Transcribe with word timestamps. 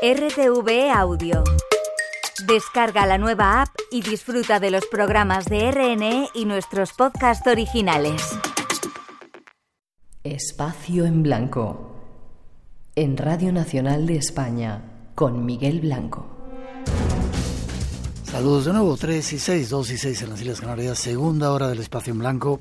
RTV 0.00 0.92
Audio. 0.94 1.42
Descarga 2.46 3.04
la 3.04 3.18
nueva 3.18 3.62
app 3.62 3.70
y 3.90 4.00
disfruta 4.00 4.60
de 4.60 4.70
los 4.70 4.86
programas 4.86 5.46
de 5.46 5.72
RNE 5.72 6.28
y 6.34 6.44
nuestros 6.44 6.92
podcasts 6.92 7.44
originales. 7.48 8.22
Espacio 10.22 11.04
en 11.04 11.24
Blanco. 11.24 11.96
En 12.94 13.16
Radio 13.16 13.52
Nacional 13.52 14.06
de 14.06 14.18
España, 14.18 14.84
con 15.16 15.44
Miguel 15.44 15.80
Blanco. 15.80 16.28
Saludos 18.22 18.66
de 18.66 18.74
nuevo, 18.74 18.96
3 18.96 19.32
y 19.32 19.38
6, 19.40 19.68
2 19.68 19.90
y 19.90 19.98
6 19.98 20.22
en 20.22 20.30
las 20.30 20.40
Islas 20.40 20.60
Canarias, 20.60 20.98
segunda 21.00 21.50
hora 21.50 21.66
del 21.66 21.80
Espacio 21.80 22.12
en 22.12 22.20
Blanco. 22.20 22.60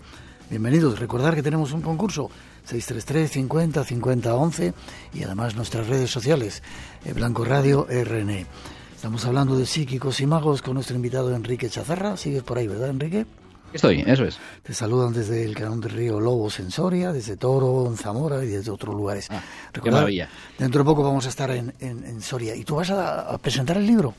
Bienvenidos, 0.50 0.98
recordar 0.98 1.36
que 1.36 1.44
tenemos 1.44 1.72
un 1.72 1.82
concurso 1.82 2.32
633 2.68 3.32
50 3.32 3.84
50 3.84 4.36
11 4.36 4.74
y 5.14 5.24
además 5.24 5.56
nuestras 5.56 5.88
redes 5.88 6.12
sociales, 6.12 6.62
eh, 7.06 7.14
Blanco 7.14 7.46
Radio 7.46 7.88
RN. 7.90 8.46
Estamos 8.94 9.26
hablando 9.26 9.58
de 9.58 9.66
psíquicos 9.66 10.20
y 10.20 10.26
magos 10.26 10.62
con 10.62 10.74
nuestro 10.74 10.96
invitado 10.96 11.34
Enrique 11.34 11.70
Chazarra. 11.70 12.18
Sigues 12.18 12.44
por 12.44 12.58
ahí, 12.58 12.68
¿verdad, 12.68 12.90
Enrique? 12.90 13.26
Estoy, 13.72 14.04
eso 14.06 14.26
es. 14.26 14.40
Te 14.64 14.74
saludan 14.74 15.14
desde 15.14 15.46
el 15.46 15.56
canal 15.56 15.80
del 15.80 15.92
río 15.92 16.20
Lobos 16.20 16.60
en 16.60 16.72
Soria, 16.72 17.12
desde 17.12 17.38
Toro, 17.38 17.86
en 17.88 17.98
Zamora 17.98 18.44
y 18.44 18.48
desde 18.48 18.72
otros 18.72 18.96
lugares. 18.96 19.28
Ah, 19.30 19.42
qué 19.72 19.92
maravilla. 19.92 20.30
Dentro 20.58 20.84
de 20.84 20.86
poco 20.86 21.04
vamos 21.04 21.26
a 21.26 21.30
estar 21.30 21.52
en, 21.52 21.74
en, 21.80 22.22
Soria. 22.22 22.56
¿Y 22.56 22.64
tú 22.64 22.76
vas 22.76 22.90
a, 22.90 23.38
presentar 23.38 23.78
el 23.78 23.86
libro? 23.86 24.14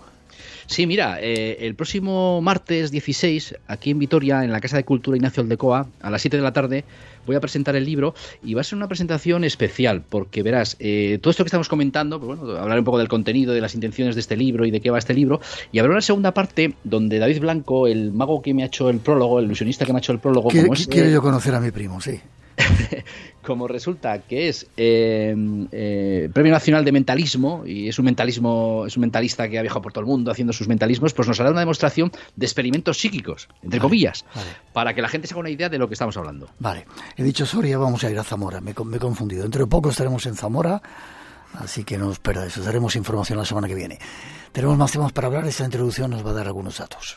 Sí, 0.69 0.87
mira, 0.87 1.19
eh, 1.19 1.57
el 1.61 1.75
próximo 1.75 2.43
martes 2.43 2.91
16, 2.91 3.57
aquí 3.69 3.91
en 3.91 3.99
Vitoria, 3.99 4.45
en 4.45 4.53
la 4.53 4.61
Casa 4.61 4.77
de 4.77 4.85
Cultura 4.85 5.17
Ignacio 5.17 5.43
Aldecoa, 5.43 5.89
a 6.03 6.11
las 6.11 6.21
7 6.21 6.37
de 6.37 6.43
la 6.43 6.53
tarde, 6.53 6.85
voy 7.27 7.37
a 7.37 7.41
presentar 7.41 7.75
el 7.75 7.87
libro 7.87 8.15
y 8.45 8.53
va 8.53 8.61
a 8.61 8.65
ser 8.65 8.77
una 8.77 8.87
presentación 8.87 9.45
especial, 9.45 10.03
porque 10.07 10.43
verás, 10.43 10.77
eh, 10.79 11.19
todo 11.23 11.31
esto 11.31 11.43
que 11.43 11.49
estamos 11.49 11.71
comentando, 11.71 12.21
pues 12.21 12.39
bueno, 12.39 12.59
hablar 12.59 12.79
un 12.79 12.85
poco 12.85 12.99
del 12.99 13.09
contenido, 13.09 13.55
de 13.55 13.63
las 13.63 13.75
intenciones 13.75 14.15
de 14.15 14.21
este 14.21 14.37
libro 14.37 14.67
y 14.67 14.71
de 14.71 14.83
qué 14.83 14.91
va 14.91 14.99
este 14.99 15.15
libro, 15.15 15.41
y 15.73 15.79
habrá 15.79 15.93
una 15.93 16.03
segunda 16.03 16.35
parte 16.35 16.75
donde 16.85 17.19
David 17.19 17.41
Blanco, 17.41 17.87
el 17.87 18.13
mago 18.13 18.43
que 18.43 18.53
me 18.53 18.63
ha 18.63 18.67
hecho 18.67 18.91
el 18.91 18.99
prólogo, 18.99 19.39
el 19.39 19.47
ilusionista 19.47 19.87
que 19.87 19.95
me 19.95 19.99
ha 19.99 20.01
hecho 20.01 20.13
el 20.13 20.19
prólogo, 20.19 20.51
como 20.51 20.75
quiero 20.91 21.09
yo 21.09 21.23
conocer 21.23 21.55
a 21.55 21.61
mi 21.61 21.71
primo, 21.71 21.99
sí. 22.03 22.21
como 23.49 23.67
resulta 23.67 24.19
que 24.19 24.51
es 24.51 24.67
eh, 24.77 25.35
eh, 25.73 26.29
Premio 26.35 26.53
Nacional 26.53 26.85
de 26.85 26.93
Mentalismo 26.93 27.63
y 27.65 27.89
es 27.89 27.99
un 27.99 28.05
mentalismo, 28.05 28.85
es 28.87 28.95
un 28.99 29.01
mentalista 29.01 29.49
que 29.49 29.59
ha 29.59 29.63
viajado 29.63 29.81
por 29.81 29.95
todo 29.95 30.03
el 30.03 30.07
mundo 30.07 30.31
haciendo 30.31 30.53
sus 30.53 30.69
mentalismos, 30.69 31.15
pues 31.15 31.27
nos 31.27 31.41
hará 31.41 31.51
una 31.51 31.61
demostración 31.61 32.13
de 32.37 32.45
experimentos 32.45 32.99
psíquicos, 32.99 33.49
entre 33.63 33.81
comillas, 33.81 34.27
para 34.75 34.93
que 34.93 35.01
la 35.01 35.09
gente 35.09 35.27
se 35.27 35.33
haga 35.33 35.41
una 35.41 35.49
idea 35.49 35.71
de 35.71 35.79
lo 35.79 35.89
que 35.89 35.95
estamos 35.95 36.15
hablando. 36.19 36.51
Vale, 36.59 36.85
he 37.17 37.25
dicho 37.25 37.47
Soria, 37.47 37.79
vamos 37.79 38.05
a 38.05 38.11
ir 38.11 38.19
a 38.19 38.23
Zamora, 38.23 38.61
me, 38.61 38.75
me 38.85 38.97
he 38.99 39.01
confundido. 39.01 39.45
Dentro 39.45 39.65
de 39.65 39.71
poco 39.71 39.89
estaremos 39.89 40.27
en 40.27 40.35
Zamora. 40.35 40.83
Así 41.55 41.85
que 41.85 41.97
no 41.97 42.09
os 42.09 42.19
perdáis, 42.19 42.55
os 42.59 42.67
daremos 42.67 42.97
información 42.97 43.39
la 43.39 43.47
semana 43.47 43.67
que 43.67 43.75
viene. 43.75 43.99
Tenemos 44.53 44.77
más 44.77 44.93
temas 44.93 45.13
para 45.13 45.29
hablar, 45.29 45.47
esta 45.47 45.65
introducción 45.65 46.11
nos 46.11 46.25
va 46.25 46.33
a 46.33 46.35
dar 46.35 46.47
algunos 46.49 46.77
datos. 46.77 47.17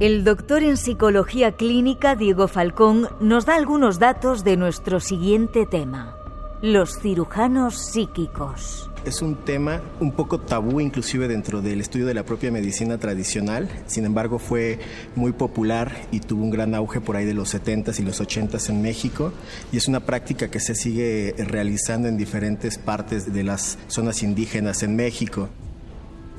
El 0.00 0.22
doctor 0.22 0.62
en 0.62 0.76
psicología 0.76 1.56
clínica 1.56 2.14
Diego 2.14 2.46
Falcón 2.46 3.08
nos 3.18 3.46
da 3.46 3.56
algunos 3.56 3.98
datos 3.98 4.44
de 4.44 4.56
nuestro 4.56 5.00
siguiente 5.00 5.66
tema, 5.66 6.14
los 6.62 7.00
cirujanos 7.00 7.76
psíquicos. 7.76 8.88
Es 9.04 9.22
un 9.22 9.34
tema 9.34 9.82
un 9.98 10.12
poco 10.12 10.38
tabú 10.38 10.80
inclusive 10.80 11.26
dentro 11.26 11.62
del 11.62 11.80
estudio 11.80 12.06
de 12.06 12.14
la 12.14 12.22
propia 12.22 12.52
medicina 12.52 12.98
tradicional, 12.98 13.68
sin 13.86 14.04
embargo 14.04 14.38
fue 14.38 14.78
muy 15.16 15.32
popular 15.32 15.90
y 16.12 16.20
tuvo 16.20 16.44
un 16.44 16.50
gran 16.50 16.76
auge 16.76 17.00
por 17.00 17.16
ahí 17.16 17.24
de 17.24 17.34
los 17.34 17.52
70s 17.52 17.98
y 17.98 18.04
los 18.04 18.20
80s 18.20 18.70
en 18.70 18.80
México. 18.80 19.32
Y 19.72 19.78
es 19.78 19.88
una 19.88 19.98
práctica 19.98 20.48
que 20.48 20.60
se 20.60 20.76
sigue 20.76 21.34
realizando 21.38 22.06
en 22.06 22.16
diferentes 22.16 22.78
partes 22.78 23.32
de 23.32 23.42
las 23.42 23.78
zonas 23.88 24.22
indígenas 24.22 24.84
en 24.84 24.94
México 24.94 25.48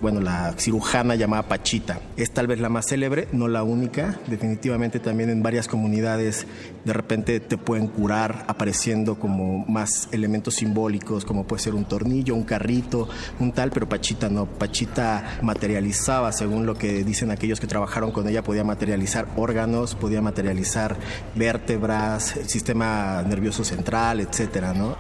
bueno, 0.02 0.22
la 0.22 0.54
cirujana 0.58 1.16
llamada 1.16 1.44
Pachita. 1.44 2.00
Es 2.18 2.32
tal 2.32 2.48
vez 2.48 2.60
la 2.60 2.70
más 2.70 2.88
célebre, 2.88 3.28
no 3.32 3.48
la 3.48 3.64
única. 3.64 4.20
Definitivamente 4.28 5.00
también 5.00 5.30
en 5.30 5.44
varias 5.44 5.68
comunidades 5.68 6.48
de 6.86 6.94
repente 6.94 7.40
te 7.40 7.58
pueden 7.58 7.88
curar 7.88 8.46
apareciendo 8.48 9.20
como 9.20 9.66
más 9.68 10.08
elementos 10.12 10.56
simbólicos, 10.56 11.26
como 11.26 11.46
puede 11.46 11.62
ser 11.62 11.76
un 11.76 11.86
tornillo, 11.86 12.36
un 12.36 12.44
carrito, 12.44 13.10
un 13.40 13.52
tal, 13.52 13.72
pero 13.72 13.90
Pachita 13.90 14.30
no. 14.30 14.46
Pachita 14.46 15.40
materializaba, 15.42 16.32
según 16.32 16.66
lo 16.66 16.76
que 16.76 17.04
dicen 17.04 17.32
aquellos 17.32 17.60
que 17.60 17.68
trabajaron 17.68 18.12
con 18.12 18.28
ella, 18.28 18.44
podía 18.44 18.64
materializar 18.64 19.28
órganos, 19.36 19.96
podía 19.96 20.22
materializar 20.22 20.98
vértebras, 21.36 22.38
el 22.38 22.50
sistema 22.50 23.24
nervioso 23.28 23.64
central, 23.64 24.20
etcétera, 24.22 24.74
¿no? 24.74 24.96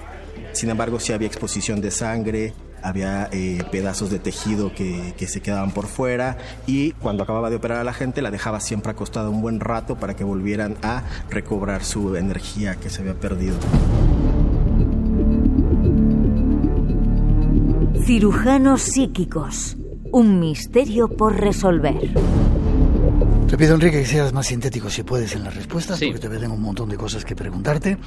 Sin 0.51 0.69
embargo, 0.69 0.99
sí 0.99 1.13
había 1.13 1.27
exposición 1.27 1.79
de 1.79 1.91
sangre, 1.91 2.53
había 2.83 3.29
eh, 3.31 3.63
pedazos 3.71 4.09
de 4.09 4.19
tejido 4.19 4.73
que, 4.73 5.13
que, 5.17 5.27
se 5.27 5.41
quedaban 5.41 5.71
por 5.71 5.87
fuera 5.87 6.37
y 6.67 6.91
cuando 6.93 7.23
acababa 7.23 7.49
de 7.49 7.57
operar 7.57 7.79
a 7.79 7.83
la 7.83 7.93
gente 7.93 8.21
la 8.21 8.31
dejaba 8.31 8.59
siempre 8.59 8.91
acostada 8.91 9.29
un 9.29 9.41
buen 9.41 9.59
rato 9.59 9.95
para 9.95 10.15
que 10.15 10.23
volvieran 10.23 10.77
a 10.81 11.03
recobrar 11.29 11.83
su 11.83 12.15
energía 12.15 12.75
que 12.75 12.89
se 12.89 13.01
había 13.01 13.15
perdido. 13.15 13.57
Cirujanos 18.03 18.81
psíquicos, 18.81 19.77
un 20.11 20.39
misterio 20.39 21.09
por 21.09 21.39
resolver. 21.39 22.09
Te 23.49 23.57
pido, 23.57 23.73
Enrique, 23.73 24.01
que 24.01 24.05
seas 24.05 24.31
más 24.31 24.45
sintético 24.45 24.91
si 24.91 25.01
puedes 25.01 25.33
en 25.33 25.43
las 25.43 25.55
respuestas, 25.55 25.99
porque 25.99 26.19
te 26.19 26.29
tengo 26.29 26.53
un 26.53 26.61
montón 26.61 26.87
de 26.87 26.97
cosas 26.97 27.25
que 27.25 27.35
preguntarte. 27.35 27.97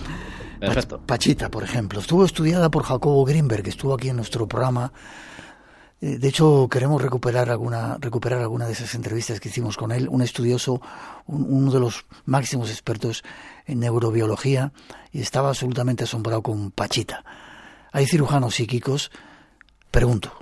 Pachita, 1.05 1.51
por 1.51 1.65
ejemplo, 1.65 1.99
estuvo 1.99 2.25
estudiada 2.25 2.71
por 2.71 2.85
Jacobo 2.85 3.25
Greenberg, 3.25 3.65
que 3.65 3.71
estuvo 3.71 3.93
aquí 3.93 4.09
en 4.09 4.17
nuestro 4.17 4.47
programa. 4.47 4.93
Eh, 6.01 6.19
de 6.19 6.29
hecho, 6.29 6.69
queremos 6.71 7.03
recuperar 7.03 7.51
alguna, 7.51 7.99
recuperar 8.01 8.41
alguna 8.41 8.67
de 8.67 8.73
esas 8.75 8.95
entrevistas 8.95 9.41
que 9.41 9.49
hicimos 9.49 9.77
con 9.77 9.91
él, 9.91 10.09
un 10.09 10.23
estudioso, 10.23 10.81
uno 11.27 11.73
de 11.73 11.81
los 11.81 12.07
máximos 12.25 12.71
expertos 12.71 13.25
en 13.67 13.81
neurobiología, 13.81 14.73
y 15.11 15.23
estaba 15.23 15.49
absolutamente 15.49 16.05
asombrado 16.05 16.43
con 16.43 16.71
Pachita. 16.71 17.25
¿Hay 17.91 18.07
cirujanos 18.07 18.55
psíquicos? 18.55 19.11
Pregunto. 19.91 20.42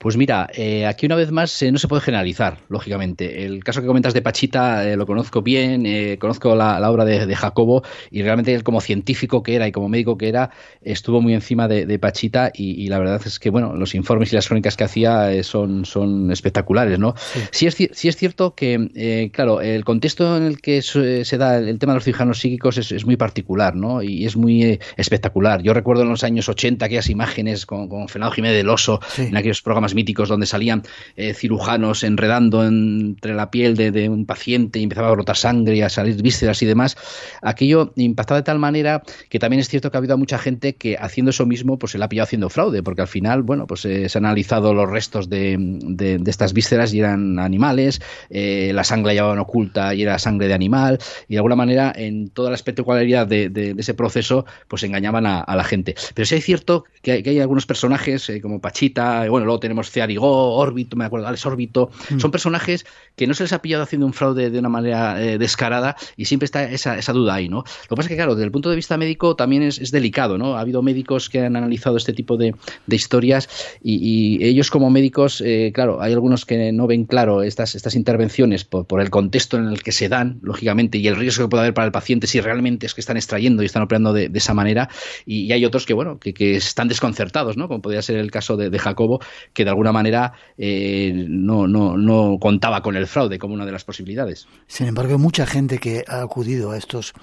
Pues 0.00 0.16
mira, 0.16 0.48
eh, 0.54 0.86
aquí 0.86 1.04
una 1.04 1.14
vez 1.14 1.30
más 1.30 1.60
eh, 1.60 1.70
no 1.70 1.76
se 1.76 1.86
puede 1.86 2.00
generalizar, 2.00 2.56
lógicamente. 2.70 3.44
El 3.44 3.62
caso 3.62 3.82
que 3.82 3.86
comentas 3.86 4.14
de 4.14 4.22
Pachita 4.22 4.88
eh, 4.88 4.96
lo 4.96 5.04
conozco 5.04 5.42
bien, 5.42 6.16
conozco 6.16 6.56
la, 6.56 6.90
obra 6.90 7.04
de, 7.04 7.36
Jacobo 7.36 7.82
y 8.10 8.22
realmente 8.22 8.54
él 8.54 8.62
como 8.62 8.80
científico 8.80 9.42
que 9.42 9.56
era 9.56 9.68
y 9.68 9.72
como 9.72 9.90
médico 9.90 10.16
que 10.16 10.30
era 10.30 10.52
estuvo 10.80 11.20
muy 11.20 11.34
encima 11.34 11.68
de, 11.68 11.98
Pachita 11.98 12.50
y, 12.54 12.88
la 12.88 12.98
verdad 12.98 13.20
es 13.26 13.38
que 13.38 13.50
bueno, 13.50 13.76
los 13.76 13.94
informes 13.94 14.32
y 14.32 14.36
las 14.36 14.48
crónicas 14.48 14.74
que 14.74 14.84
hacía 14.84 15.44
son, 15.44 15.84
son 15.84 16.32
espectaculares, 16.32 16.98
¿no? 16.98 17.14
Sí, 17.50 17.66
es, 17.66 17.74
sí 17.74 18.08
es 18.08 18.16
cierto 18.16 18.54
que, 18.54 19.30
claro, 19.34 19.60
el 19.60 19.84
contexto 19.84 20.34
en 20.38 20.44
el 20.44 20.62
que 20.62 20.80
se 20.80 21.36
da 21.36 21.58
el 21.58 21.78
tema 21.78 21.92
de 21.92 21.98
los 21.98 22.04
cirujanos 22.04 22.38
psíquicos 22.38 22.78
es, 22.78 23.04
muy 23.04 23.18
particular, 23.18 23.76
¿no? 23.76 24.02
Y 24.02 24.24
es 24.24 24.34
muy 24.34 24.80
espectacular. 24.96 25.60
Yo 25.60 25.74
recuerdo 25.74 26.04
en 26.04 26.08
los 26.08 26.24
años 26.24 26.48
80 26.48 26.86
aquellas 26.86 27.10
imágenes 27.10 27.66
con, 27.66 27.86
con 27.90 28.08
Fernando 28.08 28.34
Jiménez 28.34 28.56
del 28.56 28.70
Oso 28.70 29.00
en 29.18 29.36
aquellos 29.36 29.60
programas 29.60 29.89
míticos 29.94 30.28
donde 30.28 30.46
salían 30.46 30.82
eh, 31.16 31.34
cirujanos 31.34 32.04
enredando 32.04 32.64
entre 32.64 33.34
la 33.34 33.50
piel 33.50 33.76
de, 33.76 34.08
un 34.08 34.26
paciente 34.26 34.78
y 34.78 34.82
empezaba 34.82 35.08
a 35.08 35.12
brotar 35.12 35.36
sangre 35.36 35.76
y 35.76 35.82
a 35.82 35.88
salir 35.88 36.20
vísceras 36.22 36.62
y 36.62 36.66
demás, 36.66 36.96
aquello 37.42 37.92
impactaba 37.96 38.40
de 38.40 38.44
tal 38.44 38.58
manera 38.58 39.02
que 39.28 39.38
también 39.38 39.60
es 39.60 39.68
cierto 39.68 39.90
que 39.90 39.96
ha 39.96 39.98
habido 39.98 40.16
mucha 40.18 40.38
gente 40.38 40.74
que 40.74 40.96
haciendo 40.98 41.30
eso 41.30 41.46
mismo 41.46 41.78
pues 41.78 41.92
se 41.92 41.98
la 41.98 42.06
ha 42.06 42.08
pillado 42.08 42.24
haciendo 42.24 42.50
fraude, 42.50 42.82
porque 42.82 43.02
al 43.02 43.08
final, 43.08 43.42
bueno, 43.42 43.66
pues 43.66 43.84
eh, 43.84 44.08
se 44.08 44.18
han 44.18 44.26
analizado 44.26 44.74
los 44.74 44.88
restos 44.90 45.28
de, 45.28 46.20
estas 46.26 46.52
vísceras 46.52 46.92
y 46.92 47.00
eran 47.00 47.38
animales, 47.38 48.00
eh, 48.30 48.72
la 48.74 48.84
sangre 48.84 49.08
la 49.08 49.14
llevaban 49.14 49.38
oculta 49.38 49.94
y 49.94 50.02
era 50.02 50.18
sangre 50.18 50.48
de 50.48 50.54
animal, 50.54 50.98
y 51.28 51.34
de 51.34 51.38
alguna 51.38 51.56
manera 51.56 51.92
en 51.94 52.30
toda 52.30 52.50
la 52.50 52.56
espectacularidad 52.56 53.26
de, 53.26 53.74
ese 53.78 53.94
proceso 53.94 54.44
pues 54.68 54.82
engañaban 54.82 55.26
a, 55.26 55.44
la 55.54 55.64
gente. 55.64 55.94
Pero 56.14 56.26
sí 56.26 56.36
es 56.36 56.44
cierto 56.44 56.84
que 57.02 57.12
hay, 57.12 57.22
que 57.22 57.30
hay 57.30 57.40
algunos 57.40 57.66
personajes 57.66 58.30
como 58.42 58.60
Pachita, 58.60 59.28
bueno, 59.28 59.46
luego 59.46 59.60
tenemos 59.60 59.79
Cearigó, 59.86 60.54
Órbito, 60.56 60.96
me 60.96 61.04
acuerdo, 61.04 61.26
Alex 61.26 61.46
Órbito, 61.46 61.90
mm. 62.10 62.18
son 62.18 62.30
personajes 62.30 62.86
que 63.16 63.26
no 63.26 63.34
se 63.34 63.44
les 63.44 63.52
ha 63.52 63.62
pillado 63.62 63.82
haciendo 63.82 64.06
un 64.06 64.12
fraude 64.12 64.50
de 64.50 64.58
una 64.58 64.68
manera 64.68 65.22
eh, 65.22 65.38
descarada 65.38 65.96
y 66.16 66.24
siempre 66.24 66.46
está 66.46 66.64
esa, 66.64 66.98
esa, 66.98 67.12
duda 67.12 67.34
ahí, 67.34 67.48
¿no? 67.48 67.58
Lo 67.58 67.88
que 67.88 67.96
pasa 67.96 68.02
es 68.02 68.08
que, 68.08 68.16
claro, 68.16 68.34
desde 68.34 68.46
el 68.46 68.52
punto 68.52 68.70
de 68.70 68.76
vista 68.76 68.96
médico 68.96 69.36
también 69.36 69.62
es, 69.62 69.78
es 69.78 69.90
delicado, 69.90 70.38
¿no? 70.38 70.56
Ha 70.56 70.60
habido 70.60 70.82
médicos 70.82 71.28
que 71.28 71.40
han 71.40 71.56
analizado 71.56 71.96
este 71.96 72.12
tipo 72.12 72.36
de, 72.36 72.54
de 72.86 72.96
historias 72.96 73.48
y, 73.82 74.42
ellos 74.44 74.70
como 74.70 74.90
médicos, 74.90 75.42
eh, 75.44 75.70
claro, 75.74 76.00
hay 76.00 76.12
algunos 76.12 76.44
que 76.44 76.72
no 76.72 76.86
ven 76.86 77.04
claro 77.04 77.42
estas, 77.42 77.74
estas 77.74 77.94
intervenciones 77.94 78.64
por, 78.64 78.86
por, 78.86 79.00
el 79.00 79.10
contexto 79.10 79.56
en 79.56 79.66
el 79.66 79.82
que 79.82 79.92
se 79.92 80.08
dan, 80.08 80.38
lógicamente, 80.42 80.98
y 80.98 81.06
el 81.08 81.16
riesgo 81.16 81.44
que 81.44 81.48
puede 81.48 81.62
haber 81.62 81.74
para 81.74 81.86
el 81.86 81.92
paciente 81.92 82.26
si 82.26 82.40
realmente 82.40 82.86
es 82.86 82.94
que 82.94 83.00
están 83.00 83.16
extrayendo 83.16 83.62
y 83.62 83.66
están 83.66 83.82
operando 83.82 84.12
de, 84.12 84.28
de 84.28 84.38
esa 84.38 84.54
manera 84.54 84.88
y, 85.26 85.52
hay 85.52 85.64
otros 85.64 85.86
que, 85.86 85.94
bueno, 85.94 86.18
que, 86.18 86.32
que, 86.32 86.56
están 86.56 86.88
desconcertados, 86.88 87.56
¿no? 87.56 87.68
Como 87.68 87.82
podría 87.82 88.02
ser 88.02 88.16
el 88.16 88.30
caso 88.30 88.56
de, 88.56 88.70
de 88.70 88.78
Jacobo, 88.78 89.20
que 89.52 89.64
de 89.70 89.72
alguna 89.72 89.92
manera 89.92 90.32
eh, 90.58 91.12
no, 91.28 91.68
no, 91.68 91.96
no 91.96 92.38
contaba 92.40 92.82
con 92.82 92.96
el 92.96 93.06
fraude 93.06 93.38
como 93.38 93.54
una 93.54 93.64
de 93.64 93.72
las 93.72 93.84
posibilidades. 93.84 94.48
Sin 94.66 94.88
embargo, 94.88 95.16
mucha 95.16 95.46
gente 95.46 95.78
que 95.78 96.04
ha 96.08 96.22
acudido 96.22 96.72
a 96.72 96.76
estos 96.76 97.14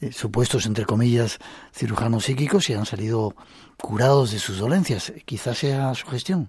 eh, 0.00 0.12
supuestos, 0.12 0.66
entre 0.66 0.84
comillas, 0.84 1.38
cirujanos 1.72 2.24
psíquicos 2.24 2.70
y 2.70 2.74
han 2.74 2.86
salido 2.86 3.34
curados 3.76 4.30
de 4.30 4.38
sus 4.38 4.58
dolencias. 4.58 5.12
Quizás 5.24 5.58
sea 5.58 5.92
su 5.94 6.06
gestión. 6.06 6.48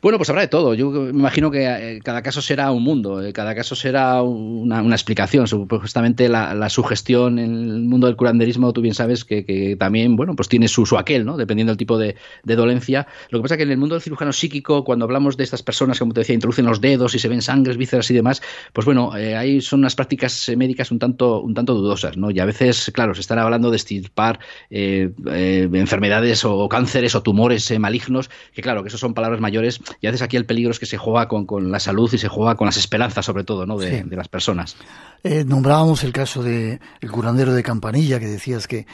Bueno, 0.00 0.18
pues 0.18 0.30
habrá 0.30 0.42
de 0.42 0.48
todo. 0.48 0.74
Yo 0.74 0.90
me 0.90 1.10
imagino 1.10 1.50
que 1.50 1.66
eh, 1.66 2.00
cada 2.02 2.22
caso 2.22 2.40
será 2.40 2.70
un 2.70 2.82
mundo, 2.82 3.22
eh, 3.22 3.32
cada 3.32 3.54
caso 3.54 3.74
será 3.74 4.22
una, 4.22 4.80
explicación. 4.94 5.46
Justamente 5.46 6.28
la, 6.28 6.68
sugestión 6.68 7.38
en 7.38 7.54
el 7.54 7.80
mundo 7.82 8.06
del 8.06 8.16
curanderismo, 8.16 8.72
tú 8.72 8.80
bien 8.80 8.94
sabes 8.94 9.24
que, 9.24 9.76
también, 9.78 10.16
bueno, 10.16 10.34
pues 10.36 10.48
tiene 10.48 10.68
su, 10.68 10.86
aquel, 10.96 11.24
¿no? 11.24 11.36
Dependiendo 11.36 11.72
del 11.72 11.78
tipo 11.78 11.98
de, 11.98 12.16
dolencia. 12.44 13.06
Lo 13.30 13.38
que 13.38 13.42
pasa 13.42 13.54
es 13.54 13.58
que 13.58 13.64
en 13.64 13.70
el 13.70 13.78
mundo 13.78 13.94
del 13.94 14.02
cirujano 14.02 14.32
psíquico, 14.32 14.84
cuando 14.84 15.04
hablamos 15.04 15.36
de 15.36 15.44
estas 15.44 15.62
personas, 15.62 15.98
como 15.98 16.12
te 16.12 16.20
decía, 16.20 16.34
introducen 16.34 16.66
los 16.66 16.80
dedos 16.80 17.14
y 17.14 17.18
se 17.18 17.28
ven 17.28 17.42
sangres, 17.42 17.76
vísceras 17.76 18.10
y 18.10 18.14
demás, 18.14 18.42
pues 18.72 18.84
bueno, 18.84 19.16
eh, 19.16 19.36
ahí 19.36 19.60
son 19.60 19.80
unas 19.80 19.94
prácticas 19.94 20.50
médicas 20.56 20.90
un 20.90 20.98
tanto, 20.98 21.40
un 21.40 21.54
tanto 21.54 21.74
dudosas, 21.74 22.16
¿no? 22.16 22.30
Y 22.30 22.38
a 22.40 22.44
veces, 22.44 22.90
claro, 22.94 23.14
se 23.14 23.20
están 23.20 23.38
hablando 23.38 23.70
de 23.70 23.76
estirpar 23.76 24.38
enfermedades 24.70 26.44
o 26.44 26.68
cánceres 26.68 27.14
o 27.14 27.22
tumores 27.22 27.78
malignos, 27.78 28.30
que 28.52 28.62
claro, 28.62 28.82
que 28.82 28.88
eso 28.88 28.98
son 28.98 29.14
palabras 29.14 29.40
mayores 29.40 29.57
y 29.62 30.06
a 30.06 30.10
veces 30.10 30.22
aquí 30.22 30.36
el 30.36 30.46
peligro 30.46 30.70
es 30.70 30.78
que 30.78 30.86
se 30.86 30.98
juega 30.98 31.28
con, 31.28 31.70
la 31.70 31.80
salud 31.80 32.12
y 32.12 32.18
se 32.18 32.28
juega 32.28 32.56
con 32.56 32.66
las 32.66 32.76
esperanzas, 32.76 33.24
sobre 33.24 33.44
todo, 33.44 33.66
¿no? 33.66 33.78
de, 33.78 34.04
las 34.10 34.28
personas. 34.28 34.76
Eh, 35.24 35.44
nombrábamos 35.44 36.04
el 36.04 36.12
caso 36.12 36.42
del 36.42 36.80
el 37.00 37.10
curandero 37.10 37.52
de 37.52 37.62
Campanilla, 37.62 38.20
que 38.20 38.26
decías 38.26 38.66
que 38.66 38.86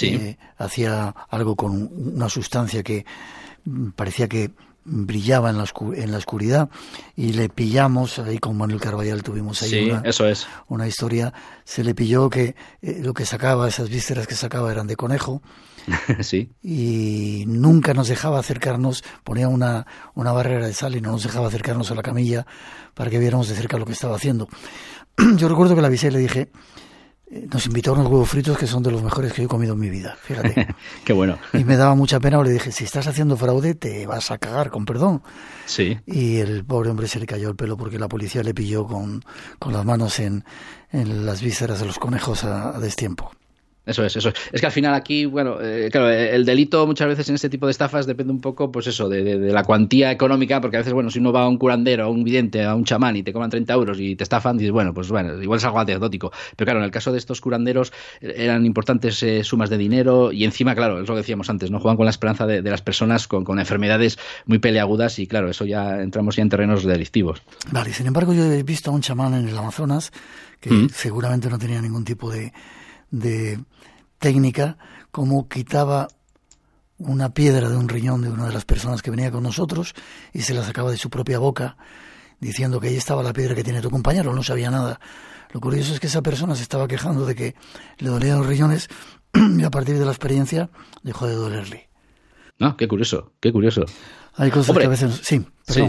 eh, 0.00 0.36
hacía 0.58 1.14
algo 1.30 1.56
con 1.56 1.90
una 2.14 2.28
sustancia 2.28 2.82
que 2.82 3.04
mm, 3.64 3.90
parecía 3.90 4.28
que 4.28 4.50
brillaba 4.86 5.50
en 5.50 5.58
la, 5.58 5.66
en 5.94 6.12
la 6.12 6.18
oscuridad 6.18 6.70
y 7.16 7.32
le 7.32 7.48
pillamos, 7.48 8.18
ahí 8.18 8.38
con 8.38 8.56
Manuel 8.56 8.80
Carballal 8.80 9.22
tuvimos 9.22 9.62
ahí 9.62 9.90
una, 9.90 10.00
eso 10.04 10.26
es. 10.26 10.46
una 10.68 10.86
historia, 10.86 11.34
se 11.64 11.82
le 11.82 11.94
pilló 11.94 12.30
que 12.30 12.54
eh, 12.82 13.00
lo 13.02 13.12
que 13.12 13.26
sacaba, 13.26 13.68
esas 13.68 13.88
vísceras 13.88 14.26
que 14.26 14.34
sacaba 14.34 14.70
eran 14.70 14.86
de 14.86 14.96
conejo 14.96 15.42
sí. 16.20 16.50
Y 16.62 17.44
nunca 17.46 17.94
nos 17.94 18.08
dejaba 18.08 18.38
acercarnos, 18.38 19.04
ponía 19.24 19.48
una, 19.48 19.86
una 20.14 20.32
barrera 20.32 20.66
de 20.66 20.74
sal 20.74 20.96
y 20.96 21.00
no 21.00 21.12
nos 21.12 21.22
dejaba 21.22 21.48
acercarnos 21.48 21.90
a 21.90 21.94
la 21.94 22.02
camilla 22.02 22.46
para 22.94 23.10
que 23.10 23.18
viéramos 23.18 23.48
de 23.48 23.54
cerca 23.54 23.78
lo 23.78 23.86
que 23.86 23.92
estaba 23.92 24.16
haciendo. 24.16 24.48
Yo 25.36 25.48
recuerdo 25.48 25.74
que 25.74 25.80
la 25.80 25.88
avisé 25.88 26.08
y 26.08 26.12
le 26.12 26.18
dije, 26.18 26.50
nos 27.28 27.66
invitó 27.66 27.90
a 27.90 27.94
unos 27.94 28.06
huevos 28.06 28.28
fritos 28.28 28.56
que 28.56 28.66
son 28.66 28.82
de 28.82 28.92
los 28.92 29.02
mejores 29.02 29.32
que 29.32 29.42
yo 29.42 29.46
he 29.46 29.48
comido 29.48 29.74
en 29.74 29.80
mi 29.80 29.90
vida, 29.90 30.16
fíjate. 30.22 30.68
Qué 31.04 31.12
bueno. 31.12 31.38
Y 31.52 31.64
me 31.64 31.76
daba 31.76 31.94
mucha 31.94 32.20
pena, 32.20 32.40
le 32.42 32.50
dije, 32.50 32.70
si 32.70 32.84
estás 32.84 33.06
haciendo 33.08 33.36
fraude, 33.36 33.74
te 33.74 34.06
vas 34.06 34.30
a 34.30 34.38
cagar, 34.38 34.70
con 34.70 34.84
perdón. 34.84 35.22
Sí. 35.64 35.98
Y 36.06 36.36
el 36.36 36.64
pobre 36.64 36.90
hombre 36.90 37.08
se 37.08 37.18
le 37.18 37.26
cayó 37.26 37.48
el 37.48 37.56
pelo 37.56 37.76
porque 37.76 37.98
la 37.98 38.08
policía 38.08 38.42
le 38.42 38.54
pilló 38.54 38.86
con, 38.86 39.24
con 39.58 39.72
las 39.72 39.84
manos 39.84 40.20
en, 40.20 40.44
en 40.92 41.26
las 41.26 41.42
vísceras 41.42 41.80
de 41.80 41.86
los 41.86 41.98
conejos 41.98 42.44
a 42.44 42.78
destiempo. 42.78 43.32
Eso 43.86 44.04
es, 44.04 44.16
eso 44.16 44.30
es. 44.30 44.34
Es 44.52 44.60
que 44.60 44.66
al 44.66 44.72
final 44.72 44.94
aquí, 44.94 45.26
bueno, 45.26 45.58
eh, 45.62 45.88
claro, 45.92 46.10
el 46.10 46.44
delito 46.44 46.86
muchas 46.88 47.06
veces 47.06 47.28
en 47.28 47.36
este 47.36 47.48
tipo 47.48 47.66
de 47.66 47.70
estafas 47.70 48.04
depende 48.04 48.32
un 48.32 48.40
poco, 48.40 48.72
pues 48.72 48.88
eso, 48.88 49.08
de, 49.08 49.36
la 49.38 49.62
cuantía 49.62 50.10
económica, 50.10 50.60
porque 50.60 50.76
a 50.76 50.80
veces, 50.80 50.92
bueno, 50.92 51.08
si 51.08 51.20
uno 51.20 51.32
va 51.32 51.42
a 51.42 51.48
un 51.48 51.56
curandero, 51.56 52.04
a 52.04 52.08
un 52.08 52.24
vidente, 52.24 52.64
a 52.64 52.74
un 52.74 52.84
chamán 52.84 53.16
y 53.16 53.22
te 53.22 53.32
cobran 53.32 53.48
30 53.48 53.72
euros 53.72 54.00
y 54.00 54.16
te 54.16 54.24
estafan, 54.24 54.58
dices, 54.58 54.72
bueno, 54.72 54.92
pues 54.92 55.08
bueno, 55.08 55.40
igual 55.40 55.58
es 55.58 55.64
algo 55.64 55.78
anecdótico. 55.78 56.32
Pero 56.56 56.66
claro, 56.66 56.80
en 56.80 56.84
el 56.84 56.90
caso 56.90 57.12
de 57.12 57.18
estos 57.18 57.40
curanderos 57.40 57.92
eh, 58.20 58.34
eran 58.38 58.66
importantes 58.66 59.22
eh, 59.22 59.44
sumas 59.44 59.70
de 59.70 59.78
dinero 59.78 60.32
y 60.32 60.44
encima, 60.44 60.74
claro, 60.74 61.00
es 61.00 61.08
lo 61.08 61.14
que 61.14 61.20
decíamos 61.20 61.48
antes, 61.48 61.70
¿no? 61.70 61.78
Juegan 61.78 61.96
con 61.96 62.06
la 62.06 62.10
esperanza 62.10 62.44
de, 62.46 62.62
las 62.62 62.82
personas 62.82 63.28
con, 63.28 63.44
con, 63.44 63.60
enfermedades 63.60 64.18
muy 64.46 64.58
peleagudas 64.58 65.20
y 65.20 65.28
claro, 65.28 65.48
eso 65.48 65.64
ya 65.64 66.00
entramos 66.00 66.34
ya 66.34 66.42
en 66.42 66.48
terrenos 66.48 66.82
delictivos. 66.84 67.40
Vale, 67.70 67.92
sin 67.92 68.08
embargo, 68.08 68.32
yo 68.32 68.44
he 68.52 68.64
visto 68.64 68.90
a 68.90 68.94
un 68.94 69.00
chamán 69.00 69.34
en 69.34 69.48
el 69.48 69.56
Amazonas 69.56 70.10
que 70.60 70.70
mm. 70.70 70.88
seguramente 70.90 71.48
no 71.48 71.58
tenía 71.58 71.80
ningún 71.80 72.04
tipo 72.04 72.30
de 72.30 72.52
técnica 74.18 74.78
como 75.10 75.48
quitaba 75.48 76.08
una 76.98 77.34
piedra 77.34 77.68
de 77.68 77.76
un 77.76 77.88
riñón 77.88 78.22
de 78.22 78.30
una 78.30 78.46
de 78.46 78.52
las 78.52 78.64
personas 78.64 79.02
que 79.02 79.10
venía 79.10 79.30
con 79.30 79.42
nosotros 79.42 79.94
y 80.32 80.42
se 80.42 80.54
la 80.54 80.62
sacaba 80.62 80.90
de 80.90 80.96
su 80.96 81.10
propia 81.10 81.38
boca 81.38 81.76
diciendo 82.40 82.80
que 82.80 82.88
ahí 82.88 82.96
estaba 82.96 83.22
la 83.22 83.32
piedra 83.32 83.54
que 83.54 83.64
tiene 83.64 83.80
tu 83.80 83.90
compañero, 83.90 84.32
no 84.32 84.42
sabía 84.42 84.70
nada. 84.70 85.00
Lo 85.52 85.60
curioso 85.60 85.94
es 85.94 86.00
que 86.00 86.06
esa 86.06 86.22
persona 86.22 86.54
se 86.54 86.62
estaba 86.62 86.88
quejando 86.88 87.24
de 87.24 87.34
que 87.34 87.54
le 87.98 88.10
dolían 88.10 88.38
los 88.38 88.46
riñones 88.46 88.88
y 89.34 89.62
a 89.62 89.70
partir 89.70 89.98
de 89.98 90.04
la 90.04 90.10
experiencia 90.10 90.70
dejó 91.02 91.26
de 91.26 91.34
dolerle. 91.34 91.88
Ah, 92.60 92.74
qué 92.78 92.88
curioso, 92.88 93.32
qué 93.40 93.52
curioso. 93.52 93.84
Hay 94.38 94.50
cosas 94.50 94.76
que 94.76 94.84
a 94.84 94.88
veces. 94.88 95.20
Sí, 95.22 95.40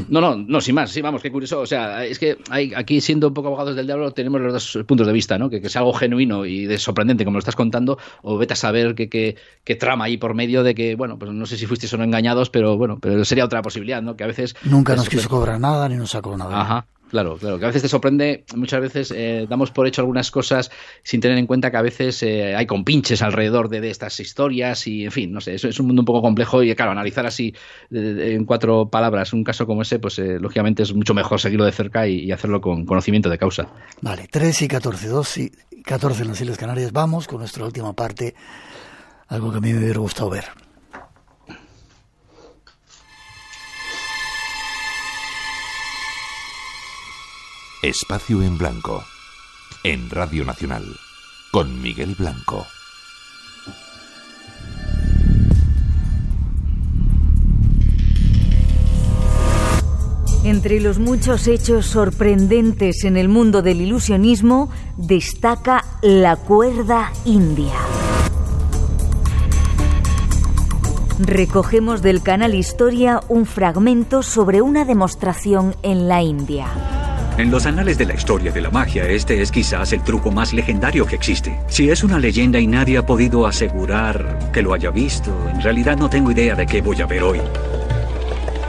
No, 0.09 0.21
no, 0.21 0.35
no, 0.35 0.61
sin 0.61 0.75
más, 0.75 0.89
sí, 0.89 1.01
vamos, 1.01 1.21
qué 1.21 1.31
curioso. 1.31 1.59
O 1.59 1.65
sea, 1.65 2.05
es 2.05 2.17
que 2.17 2.37
hay, 2.49 2.73
aquí, 2.73 3.01
siendo 3.01 3.27
un 3.27 3.33
poco 3.33 3.49
abogados 3.49 3.75
del 3.75 3.85
diablo, 3.85 4.11
tenemos 4.11 4.39
los 4.39 4.53
dos 4.53 4.85
puntos 4.85 5.05
de 5.05 5.13
vista, 5.13 5.37
¿no? 5.37 5.49
Que, 5.49 5.59
que 5.59 5.67
es 5.67 5.75
algo 5.75 5.93
genuino 5.93 6.45
y 6.45 6.65
de 6.65 6.77
sorprendente, 6.77 7.25
como 7.25 7.35
lo 7.35 7.39
estás 7.39 7.55
contando, 7.55 7.97
o 8.21 8.37
vete 8.37 8.53
a 8.53 8.55
saber 8.55 8.95
qué 8.95 9.09
que, 9.09 9.75
trama 9.75 10.05
ahí 10.05 10.17
por 10.17 10.33
medio 10.33 10.63
de 10.63 10.73
que, 10.73 10.95
bueno, 10.95 11.19
pues 11.19 11.31
no 11.31 11.45
sé 11.45 11.57
si 11.57 11.65
fuisteis 11.65 11.93
o 11.93 11.97
no 11.97 12.05
engañados, 12.05 12.49
pero 12.49 12.77
bueno, 12.77 12.99
pero 13.01 13.23
sería 13.25 13.43
otra 13.43 13.61
posibilidad, 13.61 14.01
¿no? 14.01 14.15
Que 14.15 14.23
a 14.23 14.27
veces. 14.27 14.55
Nunca 14.63 14.95
nos 14.95 15.09
quiso 15.09 15.27
cobrar 15.27 15.59
nada 15.59 15.89
ni 15.89 15.95
nos 15.95 16.11
sacó 16.11 16.37
nada. 16.37 16.61
Ajá. 16.61 16.87
Claro, 17.09 17.37
claro, 17.37 17.57
que 17.57 17.65
a 17.65 17.67
veces 17.67 17.81
te 17.81 17.87
sorprende, 17.87 18.43
muchas 18.55 18.81
veces 18.81 19.13
eh, 19.15 19.45
damos 19.49 19.71
por 19.71 19.87
hecho 19.87 20.01
algunas 20.01 20.29
cosas 20.29 20.69
sin 21.03 21.21
tener 21.21 21.37
en 21.37 21.47
cuenta 21.47 21.71
que 21.71 21.77
a 21.77 21.81
veces 21.81 22.21
eh, 22.23 22.55
hay 22.55 22.65
compinches 22.65 23.21
alrededor 23.21 23.69
de, 23.69 23.87
estas 23.89 24.19
historias 24.19 24.85
y, 24.87 25.05
en 25.05 25.11
fin, 25.11 25.31
no 25.31 25.39
sé, 25.39 25.55
eso 25.55 25.69
es 25.69 25.79
un 25.79 25.87
mundo 25.87 26.01
un 26.01 26.05
poco 26.05 26.21
complejo 26.21 26.61
y, 26.63 26.75
claro, 26.75 26.91
analizar 26.91 27.25
así 27.25 27.53
en 27.91 28.43
cuatro 28.45 28.89
palabras 28.89 29.31
un 29.33 29.43
caso 29.43 29.65
como 29.65 29.83
ese, 29.83 29.99
pues 29.99 30.19
eh, 30.19 30.37
lógicamente 30.39 30.83
es 30.83 30.93
mucho 30.93 31.13
mejor 31.13 31.39
seguirlo 31.39 31.65
de 31.65 31.71
cerca 31.71 32.07
y, 32.07 32.31
hacerlo 32.31 32.59
con 32.59 32.85
conocimiento 32.85 33.29
de 33.29 33.37
causa. 33.37 33.67
Vale, 34.01 34.27
3 34.29 34.63
y 34.63 34.67
14, 34.67 35.07
2 35.07 35.37
y 35.37 35.51
14 35.83 36.23
en 36.23 36.27
las 36.27 36.41
Islas 36.41 36.57
Canarias. 36.57 36.91
Vamos 36.91 37.27
con 37.27 37.39
nuestra 37.39 37.65
última 37.65 37.93
parte, 37.93 38.35
algo 39.27 39.51
que 39.51 39.57
a 39.57 39.61
mí 39.61 39.71
me 39.71 39.79
hubiera 39.79 39.99
gustado 39.99 40.29
ver. 40.29 40.66
Espacio 47.83 48.41
en 48.41 48.57
Blanco. 48.57 49.05
En 49.83 50.09
Radio 50.09 50.43
Nacional. 50.43 50.83
Con 51.51 51.79
Miguel 51.79 52.15
Blanco. 52.17 52.65
Entre 60.43 60.79
los 60.79 60.97
muchos 60.97 61.47
hechos 61.47 61.85
sorprendentes 61.85 63.03
en 63.03 63.15
el 63.15 63.29
mundo 63.29 63.61
del 63.61 63.81
ilusionismo, 63.81 64.71
destaca 64.97 65.85
la 66.01 66.35
cuerda 66.35 67.11
india. 67.25 67.75
Recogemos 71.19 72.01
del 72.01 72.23
canal 72.23 72.55
Historia 72.55 73.21
un 73.29 73.45
fragmento 73.45 74.23
sobre 74.23 74.63
una 74.63 74.83
demostración 74.83 75.75
en 75.83 76.07
la 76.07 76.23
India. 76.23 76.96
En 77.37 77.51
los 77.51 77.67
anales 77.67 77.99
de 77.99 78.05
la 78.07 78.15
historia 78.15 78.51
de 78.51 78.61
la 78.61 78.71
magia, 78.71 79.07
este 79.07 79.43
es 79.43 79.51
quizás 79.51 79.93
el 79.93 80.01
truco 80.01 80.31
más 80.31 80.53
legendario 80.53 81.05
que 81.05 81.15
existe. 81.15 81.55
Si 81.67 81.87
es 81.91 82.03
una 82.03 82.17
leyenda 82.17 82.59
y 82.59 82.65
nadie 82.65 82.97
ha 82.97 83.05
podido 83.05 83.45
asegurar 83.45 84.49
que 84.51 84.63
lo 84.63 84.73
haya 84.73 84.89
visto, 84.89 85.31
en 85.47 85.61
realidad 85.61 85.97
no 85.97 86.09
tengo 86.09 86.31
idea 86.31 86.55
de 86.55 86.65
qué 86.65 86.81
voy 86.81 86.99
a 86.99 87.05
ver 87.05 87.21
hoy. 87.21 87.39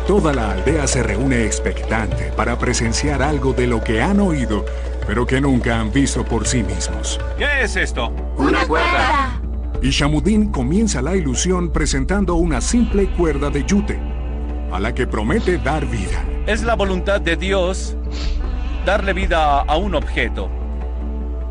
Toda 0.06 0.34
la 0.34 0.50
aldea 0.50 0.87
se 0.87 1.02
reúne 1.02 1.46
expectante 1.46 2.30
para 2.37 2.58
presenciar 2.58 3.22
algo 3.22 3.54
de 3.54 3.66
lo 3.66 3.82
que 3.82 4.02
han 4.02 4.20
oído, 4.20 4.66
pero 5.06 5.26
que 5.26 5.40
nunca 5.40 5.80
han 5.80 5.90
visto 5.90 6.22
por 6.22 6.46
sí 6.46 6.62
mismos. 6.62 7.18
¿Qué 7.38 7.62
es 7.62 7.75
esto? 7.75 8.12
Una 8.37 8.66
cuerda. 8.66 9.40
Y 9.80 9.88
Shamudin 9.88 10.52
comienza 10.52 11.00
la 11.00 11.16
ilusión 11.16 11.72
presentando 11.72 12.34
una 12.34 12.60
simple 12.60 13.06
cuerda 13.12 13.48
de 13.48 13.64
yute, 13.64 13.98
a 14.70 14.78
la 14.78 14.92
que 14.92 15.06
promete 15.06 15.56
dar 15.56 15.87
vida. 15.87 16.22
Es 16.46 16.62
la 16.64 16.75
voluntad 16.75 17.18
de 17.22 17.37
Dios 17.37 17.96
darle 18.88 19.12
vida 19.12 19.61
a 19.61 19.76
un 19.76 19.95
objeto. 19.95 20.49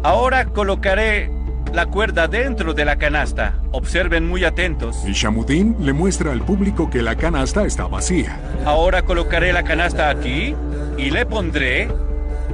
Ahora 0.02 0.46
colocaré 0.46 1.30
la 1.72 1.86
cuerda 1.86 2.28
dentro 2.28 2.74
de 2.74 2.84
la 2.84 2.96
canasta. 2.96 3.60
Observen 3.72 4.28
muy 4.28 4.44
atentos. 4.44 5.04
Y 5.06 5.12
Shamudin 5.12 5.76
le 5.80 5.94
muestra 5.94 6.32
al 6.32 6.42
público 6.42 6.90
que 6.90 7.04
la 7.04 7.16
canasta 7.16 7.64
está 7.64 7.86
vacía. 7.86 8.40
Ahora 8.66 9.04
colocaré 9.04 9.54
la 9.54 9.62
canasta 9.62 10.10
aquí 10.10 10.56
y 10.98 11.12
le 11.12 11.28
pondré 11.28 11.90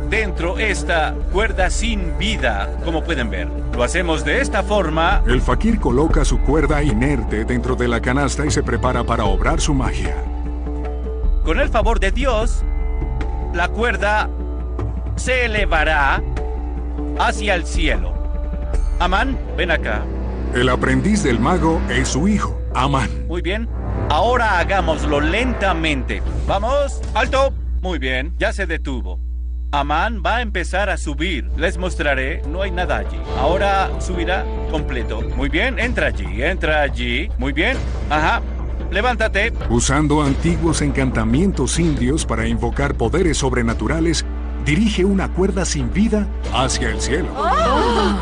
dentro 0.10 0.60
esta 0.60 1.16
cuerda 1.32 1.70
sin 1.70 2.18
vida, 2.18 2.70
como 2.84 3.06
pueden 3.06 3.30
ver. 3.30 3.48
Lo 3.74 3.84
hacemos 3.84 4.26
de 4.26 4.42
esta 4.42 4.64
forma. 4.64 5.24
El 5.26 5.40
fakir 5.40 5.80
coloca 5.80 6.26
su 6.26 6.42
cuerda 6.42 6.84
inerte 6.84 7.46
dentro 7.46 7.78
de 7.78 7.88
la 7.88 8.02
canasta 8.02 8.46
y 8.46 8.52
se 8.52 8.64
prepara 8.64 9.06
para 9.06 9.24
obrar 9.24 9.62
su 9.62 9.74
magia. 9.74 10.14
Con 11.46 11.62
el 11.62 11.70
favor 11.70 12.02
de 12.02 12.12
Dios, 12.12 12.66
la 13.54 13.70
cuerda 13.70 14.30
se 15.16 15.46
elevará 15.46 16.22
hacia 17.20 17.56
el 17.56 17.66
cielo. 17.66 18.14
Amán, 19.00 19.38
ven 19.58 19.72
acá. 19.72 20.04
El 20.54 20.70
aprendiz 20.70 21.24
del 21.24 21.40
mago 21.40 21.82
es 21.90 22.10
su 22.10 22.28
hijo, 22.28 22.60
Amán. 22.76 23.10
Muy 23.28 23.42
bien. 23.42 23.68
Ahora 24.10 24.60
hagámoslo 24.60 25.20
lentamente. 25.20 26.22
Vamos, 26.48 27.02
alto. 27.14 27.54
Muy 27.82 28.00
bien, 28.00 28.34
ya 28.38 28.54
se 28.54 28.66
detuvo. 28.66 29.20
Amán 29.72 30.22
va 30.24 30.38
a 30.38 30.42
empezar 30.42 30.92
a 30.92 30.98
subir. 30.98 31.50
Les 31.58 31.80
mostraré, 31.80 32.44
no 32.48 32.62
hay 32.62 32.70
nada 32.70 32.98
allí. 32.98 33.18
Ahora 33.40 33.90
subirá 34.00 34.46
completo. 34.70 35.22
Muy 35.36 35.50
bien, 35.50 35.80
entra 35.80 36.08
allí, 36.08 36.44
entra 36.44 36.82
allí. 36.84 37.30
Muy 37.40 37.54
bien, 37.54 37.76
ajá. 38.10 38.42
Levántate. 38.92 39.52
Usando 39.72 40.22
antiguos 40.22 40.84
encantamientos 40.84 41.80
indios 41.80 42.24
para 42.28 42.48
invocar 42.48 42.94
poderes 42.94 43.40
sobrenaturales, 43.40 44.24
dirige 44.66 45.06
una 45.06 45.28
cuerda 45.30 45.66
sin 45.66 45.92
vida 45.92 46.28
hacia 46.54 46.90
el 46.90 47.00
cielo. 47.02 47.30
Oh. 47.36 48.16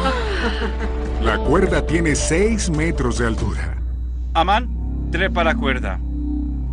La 1.24 1.38
cuerda 1.38 1.86
tiene 1.86 2.16
6 2.16 2.72
metros 2.72 3.20
de 3.20 3.28
altura. 3.28 3.78
Amán, 4.34 4.70
trepa 5.12 5.44
la 5.44 5.56
cuerda. 5.56 6.00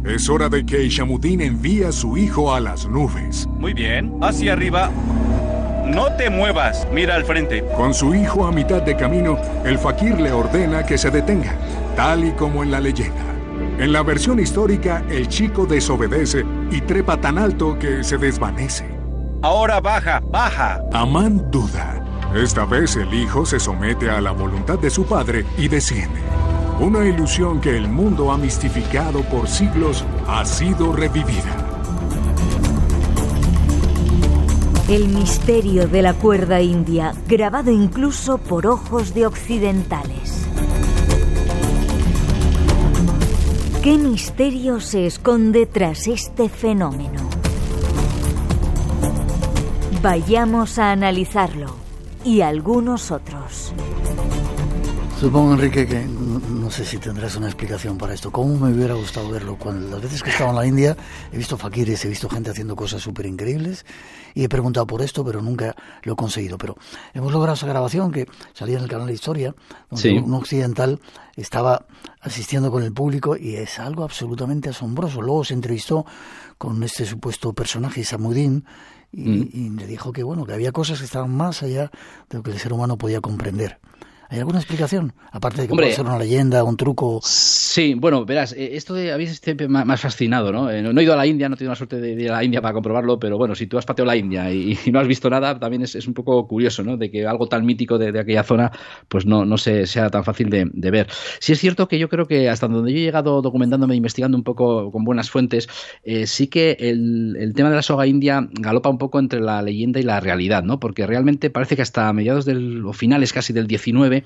Es 0.04 0.28
hora 0.30 0.48
de 0.48 0.64
que 0.64 0.84
Ishamuddin 0.84 1.40
envíe 1.40 1.84
a 1.84 1.92
su 1.92 2.16
hijo 2.16 2.54
a 2.54 2.60
las 2.60 2.86
nubes. 2.86 3.46
Muy 3.58 3.74
bien, 3.74 4.14
hacia 4.22 4.54
arriba. 4.54 4.90
No 5.84 6.12
te 6.16 6.30
muevas, 6.30 6.86
mira 6.92 7.14
al 7.14 7.24
frente. 7.24 7.64
Con 7.76 7.92
su 7.92 8.14
hijo 8.14 8.46
a 8.46 8.52
mitad 8.52 8.82
de 8.82 8.96
camino, 8.96 9.38
el 9.64 9.78
fakir 9.78 10.20
le 10.20 10.32
ordena 10.32 10.84
que 10.86 10.96
se 10.96 11.10
detenga, 11.10 11.56
tal 11.96 12.24
y 12.24 12.32
como 12.32 12.62
en 12.62 12.70
la 12.70 12.80
leyenda. 12.80 13.24
En 13.78 13.92
la 13.92 14.02
versión 14.02 14.38
histórica, 14.38 15.02
el 15.10 15.28
chico 15.28 15.66
desobedece 15.66 16.44
y 16.70 16.80
trepa 16.80 17.20
tan 17.20 17.38
alto 17.38 17.78
que 17.78 18.02
se 18.04 18.18
desvanece. 18.18 18.97
Ahora 19.40 19.80
baja, 19.80 20.20
baja. 20.20 20.82
Amán 20.92 21.48
duda. 21.50 22.02
Esta 22.34 22.64
vez 22.64 22.96
el 22.96 23.14
hijo 23.14 23.46
se 23.46 23.60
somete 23.60 24.10
a 24.10 24.20
la 24.20 24.32
voluntad 24.32 24.78
de 24.78 24.90
su 24.90 25.06
padre 25.06 25.46
y 25.56 25.68
desciende. 25.68 26.20
Una 26.80 27.04
ilusión 27.04 27.60
que 27.60 27.76
el 27.76 27.88
mundo 27.88 28.32
ha 28.32 28.36
mistificado 28.36 29.22
por 29.22 29.48
siglos 29.48 30.04
ha 30.26 30.44
sido 30.44 30.92
revivida. 30.92 31.56
El 34.88 35.08
misterio 35.08 35.86
de 35.86 36.02
la 36.02 36.14
cuerda 36.14 36.60
india, 36.60 37.12
grabado 37.28 37.70
incluso 37.70 38.38
por 38.38 38.66
ojos 38.66 39.14
de 39.14 39.26
occidentales. 39.26 40.46
¿Qué 43.82 43.98
misterio 43.98 44.80
se 44.80 45.06
esconde 45.06 45.66
tras 45.66 46.08
este 46.08 46.48
fenómeno? 46.48 47.37
Vayamos 50.02 50.78
a 50.78 50.92
analizarlo 50.92 51.74
y 52.24 52.40
algunos 52.42 53.10
otros. 53.10 53.72
Supongo, 55.18 55.54
Enrique, 55.54 55.88
que 55.88 56.04
no, 56.04 56.70
sé 56.70 56.84
si 56.84 56.98
tendrás 56.98 57.34
una 57.34 57.48
explicación 57.48 57.98
para 57.98 58.14
esto. 58.14 58.30
¿Cómo 58.30 58.56
me 58.56 58.72
hubiera 58.72 58.94
gustado 58.94 59.28
verlo? 59.30 59.56
Cuando 59.58 59.90
las 59.90 60.00
veces 60.00 60.22
que 60.22 60.28
he 60.28 60.32
estado 60.32 60.50
en 60.50 60.56
la 60.56 60.66
India 60.66 60.96
he 61.32 61.36
visto 61.36 61.58
fakires, 61.58 62.04
he 62.04 62.08
visto 62.08 62.28
gente 62.28 62.50
haciendo 62.50 62.76
cosas 62.76 63.02
súper 63.02 63.26
increíbles 63.26 63.84
y 64.34 64.44
he 64.44 64.48
preguntado 64.48 64.86
por 64.86 65.02
esto, 65.02 65.24
pero 65.24 65.42
nunca 65.42 65.74
lo 66.04 66.12
he 66.12 66.16
conseguido. 66.16 66.58
Pero 66.58 66.76
hemos 67.12 67.32
logrado 67.32 67.54
esa 67.54 67.66
grabación 67.66 68.12
que 68.12 68.28
salía 68.52 68.76
en 68.76 68.84
el 68.84 68.88
canal 68.88 69.08
de 69.08 69.14
Historia, 69.14 69.56
donde 69.90 70.20
un 70.20 70.34
occidental 70.34 71.00
estaba 71.34 71.86
asistiendo 72.20 72.70
con 72.70 72.84
el 72.84 72.92
público 72.92 73.36
y 73.36 73.56
es 73.56 73.80
algo 73.80 74.04
absolutamente 74.04 74.68
asombroso. 74.68 75.20
Luego 75.20 75.44
se 75.44 75.54
entrevistó 75.54 76.06
con 76.56 76.80
este 76.84 77.04
supuesto 77.04 77.52
personaje, 77.52 78.04
Mm. 79.12 79.42
y, 79.52 79.70
le 79.70 79.86
dijo 79.86 80.12
que 80.12 80.22
bueno 80.22 80.44
que 80.44 80.52
había 80.52 80.70
cosas 80.70 80.98
que 80.98 81.06
estaban 81.06 81.34
más 81.34 81.62
allá 81.62 81.90
de 82.28 82.38
lo 82.38 82.42
que 82.42 82.50
el 82.50 82.58
ser 82.58 82.72
humano 82.72 82.98
podía 82.98 83.20
comprender. 83.20 83.78
¿Hay 84.30 84.40
alguna 84.40 84.58
explicación? 84.58 85.14
Aparte 85.32 85.62
de 85.62 85.68
que 85.68 85.74
puede 85.74 85.92
ser 85.92 86.04
una 86.04 86.18
leyenda, 86.18 86.62
un 86.62 86.76
truco. 86.76 87.20
Sí, 87.24 87.94
bueno, 87.94 88.26
verás, 88.26 88.52
eh, 88.52 88.76
esto 88.76 88.92
de 88.92 89.10
habéis 89.10 89.40
siempre 89.42 89.68
más 89.68 90.00
fascinado, 90.02 90.52
¿no? 90.52 90.70
Eh, 90.70 90.82
no 90.82 91.00
he 91.00 91.02
ido 91.02 91.14
a 91.14 91.16
la 91.16 91.26
India, 91.26 91.48
no 91.48 91.54
he 91.54 91.58
tenido 91.58 91.72
la 91.72 91.76
suerte 91.76 91.98
de 91.98 92.10
ir 92.12 92.30
a 92.30 92.34
la 92.34 92.44
India 92.44 92.60
para 92.60 92.74
comprobarlo, 92.74 93.18
pero 93.18 93.38
bueno, 93.38 93.54
si 93.54 93.66
tú 93.66 93.78
has 93.78 93.86
pateado 93.86 94.06
la 94.06 94.16
India 94.16 94.52
y, 94.52 94.76
no 94.92 95.00
has 95.00 95.08
visto 95.08 95.30
nada, 95.30 95.58
también 95.58 95.80
es, 95.80 96.06
un 96.06 96.12
poco 96.12 96.46
curioso, 96.46 96.84
¿no? 96.84 96.98
De 96.98 97.10
que 97.10 97.26
algo 97.26 97.46
tan 97.46 97.64
mítico 97.64 97.96
de, 97.96 98.18
aquella 98.20 98.42
zona, 98.42 98.70
pues 99.08 99.24
no, 99.24 99.46
no 99.46 99.56
se, 99.56 99.86
sea 99.86 100.10
tan 100.10 100.24
fácil 100.24 100.50
de, 100.50 100.90
ver. 100.90 101.08
Sí 101.40 101.52
es 101.52 101.58
cierto 101.58 101.88
que 101.88 101.98
yo 101.98 102.10
creo 102.10 102.26
que 102.26 102.50
hasta 102.50 102.68
donde 102.68 102.92
yo 102.92 102.98
he 102.98 103.02
llegado 103.02 103.40
documentándome, 103.40 103.96
investigando 103.96 104.36
un 104.36 104.44
poco 104.44 104.92
con 104.92 105.04
buenas 105.04 105.30
fuentes, 105.30 105.70
eh, 106.04 106.26
sí 106.26 106.48
que 106.48 106.76
el, 106.80 107.34
el, 107.38 107.54
tema 107.54 107.70
de 107.70 107.76
la 107.76 107.82
soga 107.82 108.06
india 108.06 108.46
galopa 108.52 108.90
un 108.90 108.98
poco 108.98 109.18
entre 109.18 109.40
la 109.40 109.62
leyenda 109.62 110.00
y 110.00 110.02
la 110.02 110.20
realidad, 110.20 110.64
¿no? 110.64 110.78
Porque 110.80 111.06
realmente 111.06 111.48
parece 111.48 111.76
que 111.76 111.82
hasta 111.82 112.12
mediados 112.12 112.44
del, 112.44 112.84
o 112.84 112.92
finales 112.92 113.32
casi 113.32 113.52
del 113.54 113.66
19, 113.66 114.17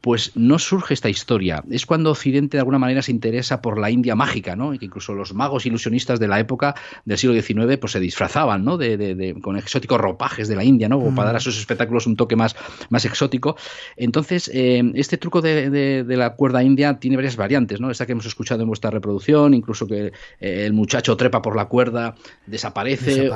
pues 0.00 0.32
no 0.36 0.58
surge 0.58 0.94
esta 0.94 1.08
historia. 1.08 1.64
Es 1.70 1.84
cuando 1.84 2.10
Occidente 2.10 2.56
de 2.56 2.60
alguna 2.60 2.78
manera 2.78 3.02
se 3.02 3.10
interesa 3.10 3.60
por 3.60 3.78
la 3.78 3.90
India 3.90 4.14
mágica, 4.14 4.54
¿no? 4.54 4.72
Y 4.72 4.78
que 4.78 4.86
incluso 4.86 5.12
los 5.12 5.34
magos 5.34 5.66
ilusionistas 5.66 6.20
de 6.20 6.28
la 6.28 6.38
época 6.38 6.74
del 7.04 7.18
siglo 7.18 7.40
XIX 7.40 7.78
pues 7.78 7.92
se 7.92 8.00
disfrazaban, 8.00 8.64
¿no? 8.64 8.76
De, 8.76 9.36
con 9.42 9.56
exóticos 9.56 10.00
ropajes 10.00 10.48
de 10.48 10.56
la 10.56 10.64
India, 10.64 10.88
¿no? 10.88 10.98
para 11.14 11.28
dar 11.28 11.36
a 11.36 11.40
sus 11.40 11.58
espectáculos 11.58 12.06
un 12.06 12.16
toque 12.16 12.36
más, 12.36 12.54
más 12.90 13.04
exótico. 13.04 13.56
Entonces, 13.96 14.50
eh, 14.52 14.82
este 14.94 15.16
truco 15.16 15.40
de, 15.40 16.04
la 16.08 16.34
cuerda 16.34 16.62
india 16.62 16.98
tiene 16.98 17.16
varias 17.16 17.36
variantes, 17.36 17.80
¿no? 17.80 17.90
Esta 17.90 18.06
que 18.06 18.12
hemos 18.12 18.26
escuchado 18.26 18.62
en 18.62 18.68
vuestra 18.68 18.90
reproducción, 18.90 19.54
incluso 19.54 19.86
que 19.86 20.12
eh, 20.40 20.64
el 20.66 20.72
muchacho 20.72 21.16
trepa 21.16 21.42
por 21.42 21.56
la 21.56 21.66
cuerda, 21.66 22.14
desaparece, 22.46 23.30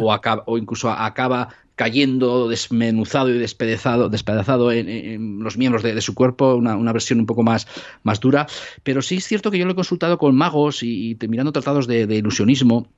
O, 0.00 0.18
o 0.46 0.58
incluso 0.58 0.90
acaba 0.90 1.48
cayendo 1.78 2.48
desmenuzado 2.48 3.30
y 3.30 3.38
despedazado, 3.38 4.08
despedazado 4.08 4.72
en, 4.72 5.38
los 5.44 5.56
miembros 5.56 5.84
de, 5.84 6.00
su 6.00 6.12
cuerpo, 6.12 6.56
una, 6.56 6.92
versión 6.92 7.20
un 7.20 7.26
poco 7.26 7.44
más, 7.44 7.68
más 8.02 8.18
dura. 8.18 8.48
Pero 8.82 9.00
sí 9.00 9.18
es 9.18 9.24
cierto 9.24 9.52
que 9.52 9.58
yo 9.58 9.64
lo 9.64 9.70
he 9.70 9.76
consultado 9.76 10.18
con 10.18 10.34
magos 10.34 10.82
y, 10.82 11.16
mirando 11.28 11.52
tratados 11.52 11.86
de, 11.86 12.02
ilusionismo 12.16 12.88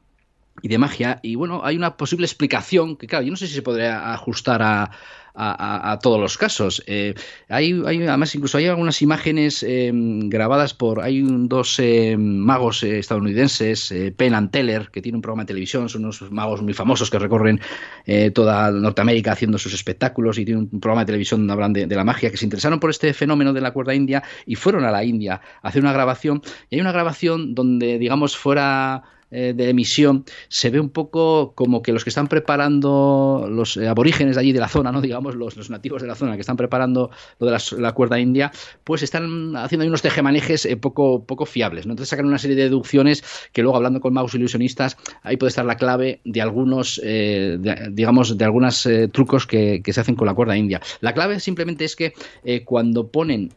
y 0.63 0.69
de 0.69 0.79
magia. 0.79 1.21
Y 1.23 1.35
bueno, 1.35 1.63
hay 1.65 1.77
una 1.77 1.97
posible 1.97 2.27
explicación 2.27 2.97
que, 2.97 3.07
claro, 3.07 3.25
yo 3.25 3.31
no 3.31 3.37
sé 3.37 3.47
si 3.47 3.55
se 3.55 3.63
podría 3.63 4.13
ajustar 4.13 4.63
a, 4.63 4.91
a, 5.35 5.99
todos 6.03 6.21
los 6.21 6.37
casos. 6.37 6.83
Eh, 6.87 7.15
hay, 7.49 7.73
además, 7.73 8.35
incluso 8.35 8.59
hay 8.59 8.67
algunas 8.67 9.01
imágenes 9.03 9.63
eh, 9.63 9.91
grabadas 9.93 10.75
por. 10.75 11.01
Hay 11.01 11.23
dos 11.23 11.79
eh, 11.79 12.17
magos 12.19 12.83
estadounidenses, 12.83 13.93
Penn 14.17 14.35
and 14.35 14.51
Teller, 14.51 14.91
que 14.91 15.03
tiene 15.03 15.17
un 15.17 15.23
programa 15.23 15.45
de 15.45 15.49
televisión, 15.49 15.89
son 15.89 16.05
unos 16.05 16.31
magos 16.31 16.63
muy 16.63 16.75
famosos 16.75 17.11
que 17.11 17.19
recorren 17.19 17.61
toda 18.35 18.71
Norteamérica 18.71 19.33
haciendo 19.33 19.59
sus 19.59 19.73
espectáculos 19.75 20.39
y 20.39 20.45
tienen 20.45 20.69
un 20.73 20.81
programa 20.81 21.03
de 21.03 21.07
televisión 21.07 21.41
donde 21.41 21.53
hablan 21.53 21.73
de, 21.73 21.97
la 21.97 22.05
magia, 22.05 22.31
que 22.31 22.37
se 22.37 22.45
interesaron 22.45 22.81
por 22.81 22.91
este 22.91 23.13
fenómeno 23.15 23.53
de 23.53 23.61
la 23.61 23.73
cuerda 23.73 23.95
india 23.95 24.23
y 24.47 24.55
fueron 24.55 24.85
a 24.85 24.91
la 24.91 25.05
India 25.05 25.41
a 25.63 25.69
hacer 25.69 25.83
una 25.83 25.93
grabación. 25.93 26.43
Y 26.69 26.77
hay 26.77 26.81
una 26.81 26.93
grabación 26.93 27.55
donde, 27.55 27.99
digamos, 27.99 28.37
fuera 28.37 29.03
eh, 29.33 29.53
de 29.55 29.69
emisión, 29.69 30.25
se 30.49 30.71
ve 30.71 30.81
un 30.81 30.91
poco 30.91 31.53
como 31.55 31.83
que 31.83 31.93
los 31.93 32.03
que 32.03 32.11
están 32.11 32.27
preparando, 32.27 33.47
los 33.49 33.77
eh, 33.77 33.87
aborígenes 33.87 34.35
de 34.35 34.41
allí 34.41 34.53
de 34.53 34.59
la 34.59 34.67
zona, 34.67 34.91
no 34.91 35.01
digamos 35.01 35.37
los, 35.37 35.71
nativos 35.71 36.03
de 36.03 36.09
la 36.09 36.17
zona 36.17 36.35
que 36.35 36.41
están 36.41 36.57
preparando 36.57 37.11
lo 37.39 37.47
de 37.47 37.57
la, 37.79 37.93
cuerda 37.93 38.19
india, 38.19 38.51
pues 38.83 39.05
están 39.05 39.55
haciendo 39.57 39.83
ahí 39.83 39.89
unos 39.89 40.03
tejemanejes 40.03 40.67
eh, 40.67 40.77
poco, 40.77 41.25
poco 41.25 41.47
fiables. 41.47 41.87
¿no? 41.87 41.93
Entonces 41.93 42.11
sacan 42.11 42.27
una 42.27 42.39
serie 42.39 42.57
de 42.57 42.65
deducciones 42.65 43.23
que 43.53 43.63
luego 43.63 43.77
hablando 43.77 44.01
con 44.01 44.13
magos 44.13 44.35
ilusionistas, 44.35 44.97
ahí 45.23 45.37
puede 45.37 45.51
estar 45.51 45.65
la 45.65 45.77
clave 45.77 46.21
de 46.25 46.41
algunos, 46.43 47.01
digamos, 47.91 48.37
de 48.37 48.45
algunos 48.45 48.89
trucos 49.13 49.47
que, 49.47 49.81
que, 49.83 49.93
se 49.93 50.01
hacen 50.01 50.17
con 50.17 50.27
la 50.27 50.35
cuerda 50.35 50.57
india. 50.57 50.81
La 51.01 51.15
clave 51.15 51.39
simplemente 51.41 51.85
es 51.85 51.95
que 51.95 52.15
cuando 52.65 53.09
ponen 53.09 53.53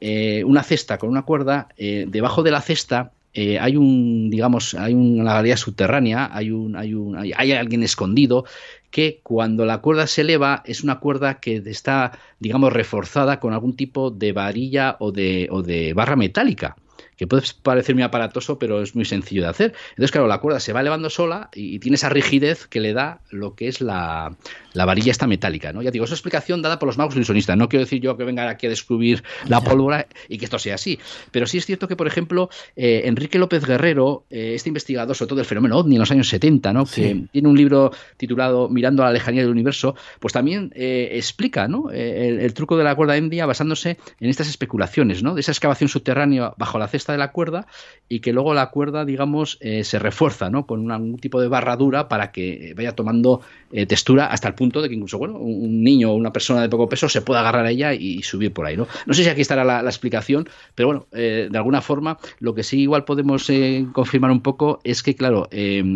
una 0.46 0.64
cesta 0.64 0.98
con 0.98 1.10
una 1.10 1.24
cuerda, 1.24 1.70
debajo 1.78 2.44
de 2.44 2.52
la 2.52 2.62
cesta 2.62 3.12
eh, 3.34 3.60
hay 3.60 3.78
un, 3.78 4.30
digamos, 4.30 4.76
hay 4.76 4.94
una 4.94 5.34
galería 5.34 5.58
subterránea, 5.58 6.30
hay 6.32 6.52
un, 6.52 6.76
hay 6.76 6.94
un, 6.94 7.18
hay, 7.18 7.52
alguien 7.52 7.82
escondido 7.84 8.46
que 8.92 9.22
cuando 9.24 9.66
la 9.66 9.80
cuerda 9.80 10.06
se 10.06 10.22
eleva 10.22 10.62
es 10.66 10.84
una 10.84 11.00
cuerda 11.00 11.40
que 11.40 11.58
está, 11.66 12.20
digamos, 12.40 12.72
reforzada 12.72 13.40
con 13.40 13.54
algún 13.54 13.76
tipo 13.76 14.12
de 14.12 14.34
varilla 14.34 14.98
o 15.00 15.12
de, 15.12 15.48
o 15.52 15.64
de 15.64 15.94
barra 15.94 16.16
metálica 16.16 16.76
que 17.18 17.28
puede 17.28 17.44
parecer 17.62 17.96
muy 17.96 18.04
aparatoso, 18.04 18.60
pero 18.60 18.82
es 18.82 18.96
muy 18.96 19.06
sencillo 19.06 19.44
de 19.44 19.50
hacer. 19.50 19.74
Entonces, 19.90 20.12
claro, 20.12 20.28
la 20.28 20.40
cuerda 20.40 20.60
se 20.60 20.74
va 20.74 20.82
elevando 20.82 21.10
sola 21.10 21.50
y, 21.54 21.80
tiene 21.80 21.96
esa 21.96 22.10
rigidez 22.10 22.68
que 22.68 22.80
le 22.80 22.94
da 22.94 23.20
lo 23.30 23.56
que 23.56 23.68
es 23.68 23.82
la, 23.82 24.36
varilla 24.74 25.12
esta 25.12 25.28
metálica, 25.28 25.74
¿no? 25.74 25.82
Ya 25.82 25.92
digo, 25.92 26.06
es 26.06 26.12
una 26.12 26.16
explicación 26.16 26.62
dada 26.62 26.80
por 26.80 26.88
los 26.88 26.98
magos 26.98 27.16
ilusionistas. 27.16 27.58
No 27.58 27.68
quiero 27.68 27.84
decir 27.84 28.02
yo 28.02 28.16
que 28.16 28.24
venga 28.24 28.50
aquí 28.50 28.68
a 28.68 28.70
descubrir 28.70 29.24
la 29.48 29.62
pólvora 29.62 30.08
y 30.30 30.38
que 30.38 30.46
esto 30.46 30.60
sea 30.60 30.76
así. 30.76 31.00
Pero 31.32 31.46
sí 31.46 31.58
es 31.58 31.66
cierto 31.66 31.88
que, 31.88 31.96
por 31.96 32.08
ejemplo, 32.08 32.50
eh, 32.76 33.02
Enrique 33.06 33.38
López 33.38 33.66
Guerrero, 33.66 34.24
eh, 34.30 34.54
este 34.56 34.70
investigador 34.70 35.16
sobre 35.16 35.30
todo 35.30 35.38
del 35.38 35.46
fenómeno 35.46 35.80
OVNI 35.80 35.96
en 35.96 36.00
los 36.00 36.12
años 36.12 36.30
70, 36.30 36.74
¿no? 36.74 36.86
Que 36.86 37.26
tiene 37.32 37.48
un 37.48 37.58
libro 37.58 37.92
titulado 38.18 38.70
Mirando 38.70 39.04
a 39.04 39.08
la 39.08 39.14
lejanía 39.14 39.42
del 39.42 39.52
universo, 39.52 39.96
pues 40.20 40.34
también 40.34 40.72
eh, 40.76 41.10
explica, 41.14 41.68
¿no? 41.68 41.92
El, 41.92 42.40
el, 42.40 42.54
truco 42.54 42.78
de 42.78 42.84
la 42.84 42.96
cuerda 42.96 43.18
india 43.18 43.46
basándose 43.46 43.98
en 44.20 44.30
estas 44.30 44.48
especulaciones, 44.48 45.24
¿no? 45.24 45.34
De 45.34 45.42
esa 45.42 45.52
excavación 45.52 45.90
subterránea 45.90 46.54
bajo 46.58 46.78
la 46.78 46.84
la 46.84 46.88
de 47.12 47.18
la 47.18 47.32
cuerda 47.32 47.68
y 48.10 48.20
que 48.20 48.32
luego 48.32 48.54
la 48.54 48.70
cuerda, 48.70 49.06
digamos, 49.06 49.58
eh, 49.60 49.84
se 49.84 49.98
refuerza, 49.98 50.50
¿no? 50.50 50.66
Con 50.66 50.92
algún 50.92 51.18
tipo 51.18 51.42
de 51.42 51.48
barradura 51.48 52.08
para 52.08 52.32
que 52.32 52.74
vaya 52.78 52.94
tomando 52.94 53.42
eh, 53.72 53.86
textura 53.86 54.28
hasta 54.28 54.48
el 54.48 54.54
punto 54.54 54.82
de 54.82 54.90
que 54.90 54.96
incluso, 54.96 55.18
bueno, 55.18 55.38
un 55.38 55.84
niño 55.84 56.12
o 56.12 56.16
una 56.16 56.32
persona 56.32 56.62
de 56.62 56.70
poco 56.70 56.88
peso 56.88 57.10
se 57.10 57.22
pueda 57.22 57.40
agarrar 57.40 57.66
a 57.66 57.72
ella 57.72 57.94
y, 57.94 58.22
subir 58.22 58.54
por 58.54 58.66
ahí, 58.66 58.78
¿no? 58.78 58.88
No 59.06 59.14
sé 59.14 59.24
si 59.24 59.30
aquí 59.30 59.42
estará 59.42 59.64
la, 59.64 59.82
explicación, 59.82 60.48
pero 60.76 60.88
bueno, 60.88 61.08
de 61.12 61.50
alguna 61.56 61.82
forma, 61.82 62.18
lo 62.40 62.54
que 62.54 62.64
sí 62.64 62.82
igual 62.82 63.04
podemos 63.04 63.48
confirmar 63.92 64.32
un 64.32 64.42
poco 64.42 64.80
es 64.84 65.04
que, 65.04 65.16
claro, 65.16 65.50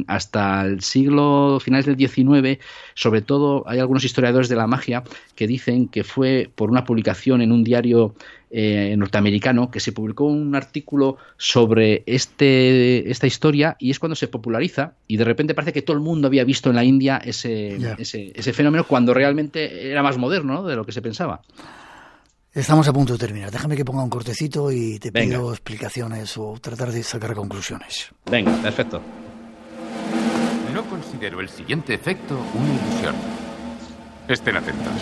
hasta 0.07 0.65
el 0.65 0.81
siglo 0.81 1.59
finales 1.59 1.85
del 1.85 1.97
XIX, 1.97 2.59
sobre 2.93 3.21
todo 3.21 3.63
hay 3.67 3.79
algunos 3.79 4.03
historiadores 4.03 4.49
de 4.49 4.55
la 4.55 4.67
magia 4.67 5.03
que 5.35 5.47
dicen 5.47 5.87
que 5.87 6.03
fue 6.03 6.49
por 6.53 6.69
una 6.69 6.83
publicación 6.83 7.41
en 7.41 7.51
un 7.51 7.63
diario 7.63 8.15
eh, 8.49 8.95
norteamericano 8.97 9.69
que 9.69 9.79
se 9.79 9.91
publicó 9.91 10.25
un 10.25 10.55
artículo 10.55 11.17
sobre 11.37 12.03
este, 12.05 13.09
esta 13.11 13.27
historia 13.27 13.75
y 13.79 13.91
es 13.91 13.99
cuando 13.99 14.15
se 14.15 14.27
populariza 14.27 14.93
y 15.05 15.17
de 15.17 15.25
repente 15.25 15.53
parece 15.53 15.73
que 15.73 15.81
todo 15.81 15.97
el 15.97 16.03
mundo 16.03 16.27
había 16.27 16.45
visto 16.45 16.69
en 16.69 16.77
la 16.77 16.83
India 16.83 17.17
ese, 17.17 17.77
ese, 17.97 18.53
fenómeno 18.53 18.85
cuando 18.85 19.13
realmente 19.13 19.91
era 19.91 20.01
más 20.01 20.17
moderno 20.17 20.63
de 20.63 20.75
lo 20.75 20.85
que 20.85 20.91
se 20.91 21.01
pensaba. 21.01 21.41
Estamos 22.53 22.87
a 22.87 22.93
punto 22.93 23.13
de 23.13 23.19
terminar. 23.19 23.51
Déjame 23.51 23.75
que 23.75 23.85
ponga 23.85 24.03
un 24.03 24.09
cortecito 24.09 24.71
y 24.71 24.97
te 24.97 25.11
pido 25.11 25.51
explicaciones 25.51 26.37
o 26.37 26.57
tratar 26.59 26.91
de 26.91 27.03
sacar 27.03 27.35
conclusiones. 27.35 28.09
Venga, 28.31 28.55
perfecto. 28.61 29.01
No 30.73 30.85
considero 30.89 31.41
el 31.41 31.49
siguiente 31.49 31.93
efecto 31.93 32.39
una 32.53 32.73
ilusión. 32.73 33.15
Estén 34.27 34.57
atentos. 34.57 34.93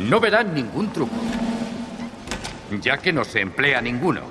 No 0.00 0.18
verán 0.18 0.52
ningún 0.54 0.92
truco 0.92 1.14
ya 2.80 2.98
que 2.98 3.12
no 3.12 3.24
se 3.24 3.40
emplea 3.40 3.80
ninguno. 3.80 4.22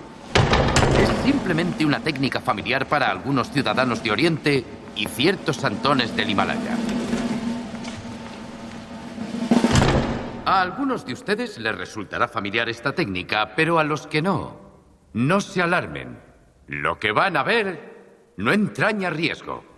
Es 0.99 1.09
simplemente 1.23 1.85
una 1.85 1.99
técnica 1.99 2.41
familiar 2.41 2.87
para 2.87 3.09
algunos 3.09 3.51
ciudadanos 3.51 4.03
de 4.03 4.11
Oriente 4.11 4.65
y 4.95 5.07
ciertos 5.07 5.57
santones 5.57 6.15
del 6.15 6.29
Himalaya. 6.29 6.75
A 10.45 10.61
algunos 10.61 11.05
de 11.05 11.13
ustedes 11.13 11.59
les 11.59 11.75
resultará 11.75 12.27
familiar 12.27 12.69
esta 12.69 12.93
técnica, 12.93 13.53
pero 13.55 13.77
a 13.77 13.83
los 13.83 14.07
que 14.07 14.21
no, 14.21 14.57
no 15.13 15.41
se 15.41 15.61
alarmen. 15.61 16.19
Lo 16.67 16.99
que 16.99 17.11
van 17.11 17.37
a 17.37 17.43
ver 17.43 18.33
no 18.37 18.51
entraña 18.51 19.09
riesgo. 19.09 19.68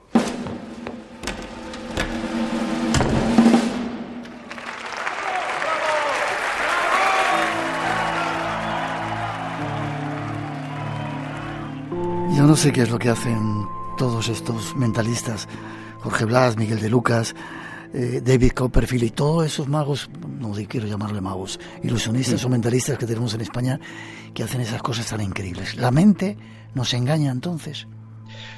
Yo 12.42 12.48
no 12.48 12.56
sé 12.56 12.72
qué 12.72 12.82
es 12.82 12.90
lo 12.90 12.98
que 12.98 13.10
hacen 13.10 13.68
todos 14.00 14.28
estos 14.28 14.76
mentalistas, 14.76 15.48
Jorge 16.00 16.26
Blas, 16.26 16.58
Miguel 16.58 16.80
de 16.80 16.90
Lucas, 16.90 17.36
eh, 17.94 18.20
David 18.26 18.54
Copperfield 18.54 19.04
y 19.04 19.10
todos 19.12 19.46
esos 19.46 19.68
magos, 19.68 20.10
no 20.40 20.52
quiero 20.68 20.88
llamarle 20.88 21.22
magos, 21.22 21.60
ilusionistas 21.84 22.44
o 22.44 22.50
mentalistas 22.50 22.98
que 22.98 23.06
tenemos 23.06 23.36
en 23.36 23.42
España, 23.42 23.80
que 24.34 24.42
hacen 24.42 24.60
esas 24.60 24.82
cosas 24.82 25.06
tan 25.06 25.22
increíbles. 25.22 25.76
La 25.76 25.92
mente 25.92 26.36
nos 26.74 26.96
engaña 26.96 27.32
entonces. 27.32 27.88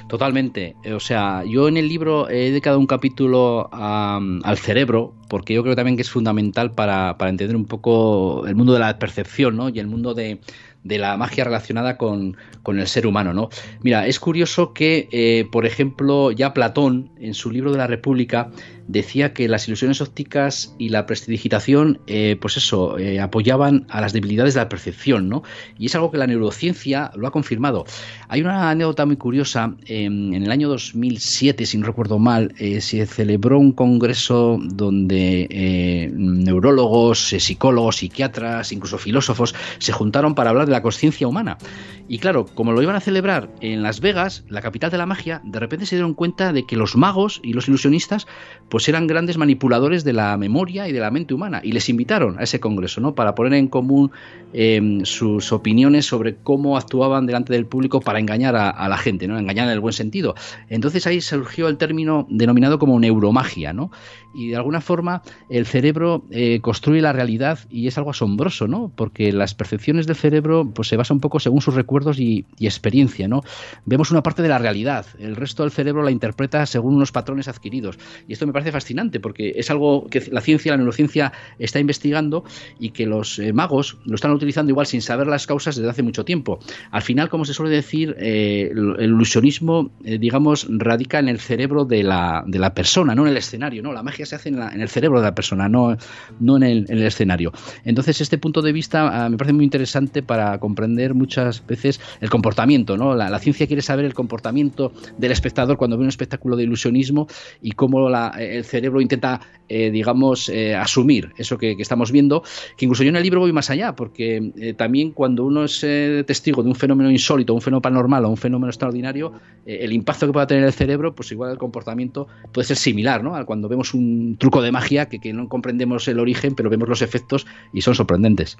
Totalmente. 0.08 0.76
O 0.94 1.00
sea, 1.00 1.44
yo 1.44 1.68
en 1.68 1.76
el 1.76 1.86
libro 1.86 2.30
he 2.30 2.50
dedicado 2.50 2.78
un 2.78 2.86
capítulo 2.86 3.68
al 3.70 4.56
cerebro, 4.56 5.14
porque 5.28 5.52
yo 5.52 5.62
creo 5.62 5.76
también 5.76 5.96
que 5.96 6.02
es 6.02 6.10
fundamental 6.10 6.72
para, 6.72 7.18
para, 7.18 7.30
entender 7.30 7.54
un 7.54 7.66
poco 7.66 8.46
el 8.46 8.54
mundo 8.54 8.72
de 8.72 8.78
la 8.78 8.98
percepción, 8.98 9.56
¿no? 9.56 9.68
Y 9.68 9.78
el 9.78 9.88
mundo 9.88 10.14
de, 10.14 10.40
de 10.84 10.98
la 10.98 11.16
magia 11.16 11.44
relacionada 11.44 11.96
con, 11.96 12.36
el 12.66 12.86
ser 12.86 13.06
humano, 13.06 13.34
¿no? 13.34 13.48
Mira, 13.82 14.06
es 14.06 14.20
curioso 14.20 14.72
que, 14.72 15.08
eh, 15.10 15.48
por 15.50 15.66
ejemplo, 15.66 16.30
ya 16.30 16.54
Platón, 16.54 17.10
en 17.18 17.34
su 17.34 17.50
libro 17.50 17.72
de 17.72 17.78
la 17.78 17.86
República, 17.86 18.50
decía 18.86 19.32
que 19.32 19.48
las 19.48 19.66
ilusiones 19.68 20.00
ópticas 20.00 20.74
y 20.78 20.90
la 20.90 21.06
prestidigitación, 21.06 22.00
eh, 22.06 22.36
pues 22.40 22.56
eso, 22.56 22.98
eh, 22.98 23.20
apoyaban 23.20 23.86
a 23.88 24.00
las 24.00 24.12
debilidades 24.12 24.54
de 24.54 24.60
la 24.60 24.68
percepción, 24.68 25.28
¿no? 25.28 25.42
Y 25.78 25.86
es 25.86 25.94
algo 25.94 26.10
que 26.10 26.18
la 26.18 26.26
neurociencia 26.26 27.10
lo 27.16 27.26
ha 27.26 27.30
confirmado. 27.30 27.84
Hay 28.28 28.40
una 28.40 28.70
anécdota 28.70 29.06
muy 29.06 29.16
curiosa. 29.16 29.74
en 29.86 30.34
el 30.34 30.50
año 30.50 30.68
2007, 30.68 31.66
si 31.66 31.78
no 31.78 31.86
recuerdo 31.86 32.18
mal, 32.18 32.54
se 32.58 33.06
celebró 33.06 33.58
un 33.58 33.72
congreso 33.72 34.58
donde 34.60 36.10
neurólogos, 36.12 37.28
psicólogos, 37.38 37.96
psiquiatras, 37.96 38.72
incluso 38.72 38.98
filósofos 38.98 39.54
se 39.78 39.92
juntaron 39.92 40.34
para 40.34 40.50
hablar 40.50 40.66
de 40.66 40.72
la 40.72 40.82
conciencia 40.82 41.28
humana. 41.28 41.58
Y 42.06 42.18
claro, 42.18 42.46
como 42.46 42.72
lo 42.72 42.82
iban 42.82 42.96
a 42.96 43.00
celebrar 43.00 43.48
en 43.60 43.82
Las 43.82 44.00
Vegas, 44.00 44.44
la 44.48 44.60
capital 44.60 44.90
de 44.90 44.98
la 44.98 45.06
magia, 45.06 45.40
de 45.44 45.58
repente 45.58 45.86
se 45.86 45.96
dieron 45.96 46.14
cuenta 46.14 46.52
de 46.52 46.66
que 46.66 46.76
los 46.76 46.96
magos 46.96 47.40
y 47.42 47.54
los 47.54 47.68
ilusionistas 47.68 48.26
pues 48.74 48.88
eran 48.88 49.06
grandes 49.06 49.38
manipuladores 49.38 50.02
de 50.02 50.12
la 50.12 50.36
memoria 50.36 50.88
y 50.88 50.92
de 50.92 50.98
la 50.98 51.12
mente 51.12 51.32
humana 51.32 51.60
y 51.62 51.70
les 51.70 51.88
invitaron 51.88 52.40
a 52.40 52.42
ese 52.42 52.58
congreso, 52.58 53.00
¿no? 53.00 53.14
Para 53.14 53.36
poner 53.36 53.54
en 53.54 53.68
común 53.68 54.10
em, 54.52 55.04
sus 55.04 55.52
opiniones 55.52 56.06
sobre 56.06 56.34
cómo 56.34 56.76
actuaban 56.76 57.24
delante 57.24 57.52
del 57.52 57.66
público 57.66 58.00
para 58.00 58.18
engañar 58.18 58.56
a, 58.56 58.88
la 58.88 58.98
gente, 58.98 59.28
¿no? 59.28 59.38
Engañar 59.38 59.68
en 59.68 59.74
el 59.74 59.78
buen 59.78 59.92
sentido. 59.92 60.34
Entonces 60.68 61.06
ahí 61.06 61.20
surgió 61.20 61.68
el 61.68 61.76
término 61.76 62.26
denominado 62.28 62.80
como 62.80 62.98
neuromagia, 62.98 63.72
¿no? 63.72 63.92
Y 64.34 64.48
de 64.48 64.56
alguna 64.56 64.80
forma 64.80 65.22
el 65.48 65.66
cerebro 65.66 66.24
eh, 66.30 66.60
construye 66.60 67.00
la 67.00 67.12
realidad 67.12 67.58
y 67.70 67.86
es 67.86 67.98
algo 67.98 68.10
asombroso, 68.10 68.66
¿no? 68.66 68.92
Porque 68.94 69.32
las 69.32 69.54
percepciones 69.54 70.06
del 70.06 70.16
cerebro 70.16 70.70
pues 70.74 70.88
se 70.88 70.96
basa 70.96 71.14
un 71.14 71.20
poco 71.20 71.40
según 71.40 71.60
sus 71.60 71.74
recuerdos 71.74 72.18
y, 72.18 72.46
experiencia, 72.60 73.28
¿no? 73.28 73.42
Vemos 73.84 74.10
una 74.10 74.22
parte 74.22 74.42
de 74.42 74.48
la 74.48 74.58
realidad, 74.58 75.06
el 75.18 75.36
resto 75.36 75.62
del 75.62 75.70
cerebro 75.70 76.02
la 76.02 76.10
interpreta 76.10 76.64
según 76.66 76.96
unos 76.96 77.12
patrones 77.12 77.46
adquiridos. 77.46 77.98
Y 78.26 78.32
esto 78.32 78.46
me 78.46 78.52
parece 78.52 78.72
fascinante 78.72 79.20
porque 79.20 79.52
es 79.56 79.70
algo 79.70 80.06
que 80.06 80.22
la 80.30 80.40
ciencia, 80.40 80.72
la 80.72 80.78
neurociencia 80.78 81.32
está 81.58 81.78
investigando 81.78 82.44
y 82.78 82.90
que 82.90 83.06
los 83.06 83.38
eh, 83.38 83.52
magos 83.52 83.98
lo 84.04 84.14
están 84.14 84.32
utilizando 84.32 84.70
igual 84.70 84.86
sin 84.86 85.02
saber 85.02 85.26
las 85.26 85.46
causas 85.46 85.76
desde 85.76 85.90
hace 85.90 86.02
mucho 86.02 86.24
tiempo. 86.24 86.58
Al 86.90 87.02
final, 87.02 87.28
como 87.28 87.44
se 87.44 87.54
suele 87.54 87.74
decir, 87.74 88.16
eh, 88.18 88.70
el, 88.72 89.04
ilusionismo, 89.04 89.90
eh, 90.04 90.18
digamos, 90.18 90.66
radica 90.70 91.18
en 91.18 91.28
el 91.28 91.38
cerebro 91.38 91.84
de 91.84 92.02
la, 92.02 92.44
de 92.46 92.58
la, 92.58 92.74
persona, 92.74 93.14
no 93.14 93.22
en 93.22 93.28
el 93.28 93.36
escenario, 93.36 93.82
¿no? 93.82 93.92
La 93.92 94.02
magia 94.02 94.23
se 94.26 94.36
hace 94.36 94.48
en, 94.48 94.58
el 94.58 94.88
cerebro 94.88 95.20
de 95.20 95.26
la 95.26 95.34
persona, 95.34 95.68
no, 95.68 95.96
no 96.40 96.56
en, 96.56 96.62
el, 96.62 96.86
en 96.88 96.98
el 96.98 97.06
escenario. 97.06 97.52
Entonces, 97.84 98.20
este 98.20 98.38
punto 98.38 98.62
de 98.62 98.72
vista 98.72 99.24
ah, 99.24 99.28
me 99.28 99.36
parece 99.36 99.52
muy 99.52 99.64
interesante 99.64 100.22
para 100.22 100.58
comprender 100.58 101.14
muchas 101.14 101.66
veces 101.66 102.00
el 102.20 102.30
comportamiento, 102.30 102.96
¿no? 102.96 103.14
La, 103.14 103.38
ciencia 103.38 103.66
quiere 103.66 103.82
saber 103.82 104.04
el 104.04 104.14
comportamiento 104.14 104.92
del 105.18 105.32
espectador 105.32 105.76
cuando 105.76 105.98
ve 105.98 106.04
un 106.04 106.08
espectáculo 106.08 106.56
de 106.56 106.62
ilusionismo 106.62 107.26
y 107.60 107.72
cómo 107.72 108.08
el 108.08 108.64
cerebro 108.64 109.00
intenta, 109.00 109.40
eh, 109.68 109.90
digamos, 109.90 110.48
eh, 110.48 110.74
asumir 110.74 111.32
eso 111.36 111.58
que, 111.58 111.76
estamos 111.78 112.10
viendo, 112.10 112.42
que 112.76 112.86
incluso 112.86 113.02
yo 113.02 113.10
en 113.10 113.16
el 113.16 113.22
libro 113.22 113.40
voy 113.40 113.52
más 113.52 113.70
allá, 113.70 113.94
porque 113.94 114.52
eh, 114.56 114.74
también 114.74 115.10
cuando 115.10 115.44
uno 115.44 115.64
es 115.64 115.80
testigo 116.26 116.62
de 116.62 116.68
un 116.68 116.74
fenómeno 116.74 117.10
insólito, 117.10 117.54
un 117.54 117.60
fenómeno 117.60 117.82
paranormal 117.82 118.24
o 118.24 118.30
un 118.30 118.36
fenómeno 118.36 118.70
extraordinario, 118.70 119.32
el 119.66 119.92
impacto 119.92 120.26
que 120.26 120.32
pueda 120.32 120.46
tener 120.46 120.64
el 120.64 120.72
cerebro, 120.72 121.14
pues 121.14 121.32
igual 121.32 121.50
el 121.50 121.58
comportamiento 121.58 122.28
puede 122.52 122.66
ser 122.66 122.76
similar, 122.76 123.22
¿no? 123.22 123.44
Cuando 123.46 123.68
vemos 123.68 123.94
un 123.94 124.13
truco 124.38 124.62
de 124.62 124.72
magia 124.72 125.08
que, 125.08 125.18
que 125.20 125.32
no 125.32 125.48
comprendemos 125.48 126.06
el 126.08 126.20
origen, 126.20 126.54
pero 126.54 126.70
vemos 126.70 126.88
los 126.88 127.02
efectos 127.02 127.46
y 127.72 127.82
son 127.82 127.94
sorprendentes. 127.94 128.56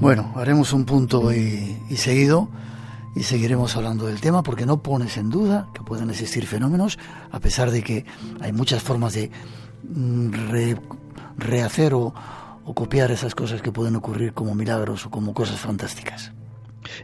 Bueno, 0.00 0.32
haremos 0.34 0.72
un 0.72 0.86
punto 0.86 1.30
y, 1.30 1.76
seguido 1.94 2.48
y 3.14 3.22
seguiremos 3.22 3.76
hablando 3.76 4.06
del 4.06 4.20
tema 4.22 4.42
porque 4.42 4.64
no 4.64 4.82
pones 4.82 5.18
en 5.18 5.28
duda 5.28 5.68
que 5.74 5.82
pueden 5.82 6.08
existir 6.08 6.46
fenómenos, 6.46 6.98
a 7.30 7.38
pesar 7.38 7.70
de 7.70 7.82
que 7.82 8.06
hay 8.40 8.50
muchas 8.50 8.82
formas 8.82 9.12
de 9.12 9.30
mm, 9.82 10.30
rehacer 11.36 11.92
o 11.92 12.14
copiar 12.74 13.10
esas 13.10 13.34
cosas 13.34 13.60
que 13.60 13.72
pueden 13.72 13.94
ocurrir 13.94 14.32
como 14.32 14.54
milagros 14.54 15.04
o 15.04 15.10
como 15.10 15.34
cosas 15.34 15.60
fantásticas. 15.60 16.32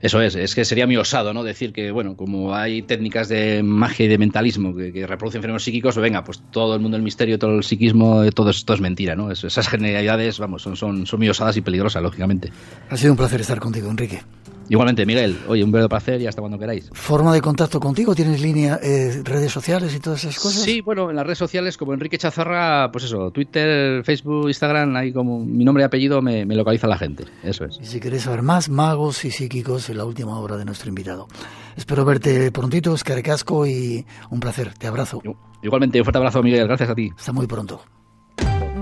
Eso 0.01 0.21
es, 0.21 0.35
es 0.35 0.55
que 0.55 0.65
sería 0.65 0.87
muy 0.87 0.97
osado, 0.97 1.33
¿no? 1.33 1.45
Decir 1.45 1.73
que, 1.73 1.91
bueno, 1.91 2.17
como 2.17 2.55
hay 2.55 2.83
técnicas 2.83 3.29
de 3.29 3.63
magia 3.63 4.07
y 4.07 4.09
de 4.09 4.19
mentalismo 4.19 4.75
que, 4.75 5.07
reproducen 5.07 5.43
fenómenos 5.43 5.65
psíquicos, 5.65 5.97
venga, 5.97 6.25
pues 6.25 6.43
todo 6.51 6.75
el 6.75 6.81
mundo 6.81 6.97
del 6.97 7.05
misterio, 7.05 7.39
todo 7.39 7.57
el 7.57 7.65
psiquismo, 7.65 8.25
todo 8.33 8.51
esto 8.51 8.75
es 8.75 8.81
mentira, 8.81 9.15
¿no? 9.15 9.31
esas 9.31 9.69
generalidades, 9.69 10.39
vamos, 10.39 10.63
son, 10.63 10.77
son, 10.77 11.07
son 11.07 11.19
muy 11.21 11.29
osadas 11.29 11.57
y 11.57 11.61
peligrosas, 11.61 12.03
lógicamente. 12.03 12.53
Ha 12.91 12.97
sido 12.97 13.13
un 13.13 13.17
placer 13.17 13.41
estar 13.41 13.61
contigo, 13.61 13.91
Enrique. 13.91 14.23
Igualmente, 14.69 15.07
Miguel, 15.07 15.39
oye, 15.49 15.63
un 15.63 15.71
verdadero 15.71 15.89
placer 15.89 16.21
y 16.21 16.27
hasta 16.27 16.41
cuando 16.41 16.59
queráis. 16.59 16.91
¿Forma 16.93 17.33
de 17.33 17.41
contacto 17.41 17.79
contigo? 17.79 18.15
¿Tienes 18.15 18.41
línea, 18.41 18.79
eh, 18.83 19.23
redes 19.25 19.53
sociales 19.53 19.95
y 19.95 20.01
todas 20.01 20.25
esas 20.25 20.39
cosas? 20.39 20.63
Sí, 20.63 20.81
bueno, 20.81 21.11
en 21.11 21.17
las 21.17 21.25
redes 21.25 21.39
sociales 21.39 21.77
como 21.77 21.95
Enrique 21.95 22.19
Chazarra, 22.19 22.91
pues 22.91 23.05
eso, 23.05 23.31
Twitter, 23.31 24.03
Facebook, 24.05 24.49
Instagram, 24.49 24.97
ahí 24.97 25.13
como 25.13 25.45
mi 25.45 25.65
nombre 25.65 25.83
y 25.83 25.87
apellido 25.87 26.21
me, 26.21 26.45
localiza 26.47 26.87
la 26.87 26.99
gente, 26.99 27.25
eso 27.43 27.65
es. 27.65 27.79
Y 27.81 27.87
si 27.87 28.01
queréis 28.01 28.23
saber 28.23 28.43
más 28.43 28.69
magos 28.69 29.25
y 29.25 29.31
psíquicos 29.31 29.89
en 29.91 29.99
la 29.99 30.05
última 30.05 30.39
obra 30.39 30.57
de 30.57 30.65
nuestro 30.65 30.89
invitado. 30.89 31.29
Espero 31.77 32.05
verte 32.05 32.51
prontito, 32.51 32.93
Oscar 32.93 33.23
Casco, 33.23 33.67
y 33.67 34.05
un 34.31 34.41
placer, 34.41 34.73
te 34.75 34.87
abrazo. 34.87 35.23
Igualmente, 35.63 35.99
un 36.01 36.05
fuerte 36.05 36.19
abrazo, 36.19 36.43
Miguel, 36.43 36.67
gracias 36.67 36.91
a 36.91 36.95
ti. 36.95 37.11
Hasta 37.17 37.33
muy 37.33 37.47
pronto. 37.47 37.83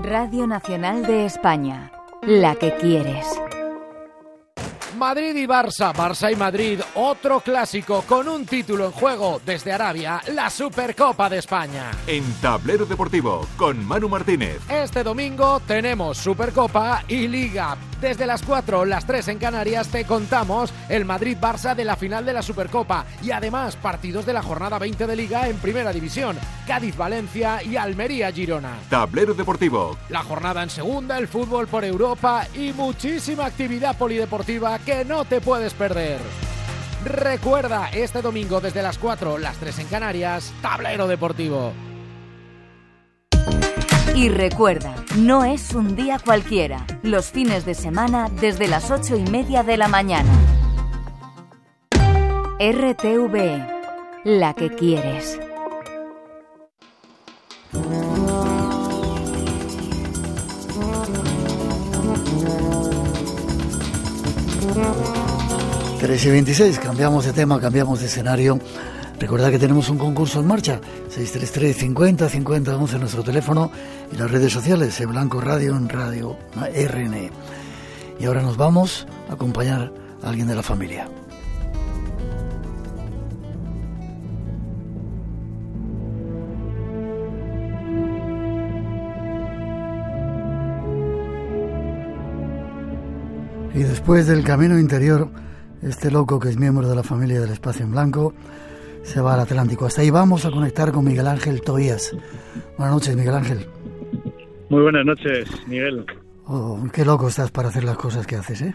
Radio 0.03 0.47
Nacional 0.47 1.05
de 1.05 1.25
España, 1.25 1.91
la 2.21 2.55
que 2.55 2.73
quieres. 2.75 3.25
Madrid 4.95 5.35
y 5.35 5.45
Barça, 5.45 5.93
Barça 5.93 6.31
y 6.31 6.35
Madrid, 6.35 6.79
otro 6.95 7.39
clásico 7.41 8.03
con 8.07 8.27
un 8.27 8.45
título 8.45 8.85
en 8.85 8.91
juego 8.91 9.41
desde 9.45 9.71
Arabia, 9.71 10.21
la 10.33 10.49
Supercopa 10.49 11.29
de 11.29 11.39
España. 11.39 11.91
En 12.07 12.23
Tablero 12.41 12.85
Deportivo, 12.85 13.47
con 13.57 13.85
Manu 13.85 14.09
Martínez. 14.09 14.59
Este 14.69 15.03
domingo 15.03 15.59
tenemos 15.67 16.17
Supercopa 16.17 17.03
y 17.07 17.27
Liga. 17.27 17.77
Desde 18.05 18.27
las 18.27 18.43
4, 18.43 18.85
las 18.85 19.07
3 19.07 19.29
en 19.29 19.39
Canarias, 19.39 19.87
te 19.87 20.05
contamos 20.05 20.71
el 20.89 21.05
Madrid-Barça 21.05 21.73
de 21.73 21.83
la 21.83 21.95
final 21.95 22.23
de 22.23 22.33
la 22.33 22.43
Supercopa 22.43 23.03
y 23.23 23.31
además 23.31 23.75
partidos 23.77 24.27
de 24.27 24.33
la 24.33 24.43
jornada 24.43 24.77
20 24.77 25.07
de 25.07 25.15
Liga 25.15 25.49
en 25.49 25.57
Primera 25.57 25.91
División, 25.91 26.37
Cádiz-Valencia 26.67 27.63
y 27.63 27.77
Almería-Girona. 27.77 28.75
Tablero 28.91 29.33
Deportivo. 29.33 29.97
La 30.09 30.21
jornada 30.21 30.61
en 30.61 30.69
Segunda, 30.69 31.17
el 31.17 31.27
fútbol 31.27 31.67
por 31.67 31.83
Europa 31.83 32.45
y 32.53 32.73
muchísima 32.73 33.47
actividad 33.47 33.97
polideportiva 33.97 34.77
que 34.77 35.03
no 35.03 35.25
te 35.25 35.41
puedes 35.41 35.73
perder. 35.73 36.19
Recuerda, 37.05 37.89
este 37.89 38.21
domingo 38.21 38.61
desde 38.61 38.83
las 38.83 38.99
4, 38.99 39.39
las 39.39 39.57
3 39.57 39.79
en 39.79 39.87
Canarias, 39.87 40.53
Tablero 40.61 41.07
Deportivo. 41.07 41.73
Y 44.15 44.29
recuerda, 44.29 44.95
no 45.17 45.43
es 45.43 45.73
un 45.73 45.97
día 45.97 46.19
cualquiera, 46.23 46.87
los 47.03 47.31
fines 47.31 47.65
de 47.65 47.73
semana 47.73 48.29
desde 48.39 48.69
las 48.69 48.89
8 48.89 49.17
y 49.17 49.29
media 49.29 49.61
de 49.61 49.75
la 49.75 49.89
mañana. 49.89 50.31
RTV, 52.57 53.67
la 54.23 54.53
que 54.53 54.73
quieres. 54.73 55.37
3 65.99 66.25
y 66.25 66.29
26, 66.29 66.79
cambiamos 66.79 67.25
de 67.25 67.33
tema, 67.33 67.59
cambiamos 67.59 67.99
de 67.99 68.05
escenario. 68.05 68.59
Recordad 69.19 69.49
que 69.49 69.59
tenemos 69.59 69.89
un 69.89 69.97
concurso 69.97 70.41
en 70.41 70.47
marcha, 70.47 70.81
633 71.09 71.75
50 71.77 72.29
50 72.29 72.77
11 72.77 72.99
nuestro 72.99 73.23
teléfono 73.23 73.71
y 74.11 74.17
las 74.17 74.29
redes 74.29 74.51
sociales, 74.51 74.99
en 74.99 75.09
Blanco 75.09 75.39
Radio, 75.39 75.75
en 75.77 75.87
Radio 75.87 76.37
RN. 76.55 77.29
Y 78.19 78.25
ahora 78.25 78.41
nos 78.41 78.57
vamos 78.57 79.07
a 79.29 79.33
acompañar 79.33 79.93
a 80.21 80.29
alguien 80.29 80.47
de 80.47 80.55
la 80.55 80.63
familia. 80.63 81.07
Y 93.73 93.83
después 93.83 94.27
del 94.27 94.43
camino 94.43 94.77
interior, 94.77 95.29
este 95.81 96.11
loco 96.11 96.39
que 96.39 96.49
es 96.49 96.57
miembro 96.57 96.87
de 96.87 96.95
la 96.95 97.03
familia 97.03 97.41
del 97.41 97.51
Espacio 97.51 97.85
en 97.85 97.91
Blanco 97.91 98.33
se 99.05 99.21
va 99.21 99.35
al 99.35 99.41
Atlántico. 99.41 99.85
Hasta 99.85 100.01
ahí 100.01 100.09
vamos 100.09 100.45
a 100.45 100.51
conectar 100.51 100.91
con 100.91 101.05
Miguel 101.05 101.27
Ángel 101.27 101.61
Toías. 101.61 102.17
Buenas 102.77 102.95
noches, 102.95 103.15
Miguel 103.15 103.35
Ángel. 103.35 103.59
Muy 104.69 104.81
buenas 104.81 105.05
noches, 105.05 105.47
Miguel. 105.67 106.05
Oh, 106.47 106.83
qué 106.91 107.05
loco 107.05 107.27
estás 107.27 107.51
para 107.51 107.69
hacer 107.69 107.83
las 107.83 107.97
cosas 107.97 108.25
que 108.25 108.35
haces, 108.35 108.61
¿eh? 108.63 108.73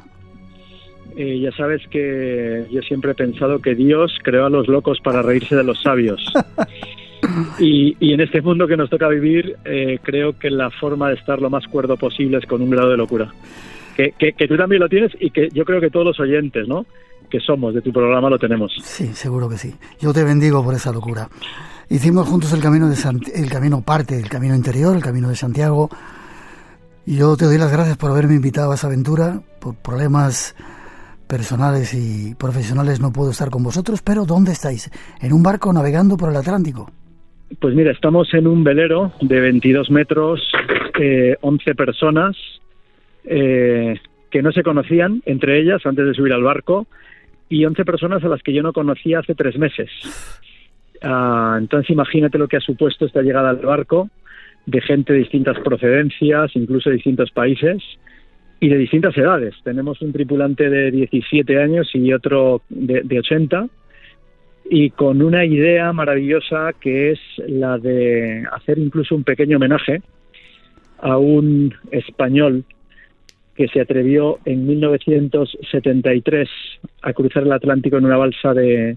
¿eh? 1.17 1.41
ya 1.41 1.51
sabes 1.53 1.83
que 1.91 2.67
yo 2.71 2.81
siempre 2.83 3.11
he 3.11 3.15
pensado 3.15 3.61
que 3.61 3.75
Dios 3.75 4.17
creó 4.23 4.47
a 4.47 4.51
los 4.51 4.69
locos 4.69 4.99
para 5.03 5.21
reírse 5.21 5.57
de 5.57 5.65
los 5.65 5.83
sabios. 5.83 6.33
y, 7.59 8.13
en 8.13 8.21
este 8.21 8.41
mundo 8.41 8.69
que 8.69 8.77
nos 8.77 8.89
toca 8.89 9.09
vivir, 9.09 9.57
eh, 9.65 9.99
creo 10.03 10.39
que 10.39 10.51
la 10.51 10.71
forma 10.71 11.09
de 11.09 11.17
estar 11.17 11.43
lo 11.43 11.51
más 11.51 11.67
cuerdo 11.67 11.97
posible 11.97 12.39
es 12.39 12.47
con 12.47 12.63
un 12.63 12.71
grado 12.71 12.91
de 12.91 12.97
locura 12.97 13.33
que, 14.09 14.47
tú 14.49 14.57
también 14.57 14.81
lo 14.81 14.89
tienes 14.89 15.13
y 15.21 15.31
que 15.31 15.49
yo 15.53 15.65
creo 15.65 15.81
que 15.81 15.91
todos 15.91 16.07
los 16.07 16.21
oyentes, 16.21 16.67
¿no? 16.67 16.87
Que 17.31 17.41
somos 17.41 17.75
de 17.75 17.81
tu 17.81 17.93
programa 17.93 18.29
lo 18.29 18.39
tenemos. 18.39 18.73
Sí, 18.83 19.07
seguro 19.15 19.49
que 19.49 19.57
sí. 19.57 19.75
Yo 20.01 20.13
te 20.13 20.25
bendigo 20.25 20.65
por 20.65 20.75
esa 20.75 20.93
locura. 20.93 21.29
Hicimos 21.89 22.29
juntos 22.29 22.53
el 22.53 22.61
camino 22.61 22.89
de 22.89 22.97
el 23.35 23.51
camino 23.51 23.83
parte, 23.83 24.19
el 24.19 24.29
camino 24.29 24.55
interior, 24.55 24.97
el 24.97 25.03
camino 25.03 25.29
de 25.29 25.37
Santiago. 25.37 25.89
Y 27.07 27.17
yo 27.17 27.37
te 27.37 27.45
doy 27.45 27.59
las 27.59 27.73
gracias 27.73 27.97
por 27.97 28.11
haberme 28.11 28.35
invitado 28.35 28.73
a 28.73 28.75
esa 28.75 28.89
aventura. 28.89 29.41
Por 29.61 29.77
problemas 29.77 30.55
personales 31.29 31.95
y 31.95 32.35
profesionales 32.35 33.01
no 33.01 33.13
puedo 33.13 33.31
estar 33.31 33.51
con 33.51 33.63
vosotros, 33.63 34.03
pero 34.03 34.25
¿dónde 34.25 34.53
estáis? 34.53 34.91
¿En 35.21 35.33
un 35.33 35.43
barco 35.43 35.73
navegando 35.73 36.17
por 36.17 36.31
el 36.31 36.37
Atlántico? 36.37 36.91
Pues 37.61 37.75
mira, 37.75 37.93
estamos 37.93 38.33
en 38.35 38.47
un 38.47 38.65
velero 38.65 39.13
de 39.21 39.41
22 39.41 39.91
metros, 39.91 40.41
eh, 41.01 41.37
11 41.41 41.75
personas, 41.75 42.37
eh, 43.25 43.99
que 44.31 44.43
no 44.43 44.53
se 44.53 44.63
conocían 44.63 45.23
entre 45.27 45.61
ellas 45.61 45.85
antes 45.85 46.07
de 46.07 46.15
subir 46.15 46.33
al 46.33 46.43
barco 46.43 46.87
y 47.51 47.65
11 47.65 47.85
personas 47.85 48.25
a 48.25 48.29
las 48.29 48.43
que 48.43 48.55
yo 48.55 48.63
no 48.63 48.73
conocía 48.73 49.19
hace 49.19 49.35
tres 49.35 49.59
meses. 49.59 49.91
Ah, 51.03 51.57
entonces 51.59 51.91
imagínate 51.91 52.39
lo 52.39 52.49
que 52.49 52.57
ha 52.57 52.61
supuesto 52.61 53.05
esta 53.05 53.21
llegada 53.21 53.51
al 53.51 53.57
barco 53.57 54.09
de 54.67 54.81
gente 54.81 55.13
de 55.13 55.19
distintas 55.19 55.59
procedencias, 55.59 56.55
incluso 56.55 56.91
de 56.91 56.97
distintos 56.97 57.31
países 57.33 57.83
y 58.61 58.69
de 58.69 58.79
distintas 58.79 59.17
edades. 59.17 59.55
Tenemos 59.65 60.01
un 60.01 60.13
tripulante 60.13 60.71
de 60.71 60.91
17 60.93 61.61
años 61.61 61.91
y 61.93 62.13
otro 62.13 62.63
de, 62.69 63.03
de 63.03 63.19
80 63.19 63.67
y 64.71 64.91
con 64.91 65.21
una 65.21 65.45
idea 65.45 65.93
maravillosa 65.93 66.73
que 66.81 67.11
es 67.11 67.19
la 67.49 67.79
de 67.79 68.45
hacer 68.53 68.79
incluso 68.79 69.17
un 69.17 69.25
pequeño 69.25 69.57
homenaje 69.57 70.03
a 70.99 71.19
un 71.19 71.75
español 71.91 72.65
que 73.61 73.69
se 73.69 73.83
atrevió 73.83 74.39
en 74.47 74.67
1973 74.67 76.49
a 77.03 77.13
cruzar 77.13 77.43
el 77.43 77.53
Atlántico 77.53 77.99
en 77.99 78.07
una 78.07 78.17
balsa 78.17 78.55
de, 78.55 78.97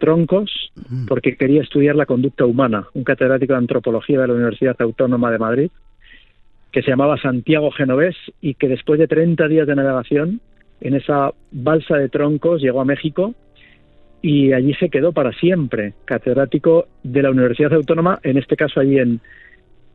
troncos 0.00 0.50
mm. 0.74 1.06
porque 1.06 1.36
quería 1.36 1.62
estudiar 1.62 1.94
la 1.94 2.04
conducta 2.04 2.44
humana, 2.44 2.88
un 2.94 3.04
catedrático 3.04 3.52
de 3.52 3.60
antropología 3.60 4.20
de 4.20 4.26
la 4.26 4.34
Universidad 4.34 4.74
Autónoma 4.80 5.30
de 5.30 5.38
Madrid, 5.38 5.70
que 6.72 6.82
se 6.82 6.90
llamaba 6.90 7.22
Santiago 7.22 7.70
Genovés 7.70 8.16
y 8.40 8.54
que 8.54 8.66
después 8.66 8.98
de 8.98 9.06
30 9.06 9.46
días 9.46 9.68
de 9.68 9.76
navegación 9.76 10.40
en 10.80 10.94
esa 10.94 11.30
balsa 11.52 11.96
de 11.96 12.08
troncos 12.08 12.60
llegó 12.60 12.80
a 12.80 12.84
México 12.84 13.32
y 14.22 14.54
allí 14.54 14.74
se 14.74 14.88
quedó 14.88 15.12
para 15.12 15.30
siempre, 15.34 15.94
catedrático 16.04 16.88
de 17.04 17.22
la 17.22 17.30
Universidad 17.30 17.74
Autónoma, 17.74 18.18
en 18.24 18.38
este 18.38 18.56
caso 18.56 18.80
allí 18.80 18.98
en, 18.98 19.20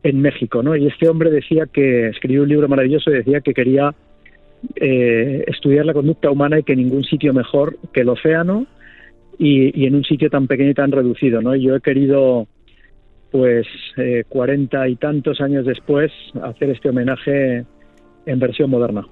en 0.02 0.20
México, 0.20 0.62
¿no? 0.62 0.76
Y 0.76 0.86
este 0.86 1.08
hombre 1.08 1.30
decía 1.30 1.66
que 1.66 2.08
escribió 2.08 2.42
un 2.42 2.48
libro 2.48 2.68
maravilloso 2.68 3.10
y 3.10 3.14
decía 3.14 3.40
que 3.40 3.54
quería 3.54 3.94
eh, 4.76 5.44
estudiar 5.46 5.86
la 5.86 5.94
conducta 5.94 6.30
humana 6.30 6.58
y 6.58 6.62
que 6.62 6.76
ningún 6.76 7.04
sitio 7.04 7.32
mejor 7.32 7.78
que 7.92 8.00
el 8.00 8.08
océano 8.08 8.66
y, 9.38 9.86
en 9.86 9.94
un 9.94 10.04
sitio 10.04 10.28
tan 10.28 10.46
pequeño 10.46 10.70
y 10.70 10.74
tan 10.74 10.92
reducido, 10.92 11.40
¿no? 11.40 11.54
Yo 11.54 11.76
he 11.76 11.80
querido, 11.80 12.46
pues, 13.30 13.66
eh, 13.96 14.24
cuarenta 14.28 14.86
y 14.86 14.96
tantos 14.96 15.40
años 15.40 15.64
después, 15.64 16.12
hacer 16.42 16.70
este 16.70 16.90
homenaje 16.90 17.64
en 18.26 18.38
versión 18.38 18.68
moderna. 18.68 19.06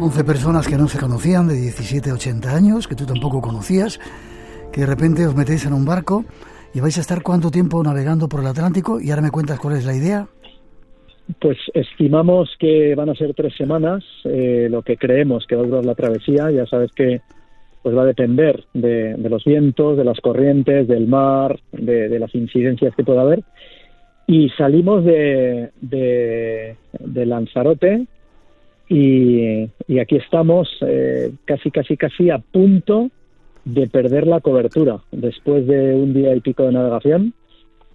Once 0.00 0.24
personas 0.24 0.66
que 0.66 0.76
no 0.76 0.88
se 0.88 0.98
conocían, 0.98 1.46
de 1.46 1.54
17 1.54 2.10
a 2.10 2.14
80 2.14 2.56
años, 2.56 2.88
que 2.88 2.96
tú 2.96 3.06
tampoco 3.06 3.40
conocías, 3.40 4.00
que 4.72 4.80
de 4.80 4.86
repente 4.86 5.26
os 5.26 5.36
metéis 5.36 5.66
en 5.66 5.74
un 5.74 5.84
barco 5.84 6.24
¿Y 6.72 6.80
vais 6.80 6.96
a 6.98 7.00
estar 7.00 7.22
cuánto 7.22 7.50
tiempo 7.50 7.82
navegando 7.82 8.28
por 8.28 8.40
el 8.40 8.46
Atlántico? 8.46 9.00
Y 9.00 9.10
ahora 9.10 9.22
me 9.22 9.30
cuentas 9.30 9.58
cuál 9.58 9.76
es 9.76 9.84
la 9.84 9.94
idea. 9.94 10.28
Pues 11.40 11.58
estimamos 11.74 12.54
que 12.58 12.94
van 12.94 13.08
a 13.08 13.14
ser 13.14 13.34
tres 13.34 13.54
semanas, 13.56 14.04
eh, 14.24 14.68
lo 14.70 14.82
que 14.82 14.96
creemos 14.96 15.46
que 15.46 15.56
va 15.56 15.62
a 15.62 15.66
durar 15.66 15.84
la 15.84 15.94
travesía. 15.94 16.50
Ya 16.50 16.66
sabes 16.66 16.92
que 16.92 17.22
pues 17.82 17.96
va 17.96 18.02
a 18.02 18.06
depender 18.06 18.64
de, 18.74 19.16
los 19.18 19.44
vientos, 19.44 19.96
de 19.96 20.04
las 20.04 20.20
corrientes, 20.20 20.86
del 20.86 21.08
mar, 21.08 21.58
de, 21.72 22.18
las 22.18 22.34
incidencias 22.34 22.94
que 22.94 23.04
pueda 23.04 23.22
haber. 23.22 23.42
Y 24.26 24.50
salimos 24.50 25.04
de, 25.04 25.70
de, 25.80 27.26
Lanzarote 27.26 28.06
y, 28.88 29.70
aquí 29.98 30.16
estamos 30.16 30.68
eh, 30.82 31.32
casi, 31.46 31.70
casi, 31.70 31.96
casi 31.96 32.30
a 32.30 32.38
punto 32.38 33.10
de 33.64 33.88
perder 33.88 34.26
la 34.26 34.40
cobertura 34.40 35.00
después 35.12 35.66
de 35.66 35.94
un 35.94 36.14
día 36.14 36.34
y 36.34 36.40
pico 36.40 36.64
de 36.64 36.72
navegación 36.72 37.34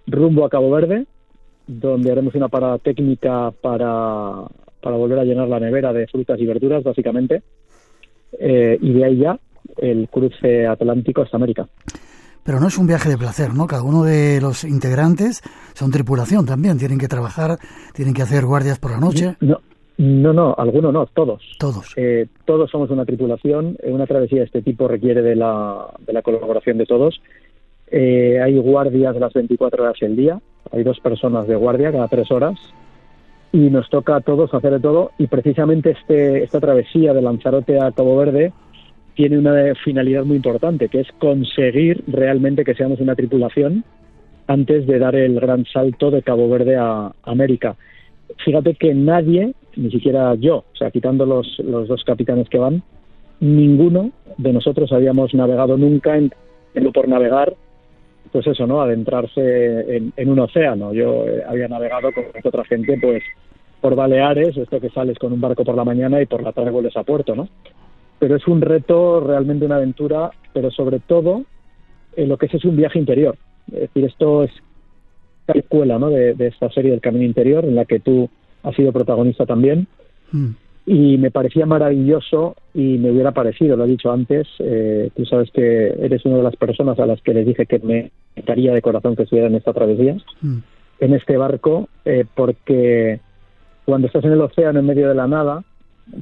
rumbo 0.06 0.44
a 0.44 0.50
Cabo 0.50 0.70
Verde, 0.70 1.06
donde 1.66 2.12
haremos 2.12 2.34
una 2.34 2.48
parada 2.48 2.78
técnica 2.78 3.50
para, 3.60 4.44
para 4.80 4.96
volver 4.96 5.18
a 5.18 5.24
llenar 5.24 5.48
la 5.48 5.60
nevera 5.60 5.92
de 5.92 6.06
frutas 6.06 6.38
y 6.38 6.46
verduras, 6.46 6.84
básicamente, 6.84 7.42
eh, 8.38 8.78
y 8.80 8.92
de 8.92 9.04
ahí 9.04 9.18
ya 9.18 9.38
el 9.78 10.08
cruce 10.08 10.66
atlántico 10.66 11.22
hasta 11.22 11.36
América. 11.36 11.68
Pero 12.44 12.60
no 12.60 12.68
es 12.68 12.78
un 12.78 12.86
viaje 12.86 13.08
de 13.08 13.18
placer, 13.18 13.52
¿no? 13.52 13.66
Cada 13.66 13.82
uno 13.82 14.04
de 14.04 14.40
los 14.40 14.62
integrantes 14.62 15.42
son 15.74 15.90
tripulación 15.90 16.46
también, 16.46 16.78
tienen 16.78 16.98
que 16.98 17.08
trabajar, 17.08 17.58
tienen 17.92 18.14
que 18.14 18.22
hacer 18.22 18.46
guardias 18.46 18.78
por 18.78 18.92
la 18.92 19.00
noche. 19.00 19.36
No, 19.40 19.58
no, 19.98 20.32
no, 20.32 20.54
alguno 20.56 20.92
no, 20.92 21.06
todos. 21.06 21.42
Todos. 21.58 21.94
Eh, 21.96 22.26
todos 22.44 22.70
somos 22.70 22.90
una 22.90 23.04
tripulación. 23.04 23.76
Eh, 23.82 23.90
una 23.90 24.06
travesía 24.06 24.40
de 24.40 24.44
este 24.44 24.62
tipo 24.62 24.88
requiere 24.88 25.22
de 25.22 25.36
la, 25.36 25.88
de 26.06 26.12
la 26.12 26.22
colaboración 26.22 26.78
de 26.78 26.86
todos. 26.86 27.20
Eh, 27.88 28.40
hay 28.42 28.58
guardias 28.58 29.16
las 29.16 29.32
24 29.32 29.82
horas 29.82 29.96
del 30.00 30.16
día, 30.16 30.40
hay 30.72 30.82
dos 30.82 30.98
personas 30.98 31.46
de 31.46 31.54
guardia 31.54 31.92
cada 31.92 32.08
tres 32.08 32.30
horas 32.32 32.58
y 33.52 33.70
nos 33.70 33.88
toca 33.88 34.16
a 34.16 34.20
todos 34.20 34.52
hacer 34.52 34.72
de 34.72 34.80
todo 34.80 35.12
y 35.18 35.28
precisamente 35.28 35.90
este, 35.90 36.42
esta 36.42 36.58
travesía 36.58 37.14
de 37.14 37.22
Lanzarote 37.22 37.80
a 37.80 37.92
Cabo 37.92 38.16
Verde 38.16 38.52
tiene 39.14 39.38
una 39.38 39.54
finalidad 39.84 40.24
muy 40.24 40.36
importante, 40.36 40.88
que 40.88 41.00
es 41.00 41.08
conseguir 41.18 42.02
realmente 42.08 42.64
que 42.64 42.74
seamos 42.74 43.00
una 43.00 43.14
tripulación 43.14 43.84
antes 44.48 44.86
de 44.86 44.98
dar 44.98 45.14
el 45.14 45.40
gran 45.40 45.64
salto 45.64 46.10
de 46.10 46.22
Cabo 46.22 46.48
Verde 46.48 46.76
a 46.76 47.12
América. 47.22 47.76
Fíjate 48.44 48.74
que 48.74 48.94
nadie, 48.94 49.54
ni 49.76 49.90
siquiera 49.90 50.34
yo, 50.34 50.58
o 50.58 50.76
sea, 50.76 50.90
quitando 50.90 51.26
los, 51.26 51.58
los 51.60 51.88
dos 51.88 52.02
capitanes 52.04 52.48
que 52.48 52.58
van, 52.58 52.82
ninguno 53.40 54.12
de 54.38 54.52
nosotros 54.52 54.92
habíamos 54.92 55.34
navegado 55.34 55.76
nunca 55.76 56.16
en, 56.16 56.32
por 56.92 57.08
navegar 57.08 57.54
pues 58.32 58.46
eso, 58.46 58.66
¿no? 58.66 58.82
Adentrarse 58.82 59.96
en, 60.16 60.28
un 60.28 60.38
océano. 60.40 60.92
Yo 60.92 61.26
eh, 61.26 61.42
había 61.48 61.68
navegado 61.68 62.10
con 62.12 62.24
otra 62.42 62.64
gente, 62.64 62.98
pues 63.00 63.22
por 63.80 63.94
Baleares, 63.94 64.56
esto 64.56 64.80
que 64.80 64.90
sales 64.90 65.18
con 65.18 65.32
un 65.32 65.40
barco 65.40 65.64
por 65.64 65.76
la 65.76 65.84
mañana 65.84 66.20
y 66.20 66.26
por 66.26 66.42
la 66.42 66.52
tarde 66.52 66.70
vuelves 66.70 66.96
a 66.96 67.04
puerto, 67.04 67.34
¿no? 67.34 67.48
Pero 68.18 68.36
es 68.36 68.46
un 68.46 68.60
reto, 68.60 69.20
realmente 69.20 69.64
una 69.64 69.76
aventura, 69.76 70.30
pero 70.52 70.70
sobre 70.70 70.98
todo 71.00 71.44
eh, 72.16 72.26
lo 72.26 72.36
que 72.36 72.46
es 72.46 72.54
es 72.54 72.64
un 72.64 72.76
viaje 72.76 72.98
interior. 72.98 73.36
Es 73.68 73.80
decir, 73.80 74.04
esto 74.04 74.42
es 74.42 74.50
la 75.46 75.54
escuela, 75.54 75.98
¿no? 75.98 76.10
De, 76.10 76.34
esta 76.46 76.70
serie 76.70 76.90
del 76.90 77.00
Camino 77.00 77.24
Interior, 77.24 77.64
en 77.64 77.74
la 77.74 77.84
que 77.84 78.00
tú 78.00 78.28
has 78.68 78.76
sido 78.76 78.92
protagonista 78.92 79.46
también. 79.46 79.86
Mm 80.32 80.50
y 80.86 81.18
me 81.18 81.32
parecía 81.32 81.66
maravilloso 81.66 82.54
y 82.72 82.96
me 82.98 83.10
hubiera 83.10 83.32
parecido, 83.32 83.76
lo 83.76 83.84
he 83.84 83.88
dicho 83.88 84.12
antes, 84.12 84.46
eh, 84.60 85.10
tú 85.16 85.26
sabes 85.26 85.50
que 85.50 85.88
eres 86.00 86.24
una 86.24 86.36
de 86.36 86.44
las 86.44 86.54
personas 86.54 86.96
a 87.00 87.06
las 87.06 87.20
que 87.22 87.34
les 87.34 87.44
dije 87.44 87.66
que 87.66 87.80
me 87.80 88.12
encantaría 88.36 88.72
de 88.72 88.82
corazón 88.82 89.16
que 89.16 89.24
estuviera 89.24 89.48
en 89.48 89.56
esta 89.56 89.72
travesía, 89.72 90.16
mm. 90.40 90.58
en 91.00 91.14
este 91.14 91.36
barco, 91.36 91.88
eh, 92.04 92.24
porque 92.32 93.18
cuando 93.84 94.06
estás 94.06 94.24
en 94.24 94.32
el 94.32 94.40
océano 94.40 94.78
en 94.78 94.86
medio 94.86 95.08
de 95.08 95.16
la 95.16 95.26
nada, 95.26 95.64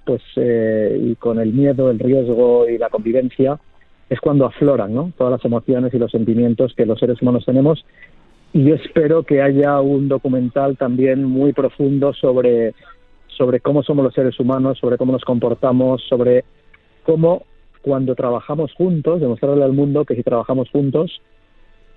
pues 0.06 0.22
eh, 0.36 0.98
y 0.98 1.14
con 1.16 1.40
el 1.40 1.52
miedo, 1.52 1.90
el 1.90 1.98
riesgo 1.98 2.66
y 2.66 2.78
la 2.78 2.88
convivencia, 2.88 3.60
es 4.08 4.18
cuando 4.20 4.46
afloran 4.46 4.94
¿no? 4.94 5.12
todas 5.18 5.32
las 5.32 5.44
emociones 5.44 5.92
y 5.92 5.98
los 5.98 6.10
sentimientos 6.10 6.72
que 6.74 6.86
los 6.86 6.98
seres 6.98 7.20
humanos 7.20 7.44
tenemos. 7.44 7.84
Y 8.54 8.70
espero 8.70 9.24
que 9.24 9.42
haya 9.42 9.80
un 9.80 10.08
documental 10.08 10.76
también 10.76 11.24
muy 11.24 11.52
profundo 11.52 12.12
sobre 12.14 12.72
sobre 13.36 13.58
cómo 13.58 13.82
somos 13.82 14.04
los 14.04 14.14
seres 14.14 14.38
humanos, 14.38 14.78
sobre 14.78 14.96
cómo 14.96 15.10
nos 15.10 15.24
comportamos, 15.24 16.00
sobre 16.08 16.44
cómo 17.02 17.42
cuando 17.82 18.14
trabajamos 18.14 18.72
juntos, 18.74 19.20
demostrarle 19.20 19.64
al 19.64 19.72
mundo 19.72 20.04
que 20.04 20.14
si 20.14 20.22
trabajamos 20.22 20.70
juntos 20.70 21.20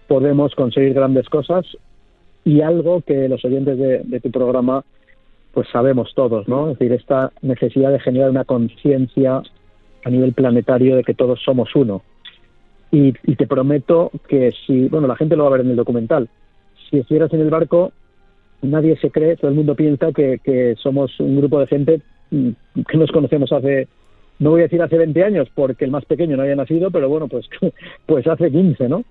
podemos 0.08 0.56
conseguir 0.56 0.96
grandes 0.96 1.30
cosas 1.30 1.64
y 2.44 2.62
algo 2.62 3.02
que 3.02 3.30
los 3.30 3.46
oyentes 3.46 3.78
de, 3.78 4.20
tu 4.20 4.32
programa 4.32 4.84
pues 5.54 5.68
sabemos 5.72 6.12
todos, 6.16 6.48
¿no? 6.48 6.72
Es 6.72 6.80
decir, 6.80 6.94
esta 6.94 7.32
necesidad 7.44 7.92
de 7.92 8.00
generar 8.00 8.32
una 8.32 8.46
conciencia 8.46 9.44
a 10.04 10.10
nivel 10.10 10.34
planetario 10.34 10.96
de 10.96 11.04
que 11.04 11.14
todos 11.14 11.40
somos 11.44 11.76
uno. 11.76 12.02
Y, 12.92 13.14
y, 13.24 13.36
te 13.36 13.48
prometo 13.48 14.12
que 14.28 14.54
si, 14.66 14.88
bueno, 14.88 15.08
la 15.08 15.18
gente 15.18 15.36
lo 15.36 15.44
va 15.44 15.50
a 15.50 15.52
ver 15.54 15.62
en 15.62 15.72
el 15.72 15.76
documental, 15.76 16.30
si 16.90 17.00
estuvieras 17.00 17.34
en 17.34 17.42
el 17.42 17.50
barco 17.50 17.92
nadie 18.62 18.98
se 18.98 19.12
cree, 19.12 19.36
todo 19.36 19.50
el 19.50 19.56
mundo 19.56 19.76
piensa 19.76 20.12
que, 20.12 20.76
somos 20.82 21.20
un 21.20 21.38
grupo 21.38 21.60
de 21.60 21.68
gente 21.68 22.02
mm, 22.32 22.50
que 22.88 22.98
nos 22.98 23.12
conocemos 23.12 23.52
hace, 23.52 23.88
no 24.40 24.52
voy 24.52 24.62
a 24.62 24.64
decir 24.64 24.82
hace 24.82 24.98
20 24.98 25.24
años, 25.24 25.48
porque 25.54 25.86
el 25.86 25.92
más 25.92 26.06
pequeño 26.06 26.36
no 26.36 26.44
había 26.44 26.56
nacido, 26.56 26.92
pero 26.92 27.10
bueno, 27.10 27.28
pues, 27.28 27.46
pues 28.06 28.28
hace 28.28 28.52
15, 28.52 28.90
¿no? 28.90 29.04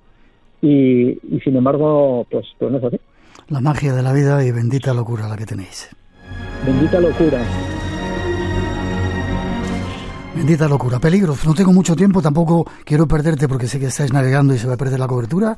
Y, 0.63 1.19
sin 1.45 1.57
embargo, 1.57 2.27
pues, 2.31 2.47
pues 2.59 2.73
no 2.73 2.79
es 2.79 2.85
así. 2.85 3.01
La 3.49 3.61
magia 3.61 3.93
de 3.93 4.03
la 4.03 4.13
vida 4.13 4.45
y 4.45 4.51
bendita 4.51 4.95
locura 4.95 5.29
la 5.29 5.37
que 5.37 5.45
tenéis. 5.45 5.95
Bendita 6.65 7.01
locura. 7.01 7.43
Bendita 10.35 10.69
locura. 10.69 10.99
Peligros. 10.99 11.47
No 11.47 11.55
tengo 11.55 11.73
mucho 11.73 11.95
tiempo, 11.95 12.23
tampoco 12.23 12.67
quiero 12.85 13.07
perderte 13.07 13.47
porque 13.47 13.69
sé 13.69 13.79
que 13.79 13.87
estáis 13.87 14.13
navegando 14.13 14.55
y 14.55 14.59
se 14.59 14.67
va 14.67 14.75
a 14.75 14.79
perder 14.79 14.99
la 14.99 15.07
cobertura. 15.07 15.57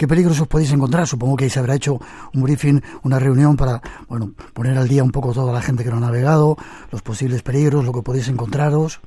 ¿Qué 0.00 0.08
peligros 0.08 0.40
os 0.40 0.48
podéis 0.48 0.72
encontrar? 0.72 1.06
Supongo 1.06 1.36
que 1.36 1.50
se 1.50 1.60
habrá 1.60 1.74
hecho 1.74 1.98
un 2.32 2.42
briefing, 2.42 2.80
una 3.04 3.18
reunión 3.18 3.54
para 3.54 3.82
bueno, 4.08 4.32
poner 4.54 4.78
al 4.78 4.88
día 4.88 5.04
un 5.04 5.12
poco 5.12 5.34
toda 5.34 5.52
la 5.52 5.60
gente 5.60 5.84
que 5.84 5.90
no 5.90 5.98
ha 5.98 6.00
navegado, 6.00 6.56
los 6.90 7.02
posibles 7.02 7.42
peligros, 7.42 7.84
lo 7.84 7.92
que 7.92 8.00
podéis 8.00 8.30
encontraros. 8.30 8.98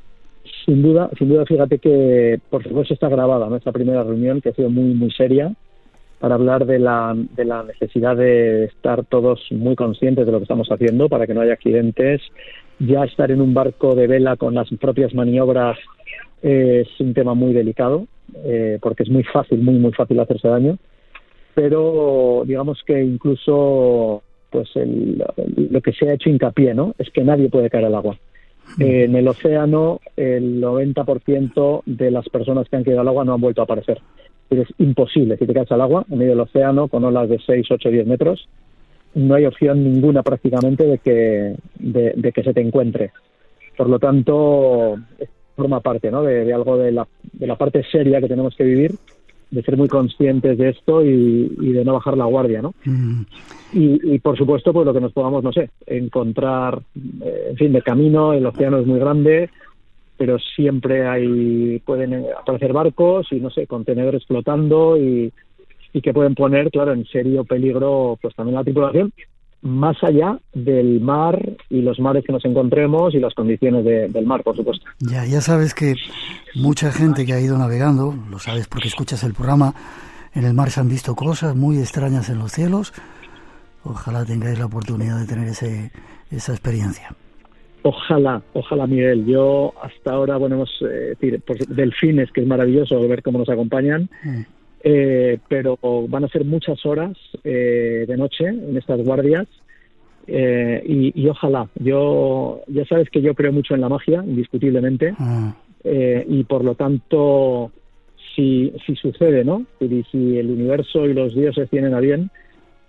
Sin 0.64 0.84
duda, 0.84 1.10
sin 1.18 1.30
duda, 1.30 1.48
fíjate 1.48 1.80
que 1.80 2.40
por 2.48 2.62
supuesto 2.62 2.94
está 2.94 3.10
grabada 3.10 3.50
nuestra 3.50 3.72
primera 3.72 4.04
reunión, 4.04 4.40
que 4.40 4.50
ha 4.50 4.54
sido 4.54 4.70
muy, 4.70 4.94
muy 4.94 5.10
seria, 5.10 5.52
para 6.20 6.36
hablar 6.36 6.68
de 6.68 6.78
la, 6.78 7.16
de 7.18 7.44
la 7.44 7.64
necesidad 7.64 8.16
de 8.16 8.66
estar 8.66 9.04
todos 9.04 9.42
muy 9.50 9.76
conscientes 9.76 10.28
de 10.28 10.32
lo 10.32 10.38
que 10.38 10.44
estamos 10.44 10.68
haciendo 10.70 11.10
para 11.10 11.26
que 11.26 11.34
no 11.34 11.42
haya 11.42 11.54
accidentes. 11.54 12.22
Ya 12.78 13.04
estar 13.04 13.32
en 13.32 13.42
un 13.42 13.56
barco 13.56 13.96
de 13.96 14.06
vela 14.06 14.38
con 14.38 14.54
las 14.54 14.70
propias 14.80 15.16
maniobras 15.16 15.76
es 16.44 16.88
un 17.00 17.14
tema 17.14 17.34
muy 17.34 17.54
delicado 17.54 18.06
eh, 18.44 18.78
porque 18.82 19.04
es 19.04 19.10
muy 19.10 19.24
fácil, 19.24 19.60
muy, 19.60 19.76
muy 19.76 19.94
fácil 19.94 20.20
hacerse 20.20 20.50
daño, 20.50 20.78
pero 21.56 22.44
digamos 22.46 22.84
que 22.86 23.02
incluso 23.02 24.22
pues 24.50 24.70
lo 24.76 25.82
que 25.82 25.94
se 25.94 26.10
ha 26.10 26.14
hecho 26.14 26.30
hincapié 26.30 26.76
¿no? 26.76 26.94
es 27.00 27.10
que 27.10 27.24
nadie 27.24 27.50
puede 27.50 27.70
caer 27.70 27.86
al 27.86 27.96
agua. 27.96 28.20
en 28.78 29.16
el 29.16 29.28
océano, 29.28 30.00
el 30.16 30.62
90% 30.62 31.82
de 31.86 32.12
las 32.12 32.28
personas 32.30 32.70
que 32.70 32.76
han 32.76 32.84
caído 32.84 33.02
al 33.02 33.08
agua 33.08 33.26
no 33.26 33.34
han 33.34 33.42
vuelto 33.42 33.62
a 33.62 33.64
aparecer. 33.64 34.00
Es 34.50 34.68
imposible. 34.78 35.38
Si 35.38 35.48
te 35.48 35.54
caes 35.54 35.72
al 35.72 35.82
agua, 35.82 36.06
en 36.10 36.20
medio 36.20 36.32
del 36.32 36.42
océano, 36.42 36.88
con 36.88 37.04
olas 37.04 37.30
de 37.30 37.40
6, 37.40 37.66
8, 37.72 37.90
10 37.90 38.06
metros, 38.06 38.48
no 39.16 39.36
hay 39.36 39.46
opción 39.46 39.84
ninguna 39.84 40.22
prácticamente 40.22 40.86
de 40.86 40.98
que, 41.00 41.56
de 41.80 42.32
que 42.32 42.44
se 42.44 42.54
te 42.54 42.62
encuentre. 42.62 43.12
Por 43.76 43.90
lo 43.90 43.98
tanto, 43.98 44.98
forma 45.56 45.80
parte 45.80 46.12
¿no? 46.12 46.24
de, 46.24 46.52
algo 46.54 46.78
de 46.78 46.92
la, 46.92 47.08
de 47.32 47.48
la 47.48 47.56
parte 47.56 47.84
seria 47.92 48.20
que 48.20 48.28
tenemos 48.28 48.56
que 48.56 48.64
vivir, 48.64 48.92
de 49.52 49.62
ser 49.62 49.78
muy 49.78 49.88
conscientes 49.88 50.58
de 50.58 50.70
esto 50.70 51.04
y, 51.06 51.48
de 51.48 51.86
no 51.86 51.94
bajar 51.94 52.18
la 52.18 52.26
guardia, 52.26 52.62
¿no? 52.62 52.74
Mm. 52.86 53.22
Y, 53.76 54.20
por 54.20 54.38
supuesto, 54.38 54.72
pues 54.72 54.86
lo 54.86 54.94
que 54.94 55.02
nos 55.02 55.14
podamos, 55.14 55.44
no 55.44 55.52
sé, 55.52 55.72
encontrar, 55.88 56.82
eh, 57.24 57.48
en 57.50 57.58
fin, 57.58 57.74
de 57.74 57.82
camino, 57.82 58.34
el 58.34 58.46
océano 58.46 58.78
es 58.78 58.86
muy 58.86 59.00
grande, 59.00 59.50
pero 60.16 60.38
siempre 60.38 61.08
hay, 61.08 61.80
pueden 61.80 62.26
aparecer 62.40 62.72
barcos 62.72 63.28
y, 63.32 63.40
no 63.40 63.50
sé, 63.50 63.66
contenedores 63.66 64.26
flotando 64.26 64.96
y, 64.98 65.34
y 65.92 66.02
que 66.02 66.14
pueden 66.14 66.36
poner, 66.36 66.70
claro, 66.70 66.94
en 66.94 67.06
serio 67.06 67.44
peligro, 67.46 68.18
pues 68.22 68.36
también 68.36 68.56
la 68.56 68.64
tripulación 68.64 69.12
más 69.64 69.96
allá 70.04 70.38
del 70.54 71.00
mar 71.00 71.40
y 71.70 71.82
los 71.82 72.00
mares 72.00 72.26
que 72.26 72.34
nos 72.34 72.44
encontremos 72.44 73.16
y 73.16 73.20
las 73.20 73.34
condiciones 73.34 73.86
del 73.86 74.26
mar, 74.26 74.44
por 74.44 74.56
supuesto. 74.56 74.86
Ya, 75.00 75.26
ya 75.26 75.42
sabes 75.42 75.74
que 75.74 75.96
mucha 76.54 76.92
gente 76.92 77.26
que 77.26 77.34
ha 77.34 77.40
ido 77.40 77.58
navegando, 77.58 78.14
lo 78.30 78.40
sabes 78.40 78.68
porque 78.68 78.90
escuchas 78.90 79.24
el 79.24 79.34
programa, 79.34 79.74
en 80.36 80.44
el 80.44 80.54
mar 80.54 80.70
se 80.70 80.82
han 80.82 80.90
visto 80.90 81.16
cosas 81.16 81.56
muy 81.56 81.80
extrañas 81.80 82.30
en 82.30 82.40
los 82.40 82.52
cielos. 82.52 82.94
Ojalá 83.86 84.26
tengáis 84.26 84.60
la 84.60 84.66
oportunidad 84.66 85.20
de 85.20 85.28
tener 85.28 85.48
ese, 85.48 85.92
esa 86.30 86.52
experiencia. 86.52 87.16
Ojalá, 87.84 88.42
ojalá, 88.54 88.88
Miguel. 88.88 89.26
Yo 89.26 89.74
hasta 89.82 90.12
ahora, 90.12 90.38
bueno, 90.38 90.56
hemos 90.56 90.72
eh, 90.90 91.16
delfines, 91.68 92.32
que 92.32 92.42
es 92.42 92.48
maravilloso 92.48 93.00
ver 93.08 93.22
cómo 93.22 93.40
nos 93.40 93.50
acompañan. 93.50 94.10
Mm. 94.24 94.42
Eh, 94.86 95.40
pero 95.48 95.78
van 96.10 96.26
a 96.26 96.28
ser 96.28 96.44
muchas 96.44 96.86
horas 96.86 97.18
eh, 97.46 98.04
de 98.06 98.18
noche 98.18 98.48
en 98.48 98.76
estas 98.76 99.02
guardias 99.02 99.48
eh, 100.28 100.84
y, 101.16 101.26
ojalá, 101.30 101.70
yo 101.76 102.62
ya 102.68 102.86
sabes 102.86 103.10
que 103.10 103.22
yo 103.22 103.34
creo 103.34 103.54
mucho 103.54 103.76
en 103.76 103.82
la 103.82 103.88
magia, 103.88 104.22
indiscutiblemente, 104.26 105.14
ah. 105.20 105.56
y 105.84 106.44
por 106.44 106.66
lo 106.66 106.76
tanto, 106.76 107.72
si, 108.36 108.74
si 108.86 108.96
sucede, 108.96 109.44
¿no? 109.44 109.66
Y 109.80 110.04
si 110.12 110.38
el 110.38 110.50
universo 110.50 111.06
y 111.06 111.14
los 111.14 111.34
dioses 111.34 111.70
tienen 111.70 111.94
a 111.94 112.00
bien 112.00 112.30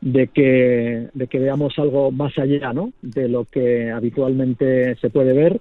de 0.00 0.28
que, 0.28 1.08
de 1.12 1.26
que 1.26 1.38
veamos 1.38 1.78
algo 1.78 2.10
más 2.10 2.36
allá, 2.38 2.72
¿no? 2.72 2.92
De 3.02 3.28
lo 3.28 3.44
que 3.44 3.90
habitualmente 3.90 4.96
se 4.96 5.10
puede 5.10 5.32
ver, 5.32 5.60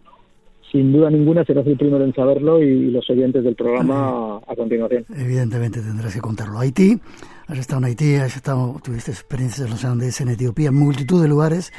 sin 0.73 0.91
duda 0.91 1.11
ninguna 1.11 1.45
serás 1.45 1.67
el 1.67 1.77
primero 1.77 2.03
en 2.03 2.13
saberlo 2.15 2.61
y, 2.61 2.89
los 2.89 3.07
oyentes 3.07 3.43
del 3.43 3.55
programa 3.55 4.39
a, 4.47 4.55
continuación. 4.55 5.05
Evidentemente 5.15 5.79
tendrás 5.81 6.15
que 6.15 6.19
contarlo. 6.19 6.57
Haití, 6.59 6.99
has 7.47 7.59
estado 7.59 7.79
en 7.79 7.85
Haití, 7.85 8.15
has 8.15 8.35
estado, 8.35 8.81
tuviste 8.83 9.11
experiencias 9.11 9.67
en 9.67 9.69
los 9.71 9.85
Andes, 9.85 10.19
en 10.19 10.29
Etiopía, 10.29 10.69
en 10.69 10.75
multitud 10.75 11.21
de 11.21 11.29
lugares, 11.29 11.71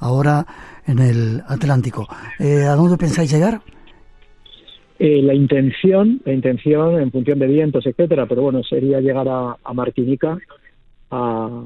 ahora 0.00 0.46
en 0.86 0.98
el 0.98 1.42
Atlántico. 1.46 2.08
Eh, 2.40 2.62
¿A 2.62 2.74
dónde 2.74 2.96
pensáis 2.96 3.30
llegar? 3.30 3.60
Eh, 4.98 5.20
la 5.20 5.34
intención, 5.34 6.22
la 6.24 6.32
intención 6.32 7.00
en 7.00 7.12
función 7.12 7.38
de 7.38 7.48
vientos, 7.48 7.86
etcétera, 7.86 8.24
pero 8.24 8.42
bueno, 8.42 8.62
sería 8.62 9.00
llegar 9.00 9.26
a, 9.28 9.74
Martinica, 9.74 10.38
a, 11.10 11.64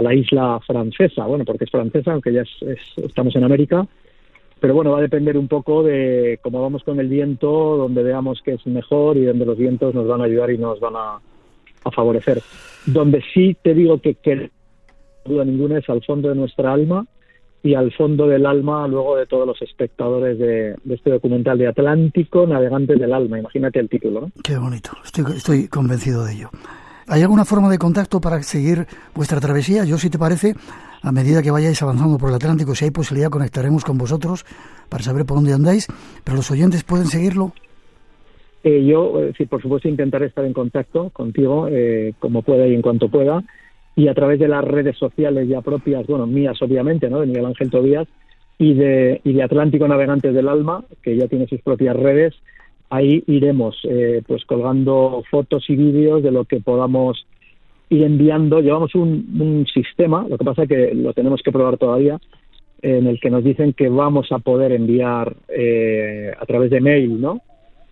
la 0.00 0.14
isla 0.14 0.58
francesa, 0.66 1.26
bueno, 1.26 1.44
porque 1.44 1.64
es 1.64 1.70
francesa, 1.70 2.12
aunque 2.12 2.32
ya 2.32 2.44
estamos 2.96 3.36
en 3.36 3.44
América, 3.44 3.86
pero 4.60 4.74
bueno, 4.74 4.92
va 4.92 4.98
a 4.98 5.02
depender 5.02 5.36
un 5.36 5.48
poco 5.48 5.82
de 5.82 6.38
cómo 6.42 6.62
vamos 6.62 6.82
con 6.84 7.00
el 7.00 7.08
viento, 7.08 7.76
donde 7.76 8.02
veamos 8.02 8.40
que 8.42 8.52
es 8.52 8.66
mejor 8.66 9.16
y 9.16 9.24
donde 9.24 9.46
los 9.46 9.58
vientos 9.58 9.94
nos 9.94 10.06
van 10.06 10.20
a 10.20 10.24
ayudar 10.24 10.50
y 10.50 10.58
nos 10.58 10.80
van 10.80 10.96
a, 10.96 11.20
a 11.84 11.90
favorecer. 11.90 12.42
Donde 12.86 13.22
sí 13.34 13.56
te 13.62 13.74
digo 13.74 14.00
que, 14.00 14.14
que 14.14 14.50
duda 15.24 15.44
ninguna 15.44 15.78
es 15.78 15.88
al 15.88 16.02
fondo 16.02 16.28
de 16.28 16.34
nuestra 16.34 16.72
alma 16.72 17.06
y 17.62 17.74
al 17.74 17.92
fondo 17.92 18.26
del 18.26 18.46
alma 18.46 18.86
luego 18.86 19.16
de 19.16 19.26
todos 19.26 19.46
los 19.46 19.60
espectadores 19.62 20.38
de, 20.38 20.76
este 20.90 21.10
documental 21.10 21.58
de 21.58 21.68
Atlántico, 21.68 22.46
Navegantes 22.46 22.98
del 22.98 23.12
Alma. 23.12 23.38
Imagínate 23.38 23.80
el 23.80 23.88
título. 23.88 24.20
¿no? 24.22 24.32
Qué 24.42 24.56
bonito, 24.56 24.90
estoy, 25.04 25.24
estoy 25.36 25.68
convencido 25.68 26.24
de 26.24 26.34
ello. 26.34 26.50
¿Hay 27.10 27.22
alguna 27.22 27.46
forma 27.46 27.70
de 27.70 27.78
contacto 27.78 28.20
para 28.20 28.42
seguir 28.42 28.86
vuestra 29.14 29.40
travesía? 29.40 29.84
Yo, 29.84 29.96
si 29.96 30.10
te 30.10 30.18
parece, 30.18 30.54
a 31.02 31.10
medida 31.10 31.42
que 31.42 31.50
vayáis 31.50 31.80
avanzando 31.82 32.18
por 32.18 32.28
el 32.28 32.34
Atlántico, 32.34 32.74
si 32.74 32.84
hay 32.84 32.90
posibilidad, 32.90 33.30
conectaremos 33.30 33.82
con 33.82 33.96
vosotros 33.96 34.44
para 34.90 35.02
saber 35.02 35.24
por 35.24 35.38
dónde 35.38 35.54
andáis, 35.54 35.86
pero 36.22 36.36
los 36.36 36.50
oyentes 36.50 36.84
pueden 36.84 37.06
seguirlo. 37.06 37.52
Eh, 38.62 38.84
yo, 38.84 39.22
eh, 39.22 39.46
por 39.48 39.62
supuesto, 39.62 39.88
intentaré 39.88 40.26
estar 40.26 40.44
en 40.44 40.52
contacto 40.52 41.08
contigo 41.08 41.66
eh, 41.70 42.12
como 42.18 42.42
pueda 42.42 42.66
y 42.66 42.74
en 42.74 42.82
cuanto 42.82 43.08
pueda 43.08 43.42
y 43.96 44.08
a 44.08 44.14
través 44.14 44.38
de 44.38 44.48
las 44.48 44.62
redes 44.62 44.98
sociales 44.98 45.48
ya 45.48 45.62
propias, 45.62 46.06
bueno, 46.06 46.26
mías 46.26 46.60
obviamente. 46.60 47.08
De 47.08 47.26
Miguel 47.26 47.46
Ángel 47.46 47.70
Tobías 47.70 48.06
y 48.58 48.74
de 48.74 49.42
Atlántico 49.42 49.88
Navegantes 49.88 50.34
del 50.34 50.48
Alma, 50.48 50.84
que 51.02 51.16
ya 51.16 51.26
tiene 51.26 51.46
sus 51.46 51.60
propias 51.62 51.96
redes, 51.96 52.34
ahí 52.90 53.22
iremos 53.26 53.76
eh, 53.84 54.22
pues 54.26 54.44
colgando 54.44 55.22
fotos 55.30 55.64
y 55.68 55.76
vídeos 55.76 56.22
de 56.22 56.30
lo 56.30 56.44
que 56.44 56.60
podamos 56.60 57.26
ir 57.90 58.02
enviando. 58.02 58.60
Llevamos 58.60 58.94
un, 58.94 59.66
sistema, 59.72 60.26
lo 60.28 60.38
que 60.38 60.44
pasa 60.44 60.62
es 60.62 60.68
que 60.68 60.94
lo 60.94 61.12
tenemos 61.12 61.42
que 61.42 61.52
probar 61.52 61.78
todavía, 61.78 62.18
en 62.82 63.06
el 63.06 63.18
que 63.20 63.30
nos 63.30 63.44
dicen 63.44 63.72
que 63.72 63.88
vamos 63.88 64.30
a 64.30 64.38
poder 64.38 64.72
enviar 64.72 65.36
eh, 65.48 66.32
a 66.38 66.46
través 66.46 66.70
de 66.70 66.80
mail, 66.80 67.20
¿no? 67.20 67.40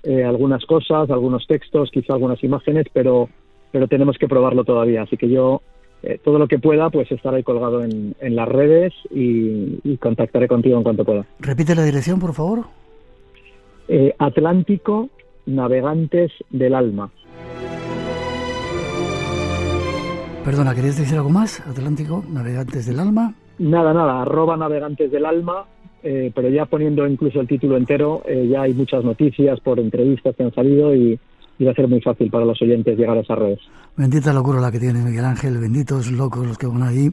Eh, 0.03 0.23
algunas 0.23 0.65
cosas, 0.65 1.11
algunos 1.11 1.47
textos, 1.47 1.91
quizá 1.91 2.13
algunas 2.13 2.43
imágenes, 2.45 2.87
pero 2.93 3.29
pero 3.73 3.89
tenemos 3.89 4.17
que 4.17 4.29
probarlo 4.29 4.65
todavía. 4.65 5.03
Así 5.03 5.17
que 5.17 5.29
yo 5.29 5.61
eh, 6.03 6.19
todo 6.25 6.39
lo 6.39 6.49
que 6.49 6.59
pueda, 6.59 6.89
pues 6.89 7.11
estar 7.11 7.35
ahí 7.35 7.43
colgado 7.43 7.83
en, 7.83 8.15
las 8.21 8.49
redes 8.49 8.95
y, 9.11 9.97
contactaré 9.99 10.49
contigo 10.49 10.77
en 10.79 10.83
cuanto 10.83 11.05
pueda. 11.05 11.27
Repite 11.41 11.75
la 11.75 11.85
dirección, 11.85 12.21
por 12.21 12.33
favor. 12.33 12.65
Eh, 13.89 14.15
Atlántico 14.19 15.09
Navegantes 15.47 16.33
del 16.51 16.75
Alma. 16.75 17.11
Perdona, 20.45 20.75
¿querías 20.75 20.97
decir 20.97 21.17
algo 21.17 21.31
más? 21.31 21.61
Atlántico 21.61 22.25
Navegantes 22.31 22.87
del 22.87 23.01
Alma. 23.01 23.35
Nada, 23.59 23.93
nada, 23.93 24.23
arroba 24.23 24.57
Navegantes 24.57 25.11
del 25.11 25.25
Alma, 25.25 25.65
eh, 26.03 26.31
pero 26.35 26.49
ya 26.49 26.67
poniendo 26.67 27.07
incluso 27.07 27.41
el 27.41 27.49
título 27.49 27.77
entero, 27.77 28.23
ya 28.27 28.63
hay 28.63 28.75
muchas 28.75 29.03
noticias 29.03 29.59
por 29.61 29.81
entrevistas 29.81 30.37
que 30.37 30.43
han 30.43 30.55
salido 30.55 30.95
y, 30.95 31.19
y 31.59 31.65
va 31.65 31.73
a 31.73 31.75
ser 31.75 31.89
muy 31.89 32.01
fácil 32.01 32.31
para 32.31 32.45
los 32.45 32.61
oyentes 32.61 32.99
llegar 32.99 33.17
a 33.17 33.21
esas 33.21 33.39
redes. 33.39 33.61
Bendita 33.97 34.33
locura 34.33 34.61
la 34.61 34.71
que 34.71 34.79
tiene 34.79 35.03
Miguel 35.03 35.25
Ángel, 35.25 35.59
benditos 35.59 36.11
locos 36.13 36.47
los 36.47 36.59
que 36.59 36.67
van 36.67 36.83
ahí. 36.83 37.11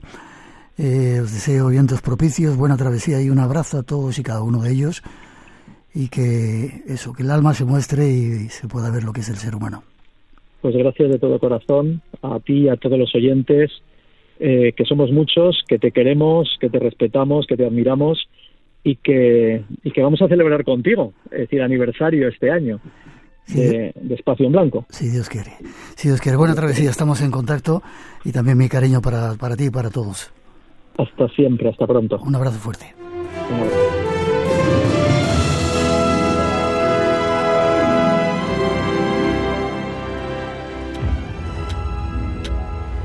Eh, 0.78 1.20
os 1.22 1.32
deseo 1.32 1.70
vientos 1.70 2.02
propicios, 2.02 2.58
buena 2.58 2.76
travesía 2.76 3.22
y 3.22 3.30
un 3.30 3.40
abrazo 3.40 3.80
a 3.80 3.84
todos 3.84 4.18
y 4.18 4.24
cada 4.24 4.42
uno 4.42 4.62
de 4.62 4.72
ellos. 4.72 5.04
Y 5.96 6.10
que 6.10 6.84
eso, 6.88 7.14
que 7.14 7.24
el 7.24 7.32
alma 7.32 7.54
se 7.54 7.66
muestre 7.66 8.08
y 8.08 8.50
se 8.50 8.68
pueda 8.68 8.90
ver 8.90 9.04
lo 9.04 9.14
que 9.14 9.22
es 9.22 9.30
el 9.30 9.36
ser 9.36 9.56
humano. 9.56 9.84
Pues 10.62 10.76
gracias 10.76 11.10
de 11.10 11.20
todo 11.20 11.40
corazón 11.40 12.02
a 12.22 12.40
ti 12.40 12.62
y 12.62 12.70
a 12.70 12.78
todos 12.78 12.98
los 12.98 13.14
oyentes, 13.14 13.70
eh, 14.40 14.74
que 14.76 14.86
somos 14.86 15.12
muchos, 15.12 15.62
que 15.68 15.78
te 15.78 15.92
queremos, 15.92 16.58
que 16.60 16.70
te 16.70 16.80
respetamos, 16.80 17.46
que 17.46 17.58
te 17.58 17.66
admiramos 17.66 18.28
y 18.84 18.96
que, 18.96 19.64
y 19.84 19.92
que 19.92 20.02
vamos 20.02 20.22
a 20.22 20.28
celebrar 20.28 20.64
contigo, 20.64 21.14
es 21.26 21.40
decir, 21.40 21.62
aniversario 21.62 22.28
este 22.28 22.50
año 22.50 22.80
de, 23.48 23.94
espacio 24.10 24.46
en 24.46 24.52
blanco. 24.52 24.86
Si 24.90 25.10
Dios 25.10 25.30
quiere. 25.30 25.52
Si 25.96 26.08
Dios 26.08 26.22
quiere. 26.22 26.38
Buena 26.38 26.56
travesía, 26.56 26.90
estamos 26.90 27.22
en 27.22 27.32
contacto 27.32 27.82
y 28.24 28.32
también 28.32 28.58
mi 28.58 28.70
cariño 28.70 29.02
para, 29.02 29.34
para 29.36 29.56
ti 29.56 29.66
y 29.66 29.70
para 29.70 29.90
todos. 29.90 30.32
Hasta 30.98 31.28
siempre, 31.30 31.70
hasta 31.70 31.88
pronto. 31.88 32.20
Un 32.24 32.36
abrazo 32.36 32.60
fuerte. 32.60 32.94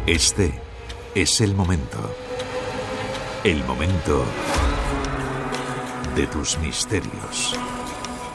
Este 0.09 0.51
es 1.15 1.43
el 1.43 1.55
momento. 1.55 1.99
El 3.45 3.63
momento 3.65 4.25
de 6.17 6.27
tus 6.29 6.59
misterios. 6.61 7.55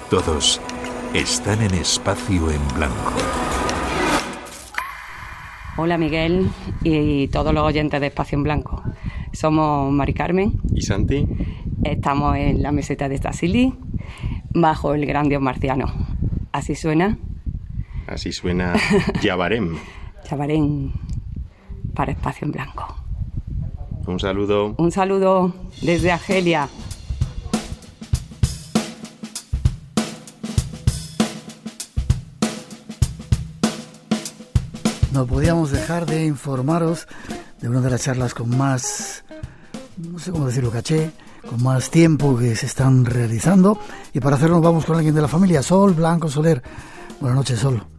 Todos 0.08 0.62
están 1.16 1.64
en 1.64 1.74
espacio 1.74 2.52
en 2.52 2.62
blanco. 2.76 3.14
Hola 5.76 5.98
Miguel 5.98 6.52
y 6.84 7.28
todos 7.30 7.52
los 7.52 7.64
oyentes 7.64 8.00
de 8.00 8.06
Espacio 8.06 8.38
en 8.38 8.44
Blanco. 8.44 8.84
Somos 9.32 9.92
Mari 9.92 10.14
Carmen. 10.14 10.62
¿Y 10.76 10.84
Santi? 10.84 11.26
Estamos 11.84 12.38
en 12.38 12.62
la 12.62 12.72
meseta 12.72 13.10
de 13.10 13.18
Stassili, 13.18 13.74
bajo 14.54 14.94
el 14.94 15.08
gran 15.08 15.28
dios 15.28 15.42
marciano. 15.42 15.92
¿Así 16.52 16.76
suena? 16.76 17.18
Así 18.06 18.32
suena 18.32 18.76
Yabarem. 19.24 19.76
Yabarem 20.30 20.94
para 21.94 22.12
Espacio 22.12 22.46
en 22.46 22.52
Blanco. 22.52 22.96
Un 24.06 24.20
saludo. 24.20 24.76
Un 24.78 24.92
saludo 24.92 25.54
desde 25.82 26.12
Argelia. 26.12 26.70
no 35.14 35.28
podíamos 35.28 35.70
dejar 35.70 36.08
de 36.08 36.26
informaros 36.26 37.08
de 37.62 37.70
una 37.70 37.82
de 37.82 37.92
las 37.92 38.02
charlas 38.02 38.34
con 38.34 38.58
más, 38.58 39.24
no 39.98 40.18
sé 40.18 40.32
cómo 40.32 40.48
decirlo, 40.48 40.72
caché, 40.72 41.12
con 41.48 41.62
más 41.62 41.92
tiempo 41.92 42.36
que 42.36 42.56
se 42.56 42.66
están 42.66 43.06
realizando. 43.06 43.78
Y 44.12 44.20
para 44.20 44.38
hacerlo 44.38 44.60
vamos 44.60 44.86
con 44.86 44.96
alguien 44.96 45.14
de 45.14 45.22
la 45.22 45.28
familia, 45.28 45.62
Sol 45.62 45.94
Blanco 45.94 46.30
Soler. 46.30 46.64
Buenas 47.20 47.38
noches, 47.38 47.60
Sol. 47.60 47.93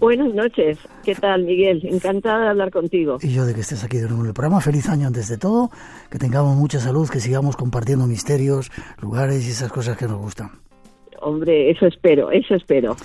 Buenas 0.00 0.34
noches, 0.34 0.78
¿qué 1.04 1.14
tal 1.14 1.44
Miguel? 1.44 1.80
Encantada 1.84 2.44
de 2.44 2.48
hablar 2.50 2.70
contigo. 2.70 3.18
Y 3.22 3.32
yo 3.32 3.46
de 3.46 3.54
que 3.54 3.60
estés 3.60 3.84
aquí 3.84 3.96
de 3.96 4.06
nuevo 4.06 4.22
en 4.22 4.28
el 4.28 4.34
programa. 4.34 4.60
Feliz 4.60 4.88
año 4.88 5.06
antes 5.06 5.28
de 5.28 5.38
todo, 5.38 5.70
que 6.10 6.18
tengamos 6.18 6.56
mucha 6.56 6.78
salud, 6.78 7.08
que 7.08 7.20
sigamos 7.20 7.56
compartiendo 7.56 8.06
misterios, 8.06 8.70
lugares 9.00 9.46
y 9.46 9.50
esas 9.50 9.72
cosas 9.72 9.96
que 9.96 10.06
nos 10.06 10.18
gustan. 10.18 10.50
Hombre, 11.20 11.70
eso 11.70 11.86
espero, 11.86 12.30
eso 12.30 12.54
espero. 12.54 12.96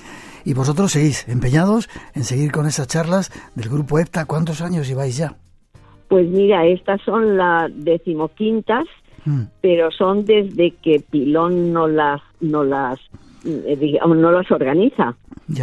Y 0.44 0.54
vosotros 0.54 0.92
seguís 0.92 1.28
empeñados 1.28 1.90
en 2.16 2.24
seguir 2.24 2.52
con 2.52 2.66
esas 2.66 2.88
charlas 2.88 3.32
del 3.56 3.70
grupo 3.70 4.00
EPTA. 4.00 4.26
¿Cuántos 4.26 4.62
años 4.62 4.88
lleváis 4.88 5.18
ya? 5.18 5.36
Pues 6.10 6.28
mira, 6.28 6.66
estas 6.66 7.02
son 7.04 7.38
las 7.38 7.72
decimoquintas, 7.74 8.86
mm. 9.26 9.44
pero 9.62 9.92
son 9.92 10.26
desde 10.26 10.72
que 10.72 11.00
Pilón 11.00 11.72
no 11.72 11.88
las, 11.88 12.20
no 12.42 12.64
las, 12.64 13.00
digamos, 13.44 14.18
no 14.18 14.32
las 14.32 14.50
organiza. 14.52 15.16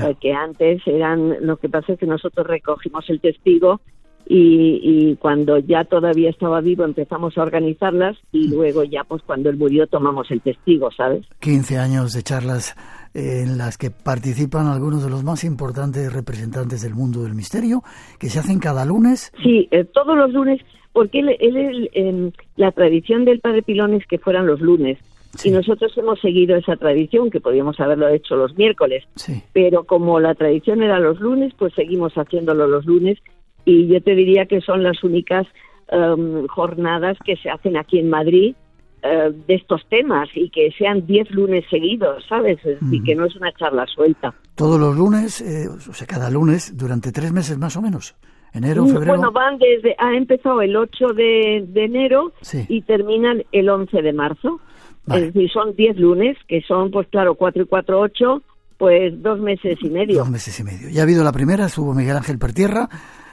Porque 0.03 0.33
antes 0.33 0.83
eran, 0.87 1.47
lo 1.47 1.59
que 1.59 1.69
pasa 1.69 1.93
es 1.93 1.99
que 1.99 2.07
nosotros 2.07 2.47
recogimos 2.47 3.09
el 3.09 3.21
testigo 3.21 3.81
y, 4.29 4.81
y, 4.83 5.17
cuando 5.17 5.59
ya 5.59 5.85
todavía 5.85 6.31
estaba 6.31 6.61
vivo 6.61 6.85
empezamos 6.85 7.39
a 7.39 7.43
organizarlas 7.43 8.17
y 8.33 8.49
mm. 8.49 8.51
luego 8.51 8.83
ya 8.83 9.05
pues 9.05 9.23
cuando 9.23 9.49
él 9.51 9.57
murió 9.57 9.87
tomamos 9.87 10.29
el 10.33 10.41
testigo, 10.41 10.91
¿sabes? 10.91 11.25
15 11.39 11.79
años 11.79 12.13
de 12.13 12.25
charlas 12.25 12.75
en 13.17 13.57
las 13.57 13.79
que 13.79 13.91
participan 13.91 14.67
algunos 14.67 15.03
de 15.03 15.11
los 15.11 15.25
más 15.25 15.43
importantes 15.45 16.13
representantes 16.13 16.83
del 16.83 16.95
mundo 16.95 17.23
del 17.23 17.35
misterio, 17.35 17.83
que 18.19 18.29
se 18.29 18.41
hacen 18.41 18.59
cada 18.59 18.85
lunes. 18.85 19.33
Sí, 19.43 19.69
eh, 19.71 19.85
todos 19.85 20.17
los 20.17 20.33
lunes, 20.33 20.61
porque 20.93 21.21
él, 21.21 22.33
la 22.57 22.73
tradición 22.73 23.25
del 23.25 23.41
Padre 23.41 23.63
Pilón 23.63 23.95
es 23.95 24.07
que 24.07 24.19
fueran 24.19 24.47
los 24.47 24.61
lunes. 24.61 24.99
Y 25.45 25.51
nosotros 25.51 25.93
hemos 25.97 26.21
seguido 26.21 26.57
esa 26.57 26.77
tradición, 26.77 27.31
que 27.31 27.41
podíamos 27.41 27.79
haberlo 27.81 28.09
hecho 28.09 28.37
los 28.37 28.57
miércoles. 28.57 29.05
Pero 29.53 29.85
como 29.85 30.21
la 30.21 30.35
tradición 30.35 30.83
era 30.83 30.99
los 31.01 31.21
lunes, 31.21 31.53
pues 31.59 31.75
seguimos 31.75 32.15
haciéndolo 32.15 32.67
los 32.67 32.87
lunes. 32.87 33.19
Y 33.65 33.89
yo 33.89 34.01
te 34.01 34.15
diría 34.15 34.47
que 34.47 34.61
son 34.61 34.83
las 34.83 35.03
únicas 35.03 35.47
em, 35.89 36.47
jornadas 36.47 37.17
que 37.25 37.37
se 37.37 37.51
hacen 37.51 37.77
aquí 37.77 37.99
en 37.99 38.11
Madrid 38.11 38.55
eh, 39.03 39.33
de 39.47 39.55
estos 39.55 39.87
temas 39.89 40.29
y 40.35 40.51
que 40.51 40.73
sean 40.77 41.07
10 41.07 41.31
lunes 41.31 41.65
seguidos, 41.71 42.25
¿sabes? 42.29 42.59
Y 42.91 43.03
que 43.03 43.15
no 43.15 43.27
es 43.27 43.37
una 43.37 43.53
charla 43.53 43.87
suelta. 43.87 44.35
Todos 44.55 44.81
los 44.81 44.97
lunes, 44.97 45.41
eh, 45.43 45.69
o 45.69 45.93
sea, 45.93 46.07
cada 46.07 46.31
lunes, 46.31 46.77
durante 46.77 47.13
tres 47.13 47.33
meses 47.33 47.59
más 47.59 47.77
o 47.77 47.83
menos. 47.83 48.17
Enero, 48.53 48.85
mm, 48.85 48.89
febrero. 48.89 49.17
Bueno, 49.17 49.33
van 49.33 49.59
desde. 49.59 49.95
Ha 49.99 50.15
empezado 50.15 50.63
el 50.63 50.75
8 50.75 51.09
de, 51.09 51.69
enero 51.75 52.33
y 52.69 52.81
terminan 52.83 53.45
el 53.53 53.69
11 53.69 54.01
de 54.01 54.13
marzo. 54.13 54.61
Es 55.09 55.33
decir, 55.33 55.51
son 55.51 55.75
10 55.77 55.99
lunes, 55.99 56.37
que 56.49 56.63
son, 56.63 56.91
pues 56.91 57.07
claro, 57.09 57.35
4 57.35 57.63
y 57.63 57.67
4, 57.67 58.01
8, 58.01 58.43
pues 58.77 59.23
dos 59.23 59.39
meses 59.39 59.79
y 59.81 59.89
medio. 59.89 60.19
Dos 60.19 60.31
meses 60.31 60.59
y 60.59 60.65
medio. 60.65 60.89
Ya 60.89 61.01
ha 61.01 61.05
habido 61.05 61.23
la 61.23 61.33
primera, 61.33 61.67
estuvo 61.67 61.95
Miguel 61.95 62.17
Ángel 62.17 62.39
Pertierra, 62.39 62.89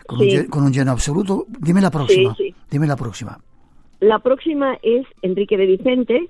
con, 0.05 0.19
un, 0.21 0.45
con 0.45 0.63
un 0.63 0.71
lleno 0.71 0.91
absoluto. 0.91 1.45
Dime 1.59 1.81
la 1.81 1.91
próxima. 1.91 2.35
Dime 2.69 2.87
la 2.87 2.95
próxima. 2.95 3.39
La 3.99 4.19
próxima 4.19 4.77
es 4.83 5.05
Enrique 5.21 5.57
de 5.57 5.65
Vicente 5.65 6.29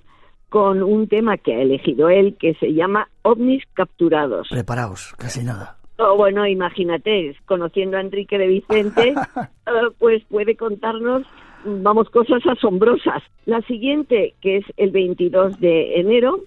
con 0.50 0.84
un 0.84 1.08
tema 1.08 1.38
que 1.38 1.56
ha 1.56 1.62
elegido 1.62 2.10
él 2.10 2.38
que 2.40 2.54
se 2.60 2.74
llama 2.74 3.10
ovnis 3.24 3.64
capturados. 3.74 4.48
Preparaos, 4.52 5.16
casi 5.18 5.44
nada. 5.44 5.78
Oh, 5.98 6.16
bueno, 6.16 6.46
imagínate, 6.46 7.36
conociendo 7.46 7.98
a 7.98 8.02
Enrique 8.02 8.38
de 8.38 8.48
Vicente, 8.48 9.16
eh, 9.66 9.72
pues 9.98 10.24
puede 10.26 10.56
contarnos, 10.56 11.24
vamos, 11.66 12.10
cosas 12.10 12.46
asombrosas. 12.46 13.24
La 13.46 13.62
siguiente, 13.62 14.34
que 14.42 14.58
es 14.58 14.66
el 14.78 14.92
22 14.92 15.60
de 15.60 16.00
enero, 16.00 16.42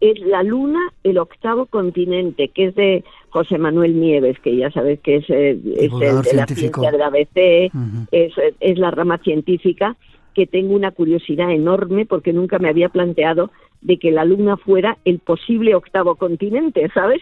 es 0.00 0.20
La 0.20 0.42
Luna, 0.42 0.80
el 1.02 1.18
octavo 1.18 1.66
continente, 1.66 2.48
que 2.48 2.66
es 2.66 2.74
de 2.74 3.04
José 3.30 3.58
Manuel 3.58 4.00
Nieves, 4.00 4.38
que 4.40 4.56
ya 4.56 4.70
sabes 4.70 5.00
que 5.00 5.16
es, 5.16 5.30
eh, 5.30 5.50
el 5.50 5.90
de 6.22 6.34
la 6.34 6.46
ciencia 6.46 6.90
de 6.90 6.98
la 6.98 7.06
ABC, 7.06 7.70
es, 8.12 8.32
es 8.60 8.78
la 8.78 8.90
rama 8.90 9.18
científica, 9.18 9.96
que 10.38 10.46
tengo 10.46 10.76
una 10.76 10.92
curiosidad 10.92 11.50
enorme 11.50 12.06
porque 12.06 12.32
nunca 12.32 12.60
me 12.60 12.68
había 12.68 12.90
planteado 12.90 13.50
de 13.80 13.98
que 13.98 14.12
la 14.12 14.24
Luna 14.24 14.56
fuera 14.56 14.96
el 15.04 15.18
posible 15.18 15.74
octavo 15.74 16.14
continente, 16.14 16.88
¿sabes? 16.94 17.20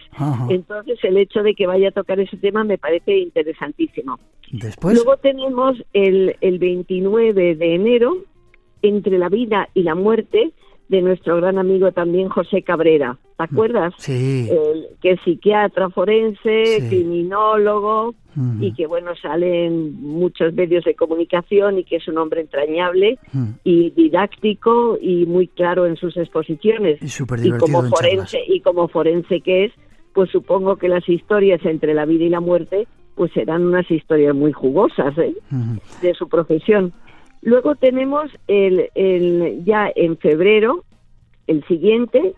Entonces 0.49 0.99
el 1.01 1.17
hecho 1.17 1.41
de 1.41 1.55
que 1.55 1.65
vaya 1.65 1.87
a 1.89 1.91
tocar 1.91 2.19
ese 2.19 2.37
tema 2.37 2.63
me 2.63 2.77
parece 2.77 3.17
interesantísimo. 3.17 4.19
Después. 4.51 4.93
Luego 4.93 5.17
tenemos 5.17 5.83
el, 5.93 6.35
el 6.41 6.59
29 6.59 7.55
de 7.55 7.73
enero, 7.73 8.17
entre 8.83 9.17
la 9.17 9.29
vida 9.29 9.67
y 9.73 9.81
la 9.81 9.95
muerte, 9.95 10.51
de 10.89 11.01
nuestro 11.01 11.37
gran 11.37 11.57
amigo 11.57 11.91
también 11.91 12.29
José 12.29 12.61
Cabrera. 12.61 13.17
¿Te 13.37 13.43
acuerdas? 13.43 13.93
Sí. 13.97 14.49
que 15.01 15.11
es 15.11 15.19
psiquiatra 15.23 15.89
forense, 15.89 16.87
criminólogo 16.89 18.15
y 18.59 18.73
que, 18.73 18.85
bueno, 18.85 19.15
sale 19.19 19.65
en 19.65 19.99
muchos 20.01 20.53
medios 20.53 20.83
de 20.85 20.93
comunicación 20.93 21.79
y 21.79 21.83
que 21.83 21.95
es 21.95 22.07
un 22.07 22.19
hombre 22.19 22.41
entrañable 22.41 23.17
y 23.63 23.89
didáctico 23.91 24.97
y 25.01 25.25
muy 25.25 25.47
claro 25.47 25.85
en 25.85 25.95
sus 25.97 26.15
exposiciones. 26.17 26.99
Y, 27.01 27.51
como 27.57 27.83
forense 27.83 28.39
Y 28.47 28.61
como 28.61 28.87
forense 28.87 29.41
que 29.41 29.65
es, 29.65 29.73
pues 30.13 30.29
supongo 30.31 30.77
que 30.77 30.87
las 30.87 31.07
historias 31.09 31.63
entre 31.65 31.93
la 31.93 32.05
vida 32.05 32.25
y 32.25 32.29
la 32.29 32.39
muerte 32.39 32.87
pues 33.15 33.31
serán 33.33 33.65
unas 33.65 33.89
historias 33.89 34.35
muy 34.35 34.53
jugosas 34.53 35.17
¿eh? 35.17 35.33
de 36.01 36.13
su 36.13 36.29
profesión. 36.29 36.93
Luego 37.47 37.75
tenemos 37.75 38.29
el, 38.49 38.89
el, 38.93 39.63
ya 39.63 39.89
en 39.95 40.17
febrero, 40.17 40.83
el 41.47 41.63
siguiente, 41.63 42.33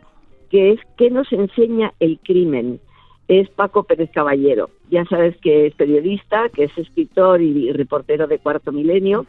que 0.52 0.74
es 0.74 0.80
¿Qué 1.00 1.10
nos 1.10 1.34
enseña 1.34 1.94
el 2.00 2.20
crimen? 2.20 2.80
Es 3.28 3.50
Paco 3.50 3.86
Pérez 3.86 4.12
Caballero. 4.14 4.70
Ya 4.92 5.06
sabes 5.06 5.36
que 5.38 5.66
es 5.66 5.74
periodista, 5.74 6.50
que 6.50 6.66
es 6.66 6.78
escritor 6.78 7.42
y, 7.42 7.72
reportero 7.72 8.28
de 8.28 8.38
Cuarto 8.38 8.72
Milenio, 8.72 9.26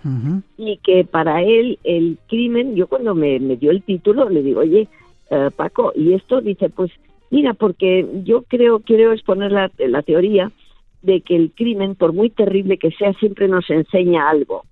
y 0.58 0.76
que 0.84 1.06
para 1.06 1.42
él 1.44 1.78
el 1.82 2.18
crimen, 2.28 2.76
yo 2.76 2.86
cuando 2.86 3.14
me, 3.14 3.38
dio 3.38 3.70
el 3.70 3.82
título 3.82 4.28
le 4.28 4.42
digo, 4.42 4.60
oye, 4.60 4.86
eh, 5.30 5.48
Paco, 5.56 5.94
y 5.96 6.12
esto 6.12 6.42
dice, 6.42 6.68
pues 6.68 6.90
mira, 7.30 7.54
porque 7.54 8.06
yo 8.24 8.42
creo, 8.42 8.80
quiero 8.80 9.14
exponer 9.14 9.50
la, 9.50 9.70
la 9.78 10.02
teoría 10.02 10.52
de 11.00 11.22
que 11.22 11.36
el 11.36 11.52
crimen, 11.52 11.94
por 11.94 12.12
muy 12.12 12.28
terrible 12.28 12.76
que 12.76 12.90
sea, 12.90 13.14
siempre 13.14 13.48
nos 13.48 13.70
enseña 13.70 14.28
algo. 14.28 14.64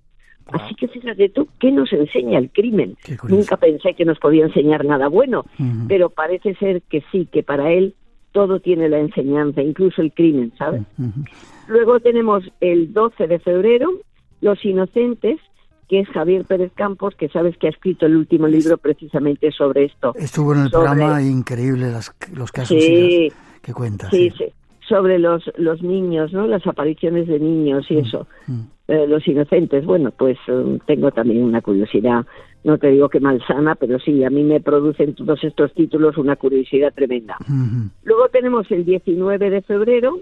Así 0.51 0.75
que 0.75 0.87
fíjate 0.87 1.29
tú, 1.29 1.47
¿qué 1.59 1.71
nos 1.71 1.91
enseña 1.93 2.39
el 2.39 2.49
crimen? 2.51 2.95
Nunca 3.27 3.57
pensé 3.57 3.93
que 3.93 4.05
nos 4.05 4.19
podía 4.19 4.45
enseñar 4.45 4.85
nada 4.85 5.07
bueno, 5.07 5.45
pero 5.87 6.09
parece 6.09 6.55
ser 6.55 6.81
que 6.83 7.03
sí, 7.11 7.27
que 7.31 7.43
para 7.43 7.71
él 7.71 7.95
todo 8.31 8.59
tiene 8.59 8.89
la 8.89 8.99
enseñanza, 8.99 9.61
incluso 9.61 10.01
el 10.01 10.13
crimen, 10.13 10.51
¿sabes? 10.57 10.83
Luego 11.67 11.99
tenemos 11.99 12.43
el 12.61 12.93
12 12.93 13.27
de 13.27 13.39
febrero, 13.39 13.91
Los 14.41 14.63
Inocentes, 14.65 15.39
que 15.87 16.01
es 16.01 16.07
Javier 16.09 16.45
Pérez 16.45 16.71
Campos, 16.75 17.15
que 17.15 17.29
sabes 17.29 17.57
que 17.57 17.67
ha 17.67 17.71
escrito 17.71 18.05
el 18.05 18.15
último 18.15 18.47
libro 18.47 18.77
precisamente 18.77 19.51
sobre 19.51 19.85
esto. 19.85 20.13
Estuvo 20.15 20.53
en 20.53 20.61
el 20.61 20.69
programa 20.69 21.21
increíble 21.21 21.91
los 22.33 22.51
casos 22.51 22.77
que 22.77 23.73
cuenta. 23.73 24.09
Sí, 24.09 24.31
sí, 24.37 24.45
sobre 24.87 25.19
los, 25.19 25.43
los 25.57 25.81
niños, 25.81 26.33
¿no? 26.33 26.47
Las 26.47 26.65
apariciones 26.65 27.27
de 27.27 27.39
niños 27.39 27.85
y 27.89 27.97
eso. 27.97 28.27
Eh, 28.89 29.05
los 29.07 29.27
inocentes, 29.27 29.85
bueno, 29.85 30.09
pues 30.09 30.39
um, 30.47 30.79
tengo 30.79 31.11
también 31.11 31.43
una 31.43 31.61
curiosidad, 31.61 32.25
no 32.63 32.79
te 32.79 32.87
digo 32.87 33.07
que 33.07 33.19
malsana, 33.19 33.75
pero 33.75 33.99
sí, 33.99 34.23
a 34.23 34.31
mí 34.31 34.43
me 34.43 34.61
producen 34.61 35.13
todos 35.13 35.43
estos 35.43 35.71
títulos 35.75 36.17
una 36.17 36.35
curiosidad 36.35 36.91
tremenda. 36.95 37.37
Luego 38.03 38.29
tenemos 38.29 38.69
el 38.71 38.85
19 38.85 39.51
de 39.51 39.61
febrero 39.61 40.17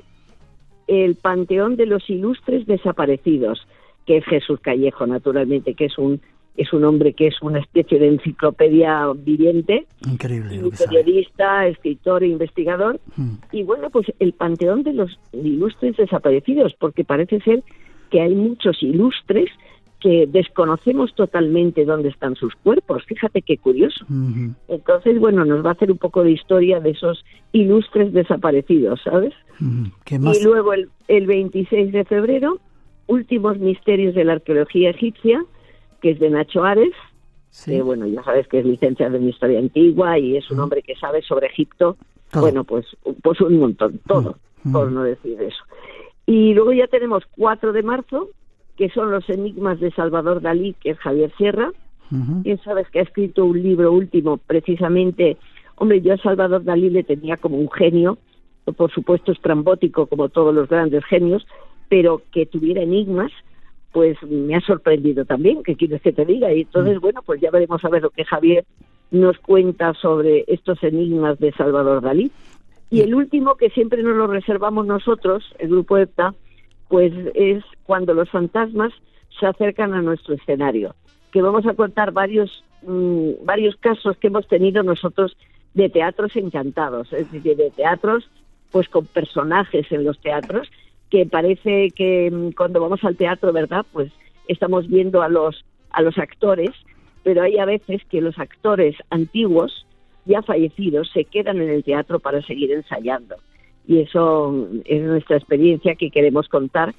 el 0.88 1.16
Panteón 1.16 1.78
de 1.78 1.86
los 1.86 2.10
Ilustres 2.10 2.66
Desaparecidos, 2.66 3.66
que 4.06 4.18
es 4.18 4.26
Jesús 4.26 4.60
Callejo, 4.60 5.08
naturalmente, 5.08 5.74
que 5.74 5.86
es 5.86 5.98
un 5.98 6.20
es 6.58 6.74
un 6.74 6.84
hombre 6.84 7.14
que 7.14 7.28
es 7.28 7.42
una 7.42 7.60
especie 7.60 8.00
de 8.00 8.08
enciclopedia 8.08 9.06
viviente, 9.16 9.86
increíble, 10.06 10.60
periodista, 10.78 11.68
escritor 11.68 12.24
e 12.24 12.28
investigador, 12.28 13.00
y 13.54 13.64
bueno, 13.64 13.92
pues 13.92 14.08
el 14.20 14.34
panteón 14.34 14.84
de 14.84 14.92
los 14.92 15.18
ilustres 15.32 15.96
desaparecidos, 15.96 16.74
porque 16.78 17.06
parece 17.06 17.40
ser 17.42 17.64
que 18.10 18.22
hay 18.22 18.34
muchos 18.36 18.82
ilustres 18.82 19.50
que 20.00 20.28
desconocemos 20.28 21.14
totalmente 21.16 21.84
dónde 21.84 22.10
están 22.10 22.36
sus 22.36 22.54
cuerpos. 22.56 23.04
Fíjate 23.06 23.42
qué 23.42 23.58
curioso. 23.58 24.06
Entonces, 24.68 25.20
bueno, 25.20 25.44
nos 25.44 25.66
va 25.66 25.70
a 25.70 25.74
hacer 25.74 25.92
un 25.92 25.98
poco 25.98 26.24
de 26.24 26.32
historia 26.32 26.80
de 26.80 26.92
esos 26.92 27.26
ilustres 27.52 28.14
desaparecidos, 28.14 29.02
¿sabes? 29.04 29.34
Y 30.40 30.44
luego 30.44 30.74
el, 30.74 30.90
el 31.08 31.26
26 31.26 31.92
de 31.92 32.06
febrero, 32.06 32.60
Últimos 33.08 33.58
Misterios 33.58 34.14
de 34.14 34.24
la 34.24 34.34
Arqueología 34.34 34.92
Egipcia, 34.92 35.44
que 36.02 36.12
es 36.12 36.20
de 36.20 36.30
Nacho 36.30 36.64
Ares, 36.64 36.94
que 37.66 37.82
bueno, 37.82 38.06
ya 38.06 38.24
sabes 38.24 38.48
que 38.48 38.60
es 38.60 38.66
licenciado 38.66 39.16
en 39.18 39.30
Historia 39.30 39.60
Antigua 39.60 40.20
y 40.20 40.38
es 40.38 40.52
un 40.52 40.60
hombre 40.60 40.84
que 40.84 40.96
sabe 40.96 41.22
sobre 41.24 41.48
Egipto. 41.48 41.98
Bueno, 42.34 42.64
pues, 42.66 42.86
pues 43.24 43.42
un 43.42 43.58
montón, 43.58 44.00
todo, 44.06 44.38
por 44.72 44.92
no 44.92 45.04
decir 45.04 45.42
eso. 45.42 45.64
Y 46.28 46.54
luego 46.54 46.74
ya 46.74 46.88
tenemos 46.88 47.24
4 47.38 47.72
de 47.72 47.84
marzo, 47.84 48.30
que 48.76 48.90
son 48.90 49.10
los 49.10 49.28
enigmas 49.30 49.80
de 49.80 49.92
Salvador 49.92 50.42
Dalí, 50.42 50.76
que 50.80 50.92
es 50.92 51.00
Javier 51.00 51.32
Sierra. 51.38 51.72
Uh 52.12 52.56
sabes 52.64 52.88
que 52.90 53.00
ha 53.00 53.04
escrito 53.04 53.44
un 53.44 53.62
libro 53.62 53.92
último, 53.92 54.38
precisamente, 54.38 55.38
hombre, 55.76 56.02
yo 56.02 56.14
a 56.14 56.18
Salvador 56.18 56.64
Dalí 56.64 56.90
le 56.90 57.04
tenía 57.04 57.36
como 57.38 57.58
un 57.58 57.70
genio, 57.72 58.18
por 58.78 58.92
supuesto 58.92 59.32
estrambótico 59.32 60.06
como 60.08 60.30
todos 60.30 60.54
los 60.54 60.70
grandes 60.70 61.04
genios, 61.06 61.46
pero 61.90 62.22
que 62.32 62.46
tuviera 62.46 62.82
enigmas, 62.82 63.32
pues 63.92 64.22
me 64.24 64.56
ha 64.56 64.62
sorprendido 64.62 65.26
también, 65.26 65.64
¿qué 65.64 65.76
quieres 65.76 66.02
que 66.02 66.14
te 66.14 66.26
diga? 66.26 66.54
Y 66.54 66.62
entonces, 66.62 67.00
bueno, 67.00 67.22
pues 67.26 67.42
ya 67.42 67.52
veremos 67.52 67.84
a 67.84 67.90
ver 67.90 68.04
lo 68.04 68.10
que 68.10 68.26
Javier 68.26 68.66
nos 69.12 69.38
cuenta 69.40 69.94
sobre 69.94 70.44
estos 70.48 70.84
enigmas 70.84 71.40
de 71.40 71.52
Salvador 71.54 72.02
Dalí. 72.02 72.32
Y 72.90 73.02
el 73.02 73.16
último, 73.16 73.56
que 73.56 73.70
siempre 73.70 74.02
nos 74.02 74.16
lo 74.16 74.28
reservamos 74.28 74.86
nosotros, 74.86 75.44
el 75.60 75.70
grupo 75.70 75.98
EPTA, 75.98 76.34
pues 76.88 77.14
es 77.36 77.64
cuando 77.84 78.14
los 78.14 78.30
fantasmas 78.30 78.94
se 79.40 79.46
acercan 79.46 79.94
a 79.94 80.02
nuestro 80.02 80.36
escenario, 80.36 80.96
que 81.32 81.42
vamos 81.42 81.66
a 81.66 81.74
contar 81.74 82.12
varios, 82.12 82.64
mm, 82.84 83.46
varios 83.46 83.76
casos 83.76 84.18
que 84.18 84.28
hemos 84.28 84.48
tenido 84.48 84.84
nosotros 84.84 85.38
de 85.74 85.90
teatros 85.90 86.36
encantados, 86.36 87.12
es 87.14 87.32
decir, 87.32 87.58
de 87.58 87.72
teatros 87.72 88.30
pues 88.72 88.90
con 88.90 89.06
personajes 89.06 89.90
en 89.92 90.04
los 90.04 90.20
teatros, 90.20 90.70
que 91.10 91.26
parece 91.26 91.92
que 91.92 92.30
mm, 92.32 92.52
cuando 92.52 92.82
vamos 92.82 93.04
al 93.04 93.16
teatro, 93.16 93.54
¿verdad? 93.54 93.86
Pues 93.92 94.12
estamos 94.48 94.88
viendo 94.88 95.22
a 95.22 95.30
los, 95.30 95.66
a 95.92 96.02
los 96.02 96.18
actores, 96.18 96.72
pero 97.24 97.42
hay 97.44 97.58
a 97.58 97.66
veces 97.66 98.02
que 98.10 98.22
los 98.22 98.40
actores 98.40 98.96
antiguos 99.10 99.87
ya 100.28 100.42
fallecidos 100.42 101.10
se 101.12 101.26
quedan 101.26 101.62
en 101.62 101.70
el 101.70 101.84
teatro 101.84 102.20
para 102.20 102.42
seguir 102.42 102.72
ensayando. 102.72 103.36
Y 103.88 104.02
eso 104.02 104.68
es 104.86 105.02
nuestra 105.02 105.38
experiencia 105.38 105.96
que 105.96 106.12
queremos 106.12 106.48
contar 106.50 106.94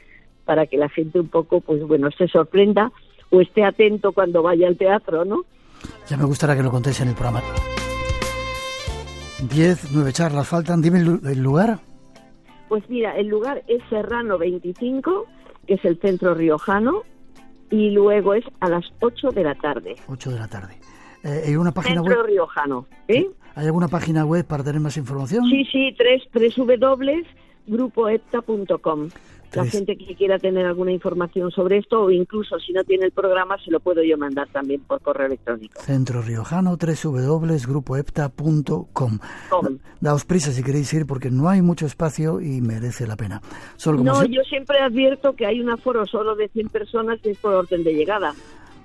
para 0.44 0.66
que 0.66 0.78
la 0.78 0.88
gente 0.88 1.20
un 1.20 1.28
poco, 1.28 1.60
pues 1.60 1.86
bueno, 1.86 2.08
se 2.16 2.26
sorprenda 2.28 2.90
o 3.30 3.40
esté 3.40 3.64
atento 3.64 4.12
cuando 4.12 4.42
vaya 4.42 4.66
al 4.66 4.78
teatro, 4.78 5.24
¿no? 5.24 5.44
Ya 6.08 6.16
me 6.16 6.24
gustaría 6.24 6.56
que 6.56 6.62
lo 6.62 6.70
contéis 6.70 7.00
en 7.02 7.08
el 7.08 7.14
programa. 7.14 7.42
Diez, 9.54 9.92
nueve 9.92 10.12
charlas 10.12 10.48
faltan. 10.48 10.80
Dime 10.80 11.00
el 11.00 11.42
lugar. 11.42 11.78
Pues 12.68 12.88
mira, 12.88 13.16
el 13.16 13.28
lugar 13.28 13.62
es 13.66 13.82
Serrano 13.88 14.38
25, 14.38 15.26
que 15.66 15.74
es 15.74 15.84
el 15.84 15.98
centro 16.00 16.34
riojano, 16.34 17.02
y 17.70 17.90
luego 17.90 18.34
es 18.34 18.44
a 18.60 18.68
las 18.68 18.84
8 19.00 19.30
de 19.30 19.44
la 19.44 19.54
tarde. 19.54 19.96
8 20.08 20.30
de 20.30 20.38
la 20.38 20.48
tarde. 20.48 20.74
Eh, 21.24 21.44
¿Hay 21.46 21.56
una 21.56 21.72
página 21.72 22.02
Centro 22.02 22.22
web? 22.22 22.26
Riojano. 22.26 22.86
¿eh? 23.08 23.28
¿Hay 23.54 23.66
alguna 23.66 23.88
página 23.88 24.24
web 24.24 24.46
para 24.46 24.62
tener 24.62 24.80
más 24.80 24.96
información? 24.96 25.44
Sí, 25.50 25.64
sí, 25.64 25.92
tres, 25.96 26.22
www.grupoepta.com. 26.32 29.08
La 29.54 29.64
gente 29.64 29.96
que 29.96 30.14
quiera 30.14 30.38
tener 30.38 30.66
alguna 30.66 30.92
información 30.92 31.50
sobre 31.50 31.78
esto 31.78 32.02
o 32.02 32.10
incluso 32.10 32.58
si 32.58 32.70
no 32.72 32.84
tiene 32.84 33.06
el 33.06 33.12
programa 33.12 33.56
se 33.64 33.70
lo 33.70 33.80
puedo 33.80 34.02
yo 34.02 34.18
mandar 34.18 34.46
también 34.48 34.82
por 34.82 35.00
correo 35.00 35.26
electrónico. 35.26 35.80
Centro 35.80 36.20
Riojano, 36.20 36.76
www.grupoepta.com. 36.76 39.18
Daos 40.00 40.26
prisa 40.26 40.52
si 40.52 40.62
queréis 40.62 40.92
ir 40.92 41.06
porque 41.06 41.30
no 41.30 41.48
hay 41.48 41.62
mucho 41.62 41.86
espacio 41.86 42.42
y 42.42 42.60
merece 42.60 43.06
la 43.06 43.16
pena. 43.16 43.40
no, 43.86 44.22
yo 44.26 44.42
siempre 44.42 44.80
advierto 44.80 45.34
que 45.34 45.46
hay 45.46 45.60
un 45.60 45.70
aforo 45.70 46.04
solo 46.06 46.36
de 46.36 46.48
100 46.48 46.68
personas 46.68 47.18
y 47.24 47.30
es 47.30 47.38
por 47.38 47.54
orden 47.54 47.84
de 47.84 47.94
llegada. 47.94 48.34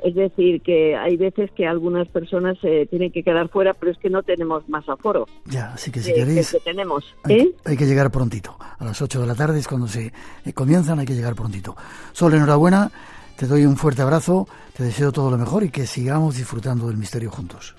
Es 0.04 0.16
decir, 0.16 0.62
que 0.62 0.98
hay 0.98 1.16
veces 1.16 1.50
que 1.52 1.66
algunas 1.66 2.08
personas 2.10 2.58
eh, 2.64 2.86
tienen 2.90 3.12
que 3.12 3.24
quedar 3.24 3.48
fuera, 3.48 3.74
pero 3.74 3.92
es 3.92 3.98
que 3.98 4.10
no 4.10 4.22
tenemos 4.22 4.68
más 4.68 4.88
aforo. 4.90 5.28
Ya, 5.46 5.74
así 5.74 5.92
que 5.92 6.02
si 6.02 6.14
queréis... 6.14 6.52
Que 6.52 6.60
tenemos. 6.60 7.06
Hay, 7.24 7.56
hay, 7.64 7.78
que 7.78 7.86
llegar 7.86 8.12
prontito. 8.12 8.58
A 8.60 8.84
las 8.84 9.02
8 9.02 9.22
de 9.22 9.28
la 9.28 9.36
tarde 9.36 9.60
es 9.60 9.68
cuando 9.68 9.88
se 9.88 10.12
comienzan, 10.54 11.00
hay 11.00 11.06
que 11.06 11.16
llegar 11.16 11.36
prontito. 11.36 11.76
Sol, 12.12 12.34
enhorabuena, 12.34 12.92
te 13.38 13.48
doy 13.48 13.66
un 13.66 13.78
fuerte 13.78 14.02
abrazo, 14.02 14.48
te 14.76 14.84
deseo 14.84 15.12
todo 15.12 15.32
lo 15.32 15.38
mejor 15.38 15.64
y 15.64 15.70
que 15.70 15.88
sigamos 15.88 16.36
disfrutando 16.36 16.88
del 16.88 16.98
misterio 16.98 17.32
juntos. 17.32 17.76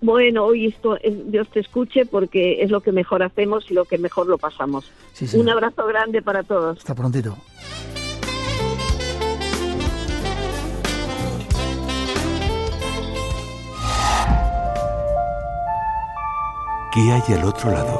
Bueno, 0.00 0.44
hoy 0.44 0.66
esto 0.66 0.98
Dios 1.26 1.48
te 1.48 1.60
escuche 1.60 2.04
porque 2.04 2.62
es 2.62 2.70
lo 2.70 2.82
que 2.82 2.92
mejor 2.92 3.22
hacemos 3.22 3.70
y 3.70 3.74
lo 3.74 3.84
que 3.84 3.96
mejor 3.96 4.26
lo 4.26 4.36
pasamos. 4.36 4.90
Un 5.32 5.48
abrazo 5.48 5.86
grande 5.86 6.20
para 6.20 6.42
todos. 6.42 6.78
Hasta 6.78 6.94
prontito. 6.94 7.36
¿Qué 16.94 17.10
hay 17.10 17.34
al 17.34 17.44
otro 17.44 17.72
lado? 17.72 17.98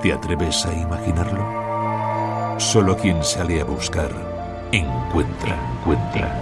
¿Te 0.00 0.14
atreves 0.14 0.64
a 0.64 0.72
imaginarlo? 0.72 2.58
Solo 2.58 2.96
quien 2.96 3.22
sale 3.22 3.60
a 3.60 3.64
buscar 3.64 4.08
encuentra, 4.72 5.58
encuentra. 5.76 6.34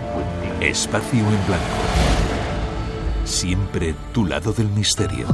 Espacio 0.61 1.19
en 1.19 1.47
blanco. 1.49 1.83
Siempre 3.25 3.97
tu 4.15 4.25
lado 4.25 4.53
del 4.53 4.69
misterio. 4.69 5.27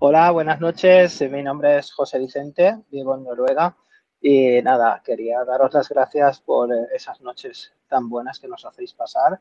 Hola, 0.00 0.32
buenas 0.32 0.60
noches. 0.60 1.22
Mi 1.22 1.42
nombre 1.42 1.78
es 1.78 1.90
José 1.90 2.18
Vicente, 2.18 2.76
vivo 2.90 3.14
en 3.14 3.24
Noruega. 3.24 3.74
Y 4.20 4.60
nada, 4.60 5.00
quería 5.02 5.42
daros 5.46 5.72
las 5.72 5.88
gracias 5.88 6.42
por 6.42 6.68
esas 6.94 7.22
noches 7.22 7.72
tan 7.88 8.10
buenas 8.10 8.38
que 8.38 8.48
nos 8.48 8.66
hacéis 8.66 8.92
pasar. 8.92 9.40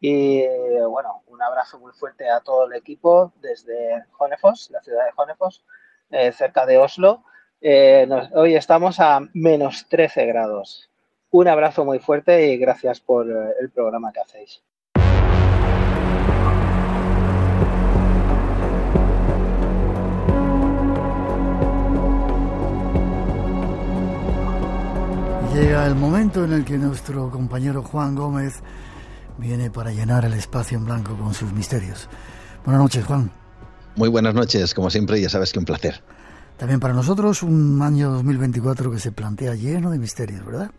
Y 0.00 0.42
bueno, 0.88 1.22
un 1.26 1.42
abrazo 1.42 1.78
muy 1.78 1.92
fuerte 1.92 2.28
a 2.28 2.40
todo 2.40 2.66
el 2.66 2.72
equipo 2.72 3.34
desde 3.42 4.02
Honefos, 4.18 4.70
la 4.70 4.80
ciudad 4.80 5.04
de 5.04 5.12
Honefos, 5.14 5.62
eh, 6.10 6.32
cerca 6.32 6.64
de 6.64 6.78
Oslo. 6.78 7.22
Eh, 7.60 8.08
hoy 8.32 8.54
estamos 8.54 8.98
a 8.98 9.20
menos 9.34 9.86
13 9.90 10.24
grados. 10.24 10.90
Un 11.30 11.48
abrazo 11.48 11.84
muy 11.84 11.98
fuerte 11.98 12.48
y 12.48 12.56
gracias 12.56 12.98
por 12.98 13.26
el 13.28 13.70
programa 13.70 14.10
que 14.10 14.20
hacéis. 14.20 14.62
Llega 25.54 25.86
el 25.86 25.94
momento 25.94 26.44
en 26.44 26.54
el 26.54 26.64
que 26.64 26.78
nuestro 26.78 27.30
compañero 27.30 27.82
Juan 27.82 28.14
Gómez 28.14 28.62
viene 29.40 29.70
para 29.70 29.90
llenar 29.90 30.24
el 30.24 30.34
espacio 30.34 30.78
en 30.78 30.84
blanco 30.84 31.16
con 31.16 31.34
sus 31.34 31.52
misterios. 31.52 32.08
Buenas 32.64 32.82
noches, 32.82 33.04
Juan. 33.04 33.30
Muy 33.96 34.08
buenas 34.08 34.34
noches, 34.34 34.74
como 34.74 34.90
siempre, 34.90 35.20
ya 35.20 35.28
sabes 35.28 35.52
que 35.52 35.58
un 35.58 35.64
placer. 35.64 36.02
También 36.56 36.78
para 36.78 36.94
nosotros 36.94 37.42
un 37.42 37.80
año 37.82 38.10
2024 38.10 38.90
que 38.90 38.98
se 39.00 39.12
plantea 39.12 39.54
lleno 39.54 39.90
de 39.90 39.98
misterios, 39.98 40.44
¿verdad? 40.44 40.70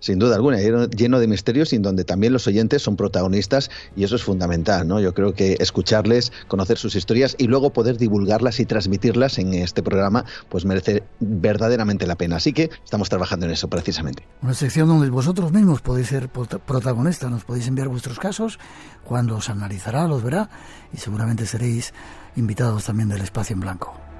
Sin 0.00 0.18
duda 0.18 0.36
alguna, 0.36 0.58
lleno 0.58 1.20
de 1.20 1.26
misterios 1.26 1.72
y 1.72 1.76
en 1.76 1.82
donde 1.82 2.04
también 2.04 2.32
los 2.32 2.46
oyentes 2.46 2.82
son 2.82 2.96
protagonistas 2.96 3.70
y 3.96 4.04
eso 4.04 4.16
es 4.16 4.22
fundamental, 4.22 4.86
¿no? 4.86 5.00
Yo 5.00 5.14
creo 5.14 5.34
que 5.34 5.56
escucharles, 5.60 6.32
conocer 6.48 6.78
sus 6.78 6.94
historias 6.94 7.34
y 7.38 7.46
luego 7.46 7.72
poder 7.72 7.96
divulgarlas 7.96 8.60
y 8.60 8.66
transmitirlas 8.66 9.38
en 9.38 9.54
este 9.54 9.82
programa, 9.82 10.24
pues 10.48 10.64
merece 10.64 11.02
verdaderamente 11.20 12.06
la 12.06 12.16
pena. 12.16 12.36
Así 12.36 12.52
que 12.52 12.70
estamos 12.84 13.08
trabajando 13.08 13.46
en 13.46 13.52
eso 13.52 13.68
precisamente. 13.68 14.26
Una 14.42 14.54
sección 14.54 14.88
donde 14.88 15.10
vosotros 15.10 15.52
mismos 15.52 15.80
podéis 15.80 16.08
ser 16.08 16.28
protagonistas, 16.28 17.30
nos 17.30 17.44
podéis 17.44 17.66
enviar 17.68 17.88
vuestros 17.88 18.18
casos, 18.18 18.58
cuando 19.04 19.36
os 19.36 19.48
analizará, 19.48 20.06
los 20.06 20.22
verá 20.22 20.50
y 20.92 20.98
seguramente 20.98 21.46
seréis 21.46 21.92
invitados 22.36 22.84
también 22.84 23.08
del 23.08 23.22
espacio 23.22 23.54
en 23.54 23.60
blanco. 23.60 24.11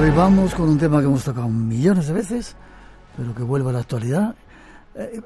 Hoy 0.00 0.08
vamos 0.10 0.54
con 0.54 0.70
un 0.70 0.78
tema 0.78 1.00
que 1.00 1.04
hemos 1.04 1.22
tocado 1.22 1.48
millones 1.48 2.06
de 2.06 2.14
veces, 2.14 2.56
pero 3.14 3.34
que 3.34 3.42
vuelve 3.42 3.68
a 3.68 3.72
la 3.74 3.80
actualidad. 3.80 4.34
Eh, 4.94 5.20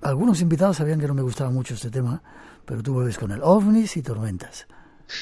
algunos 0.00 0.40
invitados 0.40 0.78
sabían 0.78 0.98
que 0.98 1.06
no 1.06 1.12
me 1.12 1.20
gustaba 1.20 1.50
mucho 1.50 1.74
este 1.74 1.90
tema, 1.90 2.22
pero 2.64 2.82
tú 2.82 2.94
vuelves 2.94 3.18
con 3.18 3.32
el 3.32 3.40
ovnis 3.42 3.98
y 3.98 4.02
tormentas. 4.02 4.66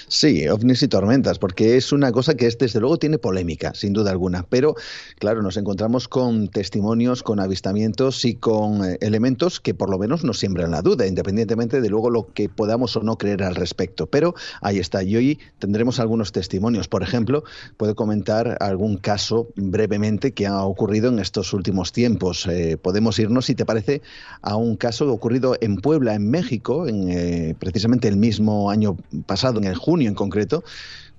Sí, 0.09 0.49
ovnis 0.49 0.83
y 0.83 0.89
tormentas, 0.89 1.39
porque 1.39 1.77
es 1.77 1.93
una 1.93 2.13
cosa 2.13 2.35
que 2.35 2.49
desde 2.49 2.81
luego 2.81 2.99
tiene 2.99 3.19
polémica, 3.19 3.73
sin 3.75 3.93
duda 3.93 4.11
alguna. 4.11 4.45
Pero, 4.49 4.75
claro, 5.19 5.43
nos 5.43 5.57
encontramos 5.57 6.09
con 6.09 6.49
testimonios, 6.49 7.23
con 7.23 7.41
avistamientos 7.41 8.25
y 8.25 8.35
con 8.35 8.85
eh, 8.85 8.99
elementos 9.01 9.61
que 9.61 9.75
por 9.75 9.91
lo 9.91 9.99
menos 9.99 10.25
nos 10.25 10.39
siembran 10.39 10.71
la 10.71 10.83
duda, 10.83 11.07
independientemente 11.07 11.81
de 11.81 11.89
luego 11.89 12.11
lo 12.11 12.33
que 12.33 12.49
podamos 12.49 12.97
o 12.97 13.03
no 13.03 13.17
creer 13.17 13.43
al 13.43 13.55
respecto. 13.55 14.07
Pero 14.07 14.35
ahí 14.61 14.79
está. 14.79 15.03
Y 15.03 15.17
hoy 15.17 15.39
tendremos 15.59 16.01
algunos 16.01 16.33
testimonios. 16.33 16.89
Por 16.89 17.03
ejemplo, 17.03 17.45
puedo 17.77 17.95
comentar 17.95 18.57
algún 18.61 18.97
caso 18.97 19.49
brevemente 19.57 20.33
que 20.33 20.47
ha 20.47 20.65
ocurrido 20.65 21.09
en 21.09 21.19
estos 21.19 21.53
últimos 21.53 21.93
tiempos. 21.93 22.47
Eh, 22.47 22.77
podemos 22.77 23.19
irnos, 23.19 23.47
si 23.47 23.55
te 23.55 23.65
parece, 23.65 24.03
a 24.43 24.57
un 24.57 24.77
caso 24.77 25.11
ocurrido 25.13 25.57
en 25.61 25.77
Puebla, 25.77 26.15
en 26.15 26.31
México, 26.31 26.87
en, 26.87 27.11
eh, 27.11 27.55
precisamente 27.59 28.09
el 28.09 28.17
mismo 28.17 28.71
año 28.71 28.97
pasado, 29.27 29.59
en 29.59 29.65
el 29.65 29.77
junio 29.81 30.09
en 30.09 30.15
concreto, 30.15 30.63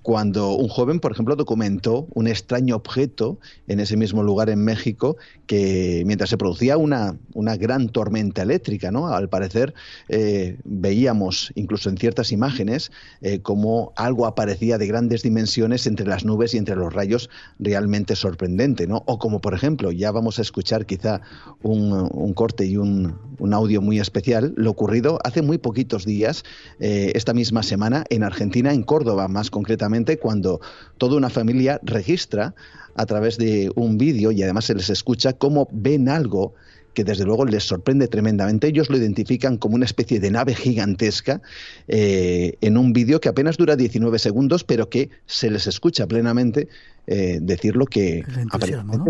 cuando 0.02 0.54
un 0.54 0.68
joven, 0.68 1.00
por 1.00 1.12
ejemplo, 1.12 1.36
documentó 1.36 2.08
un 2.14 2.26
extraño 2.26 2.76
objeto 2.76 3.38
en 3.68 3.80
ese 3.80 3.96
mismo 3.96 4.22
lugar 4.22 4.50
en 4.50 4.64
México 4.64 5.16
que 5.46 6.02
mientras 6.06 6.30
se 6.30 6.36
producía 6.36 6.76
una, 6.76 7.16
una 7.34 7.56
gran 7.56 7.88
tormenta 7.88 8.42
eléctrica, 8.42 8.90
¿no? 8.90 9.08
Al 9.08 9.28
parecer 9.28 9.74
eh, 10.08 10.58
veíamos 10.64 11.52
incluso 11.54 11.88
en 11.88 11.98
ciertas 11.98 12.32
imágenes 12.32 12.90
eh, 13.20 13.40
como 13.40 13.92
algo 13.96 14.26
aparecía 14.26 14.76
de 14.78 14.86
grandes 14.86 15.22
dimensiones 15.22 15.86
entre 15.86 16.06
las 16.06 16.24
nubes 16.24 16.54
y 16.54 16.58
entre 16.58 16.74
los 16.74 16.92
rayos 16.92 17.30
realmente 17.58 18.16
sorprendente, 18.16 18.86
¿no? 18.86 19.04
O 19.06 19.18
como 19.18 19.40
por 19.40 19.54
ejemplo, 19.54 19.92
ya 19.92 20.10
vamos 20.10 20.38
a 20.38 20.42
escuchar 20.42 20.84
quizá 20.86 21.20
un, 21.62 22.32
corte 22.34 22.66
y 22.66 22.76
un, 22.76 23.14
audio 23.52 23.82
muy 23.82 24.00
especial, 24.00 24.54
lo 24.56 24.70
ocurrido 24.70 25.18
hace 25.24 25.42
muy 25.42 25.58
poquitos 25.58 26.04
días, 26.06 26.44
eh, 26.80 27.12
esta 27.14 27.34
misma 27.34 27.62
semana, 27.62 28.04
en 28.08 28.22
Argentina, 28.24 28.72
en 28.72 28.82
Córdoba 28.82 29.28
más 29.28 29.50
concretamente, 29.50 29.91
cuando 30.20 30.60
toda 30.98 31.16
una 31.16 31.30
familia 31.30 31.80
registra 31.82 32.54
a 32.94 33.06
través 33.06 33.38
de 33.38 33.70
un 33.74 33.98
vídeo 33.98 34.32
y 34.32 34.42
además 34.42 34.66
se 34.66 34.74
les 34.74 34.90
escucha 34.90 35.32
cómo 35.32 35.68
ven 35.72 36.08
algo 36.08 36.54
que 36.94 37.04
desde 37.04 37.24
luego 37.24 37.44
les 37.46 37.64
sorprende 37.64 38.06
tremendamente. 38.08 38.66
Ellos 38.66 38.90
lo 38.90 38.96
identifican 38.96 39.56
como 39.56 39.76
una 39.76 39.84
especie 39.84 40.20
de 40.20 40.30
nave 40.30 40.54
gigantesca 40.54 41.40
eh, 41.88 42.58
en 42.60 42.76
un 42.76 42.92
vídeo 42.92 43.20
que 43.20 43.28
apenas 43.28 43.56
dura 43.56 43.76
19 43.76 44.18
segundos, 44.18 44.64
pero 44.64 44.88
que 44.88 45.08
se 45.26 45.50
les 45.50 45.66
escucha 45.66 46.06
plenamente 46.06 46.68
eh, 47.06 47.38
decir 47.40 47.76
lo 47.76 47.86
que 47.86 48.20
el 48.20 48.38
entusiasmo, 48.40 49.06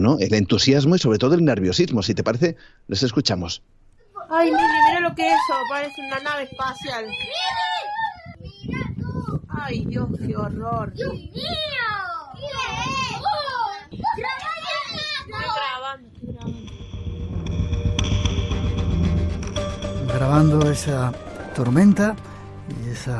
¿no? 0.00 0.18
El 0.18 0.34
entusiasmo 0.34 0.96
y 0.96 0.98
sobre 0.98 1.18
todo 1.18 1.34
el 1.34 1.44
nerviosismo. 1.44 2.02
Si 2.02 2.14
te 2.14 2.24
parece, 2.24 2.56
les 2.88 3.02
escuchamos. 3.02 3.62
Ay, 4.28 4.50
mire, 4.50 4.62
mira 4.88 5.00
lo 5.08 5.14
que 5.14 5.26
es 5.26 5.34
eso, 5.34 5.58
parece 5.68 6.00
una 6.02 6.20
nave 6.20 6.44
espacial. 6.44 7.04
Ay, 9.62 9.84
Dios, 9.84 10.08
qué 10.18 10.36
horror. 10.36 10.92
Dios 10.94 11.12
mío. 11.12 11.30
Estoy 13.90 14.22
grabando, 15.28 16.10
grabando. 16.34 16.60
Grabando 20.14 20.70
esa 20.70 21.12
tormenta 21.54 22.16
y 22.84 22.88
ese 22.88 23.12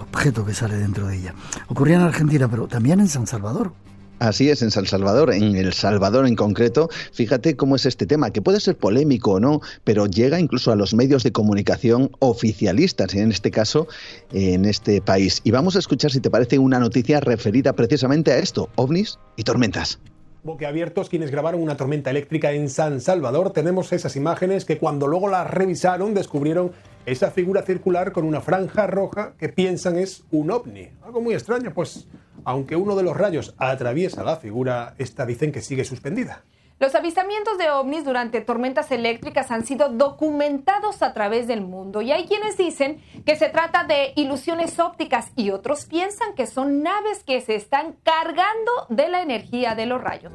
objeto 0.00 0.44
que 0.44 0.54
sale 0.54 0.76
dentro 0.76 1.06
de 1.06 1.16
ella. 1.18 1.34
Ocurría 1.68 1.96
en 1.96 2.02
Argentina, 2.02 2.48
pero 2.48 2.66
también 2.66 3.00
en 3.00 3.08
San 3.08 3.26
Salvador. 3.26 3.74
Así 4.22 4.50
es, 4.50 4.62
en 4.62 4.70
San 4.70 4.86
Salvador, 4.86 5.34
en 5.34 5.56
El 5.56 5.72
Salvador 5.72 6.28
en 6.28 6.36
concreto, 6.36 6.88
fíjate 7.12 7.56
cómo 7.56 7.74
es 7.74 7.86
este 7.86 8.06
tema, 8.06 8.30
que 8.30 8.40
puede 8.40 8.60
ser 8.60 8.76
polémico 8.76 9.32
o 9.32 9.40
no, 9.40 9.60
pero 9.82 10.06
llega 10.06 10.38
incluso 10.38 10.70
a 10.70 10.76
los 10.76 10.94
medios 10.94 11.24
de 11.24 11.32
comunicación 11.32 12.08
oficialistas, 12.20 13.14
en 13.14 13.32
este 13.32 13.50
caso, 13.50 13.88
en 14.32 14.64
este 14.64 15.02
país. 15.02 15.40
Y 15.42 15.50
vamos 15.50 15.74
a 15.74 15.80
escuchar, 15.80 16.12
si 16.12 16.20
te 16.20 16.30
parece, 16.30 16.60
una 16.60 16.78
noticia 16.78 17.18
referida 17.18 17.72
precisamente 17.72 18.30
a 18.30 18.38
esto, 18.38 18.68
ovnis 18.76 19.18
y 19.34 19.42
tormentas 19.42 19.98
boquiabiertos 20.44 21.08
quienes 21.08 21.30
grabaron 21.30 21.62
una 21.62 21.76
tormenta 21.76 22.10
eléctrica 22.10 22.50
en 22.50 22.68
San 22.68 23.00
Salvador. 23.00 23.52
Tenemos 23.52 23.92
esas 23.92 24.16
imágenes 24.16 24.64
que 24.64 24.76
cuando 24.76 25.06
luego 25.06 25.28
las 25.28 25.48
revisaron 25.48 26.14
descubrieron 26.14 26.72
esa 27.06 27.30
figura 27.30 27.62
circular 27.62 28.10
con 28.10 28.24
una 28.24 28.40
franja 28.40 28.88
roja 28.88 29.34
que 29.38 29.48
piensan 29.48 29.96
es 29.96 30.24
un 30.32 30.50
ovni. 30.50 30.88
Algo 31.02 31.20
muy 31.20 31.34
extraño, 31.34 31.72
pues 31.72 32.08
aunque 32.44 32.76
uno 32.76 32.96
de 32.96 33.02
los 33.02 33.16
rayos 33.16 33.54
atraviesa 33.58 34.24
la 34.24 34.36
figura, 34.36 34.94
esta 34.98 35.26
dicen 35.26 35.52
que 35.52 35.60
sigue 35.60 35.84
suspendida. 35.84 36.44
Los 36.82 36.96
avistamientos 36.96 37.58
de 37.58 37.70
ovnis 37.70 38.04
durante 38.04 38.40
tormentas 38.40 38.90
eléctricas 38.90 39.52
han 39.52 39.64
sido 39.64 39.88
documentados 39.88 41.02
a 41.02 41.12
través 41.12 41.46
del 41.46 41.60
mundo 41.60 42.02
y 42.02 42.10
hay 42.10 42.26
quienes 42.26 42.56
dicen 42.56 43.00
que 43.24 43.36
se 43.36 43.50
trata 43.50 43.84
de 43.84 44.12
ilusiones 44.16 44.80
ópticas 44.80 45.30
y 45.36 45.50
otros 45.50 45.86
piensan 45.86 46.34
que 46.34 46.48
son 46.48 46.82
naves 46.82 47.22
que 47.24 47.40
se 47.40 47.54
están 47.54 47.94
cargando 48.02 48.72
de 48.88 49.08
la 49.08 49.22
energía 49.22 49.76
de 49.76 49.86
los 49.86 50.02
rayos. 50.02 50.32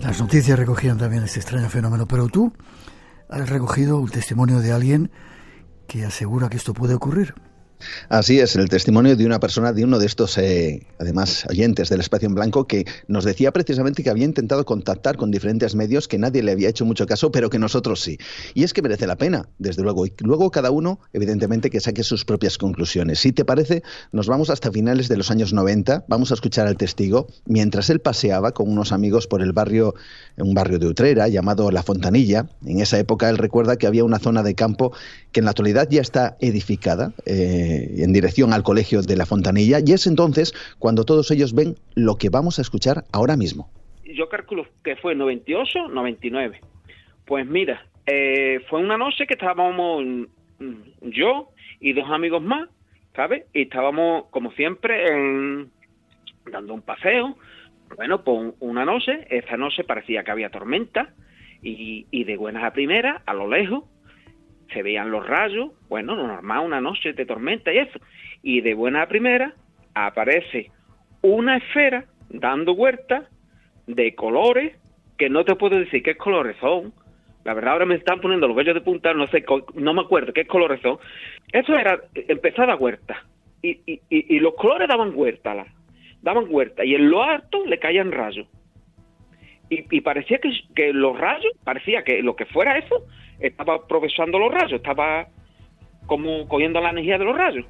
Las 0.00 0.20
noticias 0.20 0.58
recogían 0.58 0.98
también 0.98 1.22
este 1.22 1.38
extraño 1.38 1.68
fenómeno, 1.68 2.06
pero 2.08 2.26
tú 2.26 2.52
has 3.28 3.48
recogido 3.48 3.98
un 3.98 4.10
testimonio 4.10 4.58
de 4.58 4.72
alguien 4.72 5.12
que 5.86 6.04
asegura 6.04 6.48
que 6.48 6.56
esto 6.56 6.74
puede 6.74 6.94
ocurrir. 6.94 7.34
Así 8.08 8.40
es, 8.40 8.56
el 8.56 8.68
testimonio 8.68 9.16
de 9.16 9.26
una 9.26 9.40
persona, 9.40 9.72
de 9.72 9.84
uno 9.84 9.98
de 9.98 10.06
estos, 10.06 10.38
eh, 10.38 10.82
además, 10.98 11.46
oyentes 11.48 11.88
del 11.88 12.00
espacio 12.00 12.28
en 12.28 12.34
blanco, 12.34 12.66
que 12.66 12.84
nos 13.08 13.24
decía 13.24 13.52
precisamente 13.52 14.02
que 14.02 14.10
había 14.10 14.24
intentado 14.24 14.64
contactar 14.64 15.16
con 15.16 15.30
diferentes 15.30 15.74
medios, 15.74 16.08
que 16.08 16.18
nadie 16.18 16.42
le 16.42 16.52
había 16.52 16.68
hecho 16.68 16.84
mucho 16.84 17.06
caso, 17.06 17.32
pero 17.32 17.50
que 17.50 17.58
nosotros 17.58 18.00
sí. 18.00 18.18
Y 18.54 18.64
es 18.64 18.72
que 18.72 18.82
merece 18.82 19.06
la 19.06 19.16
pena, 19.16 19.48
desde 19.58 19.82
luego. 19.82 20.06
Y 20.06 20.12
luego 20.20 20.50
cada 20.50 20.70
uno, 20.70 21.00
evidentemente, 21.12 21.70
que 21.70 21.80
saque 21.80 22.02
sus 22.02 22.24
propias 22.24 22.58
conclusiones. 22.58 23.20
Si 23.20 23.32
te 23.32 23.44
parece, 23.44 23.82
nos 24.12 24.26
vamos 24.26 24.50
hasta 24.50 24.70
finales 24.70 25.08
de 25.08 25.16
los 25.16 25.30
años 25.30 25.52
90, 25.52 26.04
vamos 26.08 26.30
a 26.30 26.34
escuchar 26.34 26.66
al 26.66 26.76
testigo, 26.76 27.26
mientras 27.46 27.90
él 27.90 28.00
paseaba 28.00 28.52
con 28.52 28.68
unos 28.68 28.92
amigos 28.92 29.26
por 29.26 29.42
el 29.42 29.52
barrio, 29.52 29.94
un 30.36 30.54
barrio 30.54 30.78
de 30.78 30.86
Utrera, 30.86 31.28
llamado 31.28 31.70
La 31.70 31.82
Fontanilla. 31.82 32.46
En 32.64 32.80
esa 32.80 32.98
época 32.98 33.28
él 33.30 33.38
recuerda 33.38 33.76
que 33.76 33.86
había 33.86 34.04
una 34.04 34.18
zona 34.18 34.42
de 34.42 34.54
campo 34.54 34.92
que 35.32 35.40
en 35.40 35.44
la 35.46 35.50
actualidad 35.50 35.88
ya 35.90 36.00
está 36.00 36.36
edificada. 36.40 37.12
Eh, 37.24 37.71
eh, 37.72 38.04
en 38.04 38.12
dirección 38.12 38.52
al 38.52 38.62
colegio 38.62 39.02
de 39.02 39.16
la 39.16 39.24
Fontanilla 39.24 39.78
y 39.84 39.92
es 39.92 40.06
entonces 40.06 40.52
cuando 40.78 41.04
todos 41.04 41.30
ellos 41.30 41.54
ven 41.54 41.76
lo 41.94 42.16
que 42.16 42.28
vamos 42.28 42.58
a 42.58 42.62
escuchar 42.62 43.04
ahora 43.12 43.36
mismo. 43.36 43.70
Yo 44.04 44.28
calculo 44.28 44.66
que 44.84 44.96
fue 44.96 45.14
98, 45.14 45.88
99. 45.88 46.60
Pues 47.24 47.46
mira, 47.46 47.86
eh, 48.06 48.60
fue 48.68 48.80
una 48.80 48.98
noche 48.98 49.26
que 49.26 49.34
estábamos 49.34 50.04
mm, 50.04 50.24
yo 51.02 51.48
y 51.80 51.94
dos 51.94 52.10
amigos 52.10 52.42
más, 52.42 52.68
¿sabes? 53.16 53.44
Y 53.54 53.62
estábamos, 53.62 54.26
como 54.30 54.52
siempre, 54.52 55.06
dando 56.50 56.74
un 56.74 56.82
paseo. 56.82 57.36
Bueno, 57.96 58.22
pues 58.22 58.54
una 58.60 58.84
noche, 58.84 59.26
esa 59.30 59.56
noche 59.56 59.84
parecía 59.84 60.24
que 60.24 60.30
había 60.30 60.50
tormenta 60.50 61.14
y, 61.62 62.06
y 62.10 62.24
de 62.24 62.36
buenas 62.36 62.64
a 62.64 62.72
primeras, 62.72 63.22
a 63.26 63.34
lo 63.34 63.48
lejos, 63.48 63.84
se 64.72 64.82
veían 64.82 65.10
los 65.10 65.26
rayos, 65.26 65.70
bueno, 65.88 66.16
normal, 66.16 66.66
una 66.66 66.80
noche 66.80 67.12
de 67.12 67.26
tormenta 67.26 67.72
y 67.72 67.78
eso. 67.78 67.98
Y 68.42 68.60
de 68.60 68.74
buena 68.74 69.06
primera 69.06 69.54
aparece 69.94 70.70
una 71.22 71.56
esfera 71.56 72.04
dando 72.28 72.74
vueltas 72.74 73.24
de 73.86 74.14
colores 74.14 74.76
que 75.18 75.28
no 75.28 75.44
te 75.44 75.54
puedo 75.54 75.78
decir 75.78 76.02
qué 76.02 76.16
colores 76.16 76.56
son. 76.60 76.92
La 77.44 77.54
verdad 77.54 77.72
ahora 77.72 77.86
me 77.86 77.96
están 77.96 78.20
poniendo 78.20 78.46
los 78.46 78.56
vellos 78.56 78.74
de 78.74 78.80
punta, 78.80 79.12
no 79.14 79.26
sé, 79.28 79.44
no 79.74 79.94
me 79.94 80.02
acuerdo 80.02 80.32
qué 80.32 80.46
colores 80.46 80.80
son. 80.80 80.98
Eso 81.52 81.76
era 81.76 82.00
empezada 82.14 82.76
huerta. 82.76 83.24
Y, 83.62 83.78
y, 83.86 84.00
y, 84.08 84.40
los 84.40 84.54
colores 84.54 84.88
daban 84.88 85.12
vuelta, 85.12 85.54
daban 86.20 86.48
vuelta. 86.48 86.84
Y 86.84 86.96
en 86.96 87.10
lo 87.10 87.22
alto 87.22 87.64
le 87.64 87.78
caían 87.78 88.10
rayos. 88.10 88.48
Y, 89.72 89.86
y 89.90 90.00
parecía 90.02 90.38
que, 90.38 90.50
que 90.74 90.92
los 90.92 91.18
rayos, 91.18 91.50
parecía 91.64 92.04
que 92.04 92.22
lo 92.22 92.36
que 92.36 92.44
fuera 92.44 92.76
eso, 92.76 93.06
estaba 93.40 93.76
aprovechando 93.76 94.38
los 94.38 94.52
rayos, 94.52 94.74
estaba 94.74 95.28
como 96.04 96.46
cogiendo 96.46 96.78
la 96.80 96.90
energía 96.90 97.16
de 97.16 97.24
los 97.24 97.34
rayos. 97.34 97.64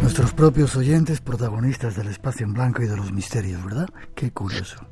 Nuestros 0.00 0.32
propios 0.32 0.76
oyentes, 0.76 1.20
protagonistas 1.20 1.96
del 1.96 2.06
espacio 2.06 2.46
en 2.46 2.52
blanco 2.52 2.82
y 2.82 2.86
de 2.86 2.96
los 2.96 3.10
misterios, 3.10 3.64
¿verdad? 3.64 3.88
Qué 4.14 4.30
curioso. 4.30 4.86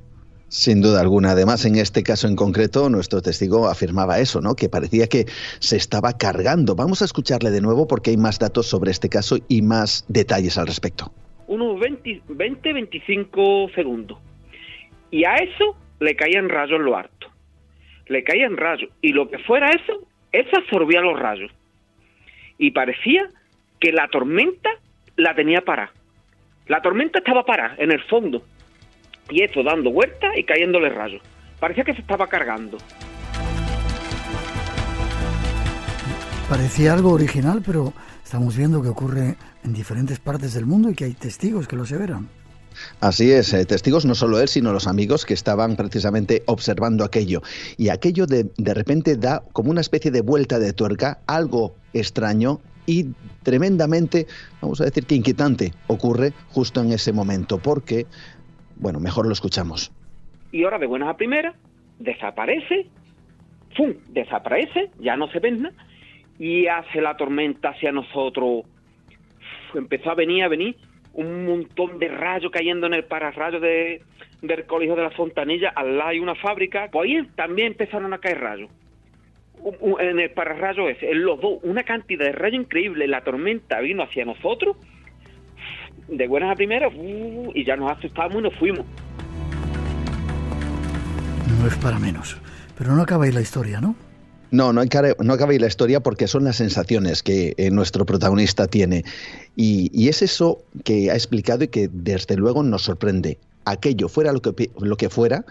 Sin 0.49 0.81
duda 0.81 1.01
alguna. 1.01 1.31
Además, 1.31 1.65
en 1.65 1.77
este 1.77 2.03
caso 2.03 2.27
en 2.27 2.35
concreto, 2.35 2.91
nuestro 2.91 3.23
testigo 3.23 3.69
afirmaba 3.69 4.19
eso, 4.19 4.41
¿no? 4.41 4.57
Que 4.57 4.69
parecía 4.69 5.07
que 5.07 5.27
se 5.61 5.77
estaba 5.77 6.15
cargando. 6.15 6.75
Vamos 6.75 7.03
a 7.03 7.05
escucharle 7.05 7.53
de 7.53 7.61
nuevo 7.61 7.87
porque 7.87 8.11
hay 8.11 8.17
más 8.17 8.41
datos 8.41 8.67
sobre 8.67 8.91
este 8.91 9.09
caso 9.09 9.37
y 9.47 9.63
más 9.63 10.05
detalles 10.09 10.59
al 10.59 10.67
respecto. 10.67 11.13
Unos 11.47 11.81
20-25 11.81 13.75
segundos. 13.75 14.19
Y 15.11 15.25
a 15.25 15.35
eso 15.37 15.77
le 16.01 16.17
caían 16.17 16.49
rayos 16.49 16.81
en 16.81 16.85
lo 16.87 16.97
harto 16.97 17.35
le 18.07 18.25
caían 18.25 18.57
rayos. 18.57 18.91
Y 19.01 19.13
lo 19.13 19.29
que 19.29 19.39
fuera 19.39 19.71
eso, 19.71 20.07
eso 20.33 20.57
absorbía 20.57 21.01
los 21.01 21.19
rayos. 21.19 21.51
Y 22.59 22.71
parecía 22.71 23.29
que 23.81 23.93
la 23.93 24.09
tormenta 24.09 24.71
la 25.17 25.35
tenía 25.35 25.61
parada. 25.61 25.93
La 26.67 26.81
tormenta 26.81 27.19
estaba 27.19 27.45
parada 27.45 27.75
en 27.79 27.93
el 27.93 28.03
fondo. 28.05 28.43
Y 29.31 29.43
eso 29.43 29.63
dando 29.63 29.91
vueltas 29.91 30.37
y 30.37 30.45
cayéndole 30.45 30.89
rayos. 30.91 31.23
Parecía 31.61 31.85
que 31.85 31.95
se 31.95 32.01
estaba 32.01 32.27
cargando. 32.27 32.79
Parecía 36.49 36.93
algo 36.93 37.13
original, 37.13 37.63
pero 37.65 37.93
estamos 38.23 38.57
viendo 38.57 38.83
que 38.83 38.89
ocurre 38.89 39.35
en 39.65 39.73
diferentes 39.73 40.21
partes 40.21 40.55
del 40.55 40.67
mundo 40.67 40.91
y 40.91 40.95
que 40.95 41.05
hay 41.05 41.15
testigos 41.15 41.67
que 41.67 41.77
lo 41.77 41.83
aseveran. 41.83 42.29
Así 43.01 43.31
es, 43.31 43.53
eh, 43.55 43.65
testigos 43.65 44.05
no 44.05 44.15
solo 44.15 44.41
él, 44.41 44.49
sino 44.49 44.73
los 44.73 44.87
amigos 44.87 45.25
que 45.25 45.35
estaban 45.35 45.77
precisamente 45.77 46.43
observando 46.47 47.05
aquello. 47.05 47.41
Y 47.77 47.89
aquello 47.89 48.27
de, 48.27 48.51
de 48.57 48.75
repente 48.75 49.17
da 49.17 49.43
como 49.53 49.71
una 49.71 49.81
especie 49.81 50.11
de 50.11 50.23
vuelta 50.23 50.59
de 50.59 50.73
tuerca, 50.73 51.21
algo 51.27 51.77
extraño 51.93 52.61
y 52.87 53.15
tremendamente, 53.43 54.27
vamos 54.61 54.81
a 54.81 54.85
decir 54.85 55.07
que 55.07 55.15
inquietante, 55.15 55.73
ocurre 55.87 56.33
justo 56.51 56.81
en 56.81 56.93
ese 56.93 57.13
momento, 57.13 57.59
porque, 57.59 58.07
bueno, 58.77 59.01
mejor 59.01 59.27
lo 59.27 59.33
escuchamos. 59.33 59.93
Y 60.53 60.65
ahora 60.65 60.79
de 60.79 60.87
buenas 60.87 61.09
a 61.09 61.17
primeras, 61.17 61.55
desaparece, 61.99 62.87
¡fum! 63.77 63.95
Desaparece, 64.09 64.91
ya 65.01 65.17
no 65.17 65.29
se 65.29 65.41
ve 65.41 65.53
nada, 65.53 65.75
y 66.39 66.67
hace 66.67 67.01
la 67.01 67.17
tormenta 67.17 67.71
hacia 67.71 67.93
nosotros. 67.93 68.65
Empezó 69.75 70.11
a 70.11 70.15
venir, 70.15 70.45
a 70.45 70.49
venir, 70.49 70.77
un 71.13 71.47
montón 71.47 71.99
de 71.99 72.09
rayos 72.09 72.51
cayendo 72.51 72.87
en 72.87 72.95
el 72.95 73.05
pararrayo 73.05 73.61
de, 73.61 74.03
del 74.43 74.67
colegio 74.67 74.97
de 74.97 75.03
la 75.03 75.11
Fontanilla, 75.11 75.71
al 75.75 75.97
lado 75.97 76.11
hay 76.11 76.19
una 76.19 76.35
fábrica, 76.35 76.89
pues 76.91 77.11
ahí 77.11 77.27
también 77.37 77.69
empezaron 77.69 78.13
a 78.13 78.19
caer 78.19 78.41
rayos. 78.41 78.71
En 80.01 80.19
el 80.19 80.31
pararrayo 80.31 80.89
ese, 80.89 81.11
en 81.11 81.25
los 81.25 81.41
dos, 81.41 81.59
una 81.63 81.85
cantidad 81.85 82.27
de 82.27 82.33
rayos 82.33 82.61
increíble, 82.61 83.07
la 83.07 83.23
tormenta 83.23 83.81
vino 83.81 84.03
hacia 84.03 84.25
nosotros, 84.25 84.77
de 86.09 86.27
buenas 86.27 86.53
a 86.53 86.55
primeras, 86.55 86.93
uh, 86.95 87.53
y 87.55 87.65
ya 87.65 87.77
nos 87.77 87.91
asustamos 87.91 88.37
y 88.37 88.43
nos 88.43 88.55
fuimos. 88.57 88.85
No 91.61 91.69
es 91.69 91.77
para 91.77 91.99
menos. 91.99 92.39
Pero 92.77 92.93
no 92.93 93.03
acaba 93.03 93.25
ahí 93.25 93.33
la 93.33 93.41
historia, 93.41 93.81
¿no? 93.81 93.95
No, 94.55 94.73
no, 94.73 94.83
ahí 94.83 95.59
la 95.59 95.67
historia 95.67 95.99
porque 95.99 96.29
son 96.29 96.45
las 96.45 96.55
sensaciones 96.55 97.25
que 97.25 97.55
eh, 97.57 97.73
nuestro 97.73 98.07
protagonista 98.07 98.69
tiene. 98.69 99.03
Y, 99.57 100.09
es 100.09 100.23
eso 100.23 100.63
que 100.85 101.11
ha 101.11 101.15
explicado 101.15 101.65
y 101.65 101.69
que 101.69 101.89
desde 101.91 102.37
luego 102.37 102.63
nos 102.63 102.83
sorprende. 102.83 103.39
Aquello, 103.65 104.09
fuera 104.09 104.33
lo 104.33 104.97
que, 104.97 105.09
fuera, 105.11 105.45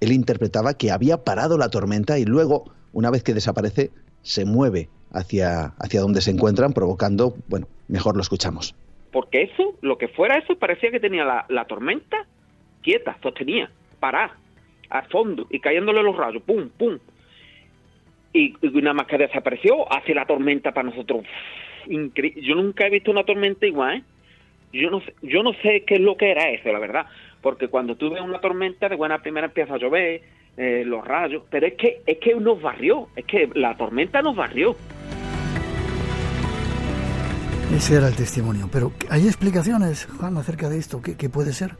él 0.00 0.12
interpretaba 0.12 0.74
que 0.74 0.90
había 0.90 1.24
parado 1.24 1.56
la 1.56 1.70
tormenta 1.70 2.18
y 2.18 2.26
luego, 2.26 2.70
una 2.92 3.10
vez 3.10 3.22
que 3.22 3.32
desaparece, 3.32 3.90
se 4.20 4.44
mueve 4.44 4.90
hacia, 5.10 5.72
hacia 5.78 6.02
donde 6.02 6.20
se 6.20 6.30
encuentran, 6.30 6.74
provocando, 6.74 7.36
bueno, 7.48 7.66
mejor 7.88 8.14
lo 8.14 8.20
escuchamos. 8.20 8.74
Porque 9.10 9.44
eso, 9.44 9.74
lo 9.80 9.96
que 9.96 10.08
fuera 10.08 10.36
eso, 10.36 10.54
parecía 10.58 10.90
que 10.90 11.00
tenía 11.00 11.24
la, 11.24 11.46
la 11.48 11.64
tormenta 11.64 12.26
quieta, 12.82 13.16
sostenía, 13.22 13.70
parada, 14.00 14.36
al 14.90 15.08
fondo, 15.08 15.46
y 15.48 15.60
cayéndole 15.60 16.02
los 16.02 16.14
rayos, 16.14 16.42
pum, 16.42 16.68
pum 16.68 16.98
y, 18.34 18.54
una 18.66 18.92
más 18.92 19.06
que 19.06 19.16
desapareció, 19.16 19.90
hace 19.90 20.12
la 20.12 20.26
tormenta 20.26 20.72
para 20.72 20.90
nosotros. 20.90 21.24
Yo 21.86 22.54
nunca 22.54 22.86
he 22.86 22.90
visto 22.90 23.10
una 23.10 23.24
tormenta 23.24 23.66
igual, 23.66 23.98
¿eh? 23.98 24.02
Yo 24.72 24.90
no, 24.90 25.00
sé, 25.00 25.14
yo 25.22 25.44
no 25.44 25.52
sé 25.62 25.84
qué 25.86 25.94
es 25.94 26.00
lo 26.00 26.16
que 26.16 26.32
era 26.32 26.50
eso, 26.50 26.72
la 26.72 26.80
verdad, 26.80 27.06
porque 27.40 27.68
cuando 27.68 27.94
tú 27.94 28.10
ves 28.10 28.20
una 28.20 28.40
tormenta, 28.40 28.88
de 28.88 28.96
buena 28.96 29.22
primera 29.22 29.46
empieza 29.46 29.74
a 29.74 29.78
llover, 29.78 30.22
eh, 30.56 30.82
los 30.84 31.06
rayos, 31.06 31.44
pero 31.48 31.66
es 31.66 31.74
que, 31.74 32.00
es 32.04 32.18
que 32.18 32.34
nos 32.34 32.60
barrió, 32.60 33.08
es 33.14 33.24
que 33.24 33.48
la 33.54 33.76
tormenta 33.76 34.20
nos 34.20 34.34
barrió. 34.34 34.74
Ese 37.72 37.96
era 37.96 38.08
el 38.08 38.16
testimonio, 38.16 38.68
pero 38.72 38.92
¿hay 39.10 39.26
explicaciones, 39.26 40.06
Juan, 40.18 40.36
acerca 40.36 40.68
de 40.68 40.78
esto? 40.78 41.00
¿Qué, 41.02 41.16
qué 41.16 41.28
puede 41.28 41.52
ser? 41.52 41.76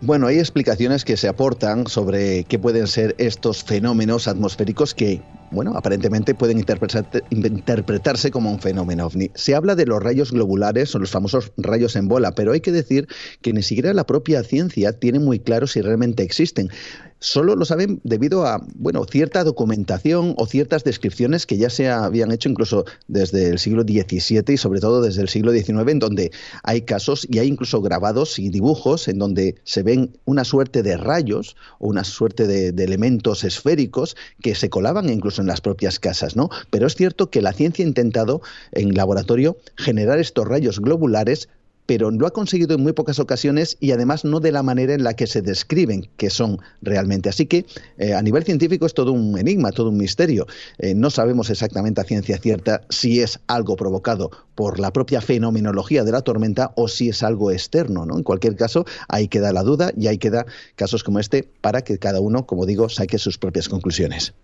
Bueno, 0.00 0.26
hay 0.26 0.38
explicaciones 0.38 1.04
que 1.04 1.16
se 1.16 1.26
aportan 1.26 1.86
sobre 1.86 2.44
qué 2.44 2.58
pueden 2.58 2.86
ser 2.86 3.14
estos 3.18 3.64
fenómenos 3.64 4.28
atmosféricos 4.28 4.94
que 4.94 5.20
bueno, 5.50 5.72
aparentemente 5.76 6.34
pueden 6.34 6.58
interpretarse 6.58 8.30
como 8.30 8.50
un 8.50 8.60
fenómeno 8.60 9.06
ovni. 9.06 9.30
Se 9.34 9.54
habla 9.54 9.74
de 9.74 9.86
los 9.86 10.02
rayos 10.02 10.32
globulares 10.32 10.94
o 10.94 10.98
los 10.98 11.10
famosos 11.10 11.52
rayos 11.56 11.96
en 11.96 12.08
bola, 12.08 12.32
pero 12.32 12.52
hay 12.52 12.60
que 12.60 12.72
decir 12.72 13.08
que 13.42 13.52
ni 13.52 13.62
siquiera 13.62 13.92
la 13.94 14.04
propia 14.04 14.42
ciencia 14.42 14.92
tiene 14.92 15.18
muy 15.18 15.38
claro 15.38 15.66
si 15.66 15.80
realmente 15.80 16.22
existen 16.22 16.70
solo 17.18 17.56
lo 17.56 17.64
saben 17.64 18.00
debido 18.04 18.46
a 18.46 18.62
bueno 18.74 19.04
cierta 19.10 19.42
documentación 19.42 20.34
o 20.36 20.46
ciertas 20.46 20.84
descripciones 20.84 21.46
que 21.46 21.56
ya 21.56 21.70
se 21.70 21.88
habían 21.88 22.30
hecho 22.30 22.48
incluso 22.48 22.84
desde 23.08 23.48
el 23.48 23.58
siglo 23.58 23.82
XVII 23.82 24.44
y 24.48 24.56
sobre 24.56 24.80
todo 24.80 25.00
desde 25.00 25.22
el 25.22 25.28
siglo 25.28 25.52
XIX 25.52 25.88
en 25.88 25.98
donde 25.98 26.30
hay 26.62 26.82
casos 26.82 27.26
y 27.30 27.38
hay 27.38 27.48
incluso 27.48 27.80
grabados 27.80 28.38
y 28.38 28.50
dibujos 28.50 29.08
en 29.08 29.18
donde 29.18 29.56
se 29.64 29.82
ven 29.82 30.18
una 30.24 30.44
suerte 30.44 30.82
de 30.82 30.96
rayos 30.96 31.56
o 31.78 31.88
una 31.88 32.04
suerte 32.04 32.46
de, 32.46 32.72
de 32.72 32.84
elementos 32.84 33.44
esféricos 33.44 34.16
que 34.42 34.54
se 34.54 34.68
colaban 34.68 35.08
incluso 35.08 35.35
en 35.38 35.46
las 35.46 35.60
propias 35.60 35.98
casas, 35.98 36.36
¿no? 36.36 36.50
Pero 36.70 36.86
es 36.86 36.94
cierto 36.94 37.30
que 37.30 37.42
la 37.42 37.52
ciencia 37.52 37.84
ha 37.84 37.88
intentado 37.88 38.42
en 38.72 38.94
laboratorio 38.94 39.56
generar 39.76 40.18
estos 40.18 40.46
rayos 40.46 40.80
globulares 40.80 41.48
pero 41.86 42.10
lo 42.10 42.26
ha 42.26 42.32
conseguido 42.32 42.74
en 42.74 42.82
muy 42.82 42.92
pocas 42.92 43.18
ocasiones 43.18 43.76
y 43.80 43.92
además 43.92 44.24
no 44.24 44.40
de 44.40 44.52
la 44.52 44.62
manera 44.62 44.92
en 44.92 45.04
la 45.04 45.14
que 45.14 45.26
se 45.26 45.40
describen 45.40 46.08
que 46.16 46.30
son 46.30 46.60
realmente. 46.82 47.28
Así 47.28 47.46
que 47.46 47.64
eh, 47.96 48.12
a 48.12 48.22
nivel 48.22 48.44
científico 48.44 48.86
es 48.86 48.94
todo 48.94 49.12
un 49.12 49.38
enigma, 49.38 49.72
todo 49.72 49.90
un 49.90 49.96
misterio. 49.96 50.46
Eh, 50.78 50.94
no 50.94 51.10
sabemos 51.10 51.48
exactamente 51.48 52.00
a 52.00 52.04
ciencia 52.04 52.38
cierta 52.38 52.82
si 52.90 53.20
es 53.20 53.38
algo 53.46 53.76
provocado 53.76 54.30
por 54.54 54.80
la 54.80 54.92
propia 54.92 55.20
fenomenología 55.20 56.04
de 56.04 56.12
la 56.12 56.22
tormenta 56.22 56.72
o 56.74 56.88
si 56.88 57.08
es 57.08 57.22
algo 57.22 57.50
externo. 57.50 58.04
¿no? 58.04 58.16
En 58.16 58.24
cualquier 58.24 58.56
caso, 58.56 58.84
ahí 59.08 59.28
queda 59.28 59.52
la 59.52 59.62
duda 59.62 59.92
y 59.96 60.08
ahí 60.08 60.18
queda 60.18 60.46
casos 60.74 61.04
como 61.04 61.20
este 61.20 61.48
para 61.60 61.82
que 61.82 61.98
cada 61.98 62.20
uno, 62.20 62.46
como 62.46 62.66
digo, 62.66 62.88
saque 62.88 63.18
sus 63.18 63.38
propias 63.38 63.68
conclusiones. 63.68 64.34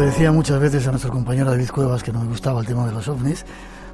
Decía 0.00 0.32
muchas 0.32 0.58
veces 0.58 0.86
a 0.86 0.90
nuestro 0.90 1.12
compañero 1.12 1.50
David 1.50 1.68
Cuevas 1.70 2.02
que 2.02 2.10
no 2.10 2.20
me 2.20 2.28
gustaba 2.28 2.60
el 2.60 2.66
tema 2.66 2.86
de 2.86 2.92
los 2.92 3.06
ovnis, 3.06 3.44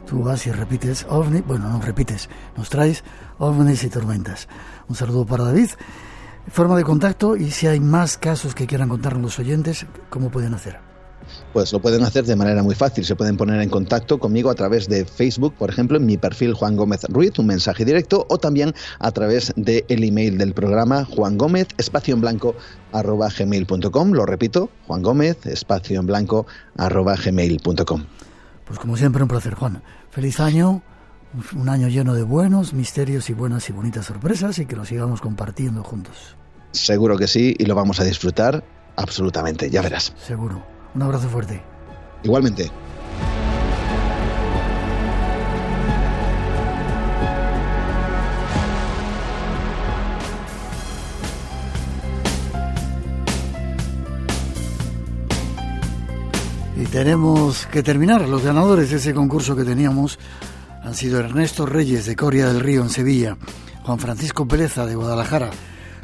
tú 0.09 0.23
vas 0.23 0.47
y 0.47 0.53
repites 0.53 1.05
ovni, 1.11 1.41
bueno, 1.41 1.69
no 1.69 1.81
repites, 1.81 2.31
nos 2.57 2.71
traes 2.71 3.05
ovnis 3.39 3.85
y 3.85 3.91
tormentas. 3.91 4.49
Un 4.89 4.95
saludo 4.97 5.27
para 5.27 5.45
David. 5.45 5.71
Forma 6.49 6.77
de 6.77 6.85
contacto 6.85 7.37
y 7.37 7.51
si 7.51 7.67
hay 7.67 7.81
más 7.81 8.19
casos 8.19 8.55
que 8.55 8.67
quieran 8.67 8.89
contarnos 8.89 9.23
los 9.23 9.39
oyentes, 9.41 9.85
¿cómo 10.09 10.31
pueden 10.31 10.55
hacer? 10.55 10.86
Pues 11.57 11.73
lo 11.73 11.81
pueden 11.81 12.03
hacer 12.03 12.27
de 12.27 12.37
manera 12.37 12.63
muy 12.63 12.75
fácil. 12.75 13.07
Se 13.07 13.17
pueden 13.17 13.39
poner 13.39 13.63
en 13.63 13.71
contacto 13.71 14.19
conmigo 14.19 14.51
a 14.51 14.55
través 14.55 14.91
de 14.91 15.07
Facebook, 15.07 15.55
por 15.55 15.71
ejemplo, 15.71 15.97
en 15.97 16.05
mi 16.05 16.19
perfil 16.19 16.53
Juan 16.53 16.77
Gómez 16.77 17.05
Ruiz, 17.09 17.39
un 17.39 17.47
mensaje 17.47 17.87
directo, 17.87 18.27
o 18.29 18.37
también 18.37 18.75
a 18.99 19.11
través 19.11 19.55
del 19.57 20.05
email 20.05 20.37
del 20.37 20.53
programa 20.53 21.07
Juan 21.07 21.39
Gómez, 21.39 21.69
espacio 21.79 22.13
en 22.13 22.21
blanco, 22.21 22.57
arroba 22.93 23.31
gmail.com. 23.31 24.13
Lo 24.13 24.27
repito, 24.27 24.69
Juan 24.87 25.01
Gómez, 25.01 25.47
espacio 25.47 25.99
en 25.99 26.05
blanco, 26.05 26.47
arroba 26.77 27.17
gmail.com. 27.17 28.05
Pues 28.67 28.79
como 28.79 28.99
siempre, 28.99 29.23
un 29.23 29.29
placer, 29.29 29.55
Juan. 29.55 29.83
Feliz 30.11 30.41
año, 30.41 30.83
un 31.55 31.71
año 31.71 31.89
lleno 31.89 32.13
de 32.13 32.23
buenos 32.23 32.75
misterios 32.75 33.31
y 33.31 33.33
buenas 33.33 33.67
y 33.71 33.73
bonitas 33.73 34.05
sorpresas 34.05 34.59
y 34.59 34.67
que 34.67 34.77
lo 34.77 34.85
sigamos 34.85 35.23
compartiendo 35.23 35.83
juntos. 35.83 36.37
Seguro 36.73 37.17
que 37.17 37.27
sí 37.27 37.57
y 37.59 37.65
lo 37.65 37.75
vamos 37.75 37.99
a 37.99 38.05
disfrutar 38.05 38.63
absolutamente, 38.95 39.71
ya 39.71 39.81
verás. 39.81 40.13
Seguro. 40.19 40.76
Un 40.97 41.03
abrazo 41.03 41.29
fuerte. 41.29 41.61
Igualmente. 42.23 42.71
Y 56.81 56.85
tenemos 56.87 57.67
que 57.67 57.83
terminar. 57.83 58.27
Los 58.27 58.43
ganadores 58.43 58.89
de 58.89 58.97
ese 58.97 59.13
concurso 59.13 59.55
que 59.55 59.65
teníamos 59.65 60.19
han 60.83 60.95
sido 60.95 61.21
Ernesto 61.21 61.67
Reyes 61.67 62.07
de 62.07 62.17
Coria 62.17 62.47
del 62.47 62.61
Río 62.61 62.81
en 62.81 62.89
Sevilla, 62.89 63.37
Juan 63.83 63.99
Francisco 63.99 64.49
Pereza 64.49 64.87
de 64.87 64.95
Guadalajara, 64.95 65.51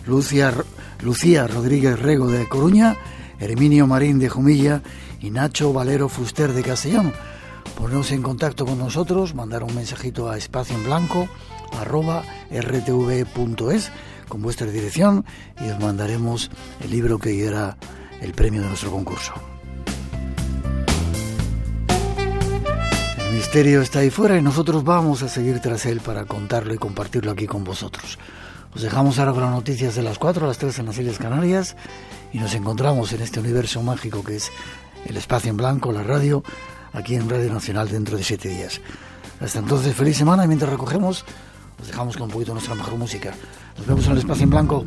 Lucia, 0.06 0.52
Lucía 1.00 1.46
Rodríguez 1.46 1.98
Rego 1.98 2.26
de 2.26 2.46
Coruña 2.46 2.98
Herminio 3.42 3.88
Marín 3.88 4.20
de 4.20 4.28
Jumilla 4.28 4.82
y 5.20 5.30
Nacho 5.30 5.72
Valero 5.72 6.08
Fuster 6.08 6.52
de 6.52 6.62
Castellón. 6.62 7.12
Ponernos 7.76 8.12
en 8.12 8.22
contacto 8.22 8.64
con 8.64 8.78
nosotros, 8.78 9.34
mandar 9.34 9.64
un 9.64 9.74
mensajito 9.74 10.30
a 10.30 10.38
espacio 10.38 10.76
en 10.76 10.84
blanco 10.84 11.28
arroba 11.80 12.22
rtv.es 12.50 13.90
con 14.28 14.42
vuestra 14.42 14.68
dirección 14.68 15.24
y 15.60 15.70
os 15.70 15.80
mandaremos 15.80 16.50
el 16.80 16.90
libro 16.90 17.18
que 17.18 17.30
diera 17.30 17.76
el 18.20 18.32
premio 18.32 18.62
de 18.62 18.68
nuestro 18.68 18.92
concurso. 18.92 19.32
El 23.18 23.34
misterio 23.34 23.82
está 23.82 24.00
ahí 24.00 24.10
fuera 24.10 24.38
y 24.38 24.42
nosotros 24.42 24.84
vamos 24.84 25.22
a 25.22 25.28
seguir 25.28 25.58
tras 25.58 25.84
él 25.86 26.00
para 26.00 26.26
contarlo 26.26 26.74
y 26.74 26.78
compartirlo 26.78 27.32
aquí 27.32 27.46
con 27.46 27.64
vosotros. 27.64 28.18
Os 28.74 28.80
dejamos 28.80 29.18
ahora 29.18 29.32
con 29.32 29.42
las 29.42 29.50
noticias 29.50 29.94
de 29.94 30.02
las 30.02 30.18
4 30.18 30.44
a 30.44 30.48
las 30.48 30.58
3 30.58 30.78
en 30.78 30.86
las 30.86 30.98
Islas 30.98 31.18
Canarias 31.18 31.76
y 32.32 32.38
nos 32.38 32.54
encontramos 32.54 33.12
en 33.12 33.20
este 33.20 33.40
universo 33.40 33.82
mágico 33.82 34.24
que 34.24 34.36
es 34.36 34.50
el 35.04 35.16
espacio 35.16 35.50
en 35.50 35.58
blanco, 35.58 35.92
la 35.92 36.02
radio, 36.02 36.42
aquí 36.92 37.14
en 37.14 37.28
Radio 37.28 37.52
Nacional 37.52 37.88
dentro 37.88 38.16
de 38.16 38.24
siete 38.24 38.48
días. 38.48 38.80
Hasta 39.40 39.58
entonces, 39.58 39.94
feliz 39.94 40.16
semana 40.16 40.44
y 40.44 40.48
mientras 40.48 40.70
recogemos, 40.70 41.24
os 41.80 41.86
dejamos 41.86 42.16
con 42.16 42.24
un 42.24 42.30
poquito 42.30 42.52
nuestra 42.52 42.74
mejor 42.74 42.96
música. 42.96 43.34
Nos 43.76 43.86
vemos 43.86 44.06
en 44.06 44.12
el 44.12 44.18
espacio 44.18 44.44
en 44.44 44.50
blanco. 44.50 44.86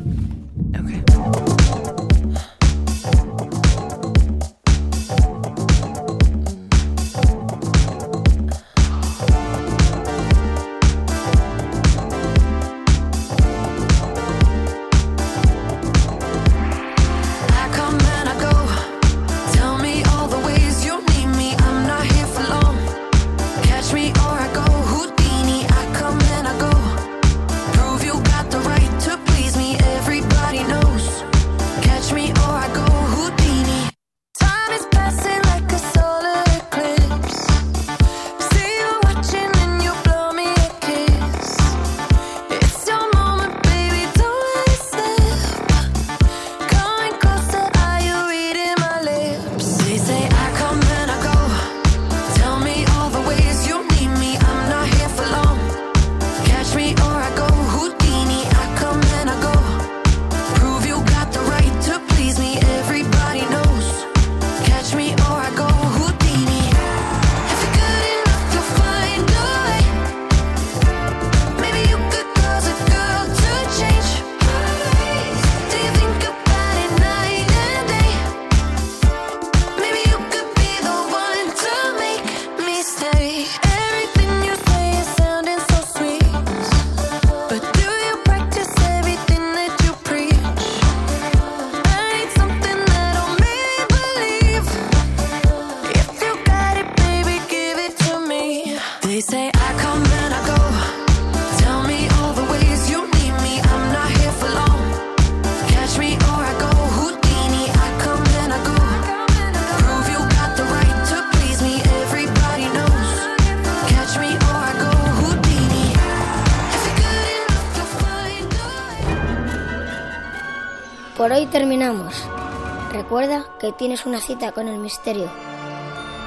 Que 123.60 123.72
tienes 123.72 124.06
una 124.06 124.20
cita 124.20 124.52
con 124.52 124.68
el 124.68 124.78
misterio. 124.78 125.30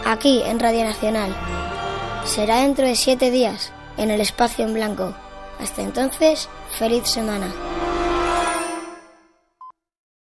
Aquí 0.05 0.41
en 0.43 0.59
Radio 0.59 0.83
Nacional. 0.83 1.35
Será 2.25 2.61
dentro 2.61 2.85
de 2.85 2.95
siete 2.95 3.31
días, 3.31 3.71
en 3.97 4.11
el 4.11 4.21
espacio 4.21 4.65
en 4.65 4.73
blanco. 4.73 5.13
Hasta 5.59 5.81
entonces, 5.81 6.49
feliz 6.77 7.07
semana. 7.07 7.47